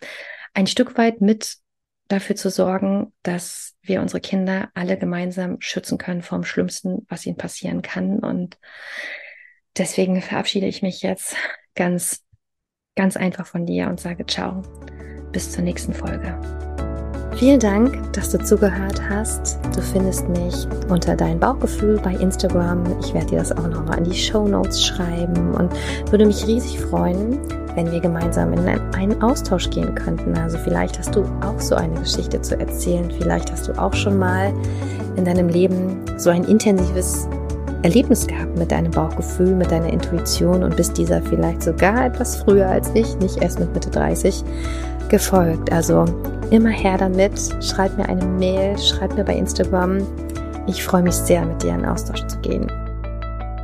ein 0.53 0.67
Stück 0.67 0.95
weit 0.99 1.21
mit 1.21 1.55
dafür 2.07 2.35
zu 2.35 2.51
sorgen, 2.51 3.13
dass 3.23 3.73
wir 3.81 3.99
unsere 3.99 4.21
Kinder 4.21 4.69
alle 4.75 4.95
gemeinsam 4.95 5.57
schützen 5.59 5.97
können 5.97 6.21
vom 6.21 6.43
Schlimmsten, 6.43 7.03
was 7.09 7.25
ihnen 7.25 7.35
passieren 7.37 7.81
kann. 7.81 8.19
Und 8.19 8.59
deswegen 9.77 10.21
verabschiede 10.21 10.67
ich 10.67 10.81
mich 10.81 11.01
jetzt 11.01 11.35
ganz, 11.75 12.23
ganz 12.95 13.17
einfach 13.17 13.45
von 13.45 13.65
dir 13.65 13.87
und 13.87 13.99
sage 13.99 14.25
ciao. 14.25 14.61
Bis 15.31 15.51
zur 15.51 15.63
nächsten 15.63 15.93
Folge. 15.93 16.39
Vielen 17.37 17.59
Dank, 17.59 18.13
dass 18.13 18.31
du 18.31 18.37
zugehört 18.41 19.01
hast. 19.09 19.59
Du 19.75 19.81
findest 19.81 20.29
mich 20.29 20.55
unter 20.87 21.17
dein 21.17 21.37
Bauchgefühl 21.37 21.99
bei 21.99 22.13
Instagram. 22.13 22.97
Ich 23.01 23.13
werde 23.13 23.27
dir 23.27 23.39
das 23.39 23.51
auch 23.51 23.67
nochmal 23.67 23.97
in 23.97 24.05
die 24.05 24.17
Show 24.17 24.47
Notes 24.47 24.85
schreiben 24.85 25.53
und 25.53 25.69
würde 26.09 26.25
mich 26.25 26.47
riesig 26.47 26.79
freuen, 26.79 27.37
wenn 27.75 27.91
wir 27.91 27.99
gemeinsam 27.99 28.53
in 28.53 28.65
einen 28.65 29.21
Austausch 29.21 29.69
gehen 29.69 29.93
könnten. 29.95 30.37
Also 30.37 30.57
vielleicht 30.59 30.97
hast 30.97 31.13
du 31.13 31.25
auch 31.41 31.59
so 31.59 31.75
eine 31.75 31.99
Geschichte 31.99 32.41
zu 32.41 32.57
erzählen. 32.57 33.11
Vielleicht 33.11 33.51
hast 33.51 33.67
du 33.67 33.73
auch 33.73 33.93
schon 33.93 34.17
mal 34.17 34.53
in 35.17 35.25
deinem 35.25 35.49
Leben 35.49 36.05
so 36.17 36.29
ein 36.29 36.45
intensives 36.45 37.27
Erlebnis 37.85 38.25
gehabt 38.25 38.57
mit 38.57 38.71
deinem 38.71 38.89
Bauchgefühl, 38.89 39.53
mit 39.53 39.69
deiner 39.69 39.93
Intuition 39.93 40.63
und 40.63 40.75
bist 40.75 40.97
dieser 40.97 41.21
vielleicht 41.21 41.61
sogar 41.61 42.07
etwas 42.07 42.37
früher 42.37 42.67
als 42.67 42.89
ich, 42.95 43.15
nicht 43.17 43.43
erst 43.43 43.59
mit 43.59 43.71
Mitte 43.75 43.91
30, 43.91 44.43
gefolgt. 45.07 45.71
Also 45.71 46.05
immer 46.49 46.71
her 46.71 46.97
damit. 46.97 47.33
Schreib 47.61 47.95
mir 47.95 48.09
eine 48.09 48.25
Mail, 48.25 48.75
schreib 48.79 49.15
mir 49.15 49.23
bei 49.23 49.35
Instagram. 49.35 49.99
Ich 50.65 50.83
freue 50.83 51.03
mich 51.03 51.13
sehr, 51.13 51.45
mit 51.45 51.61
dir 51.61 51.75
in 51.75 51.85
Austausch 51.85 52.25
zu 52.25 52.39
gehen. 52.39 52.71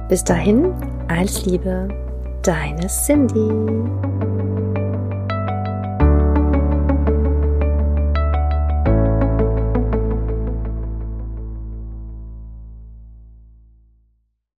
Bis 0.08 0.24
dahin, 0.24 0.72
alles 1.08 1.44
Liebe, 1.48 1.88
deine 2.44 2.86
Cindy. 2.88 3.50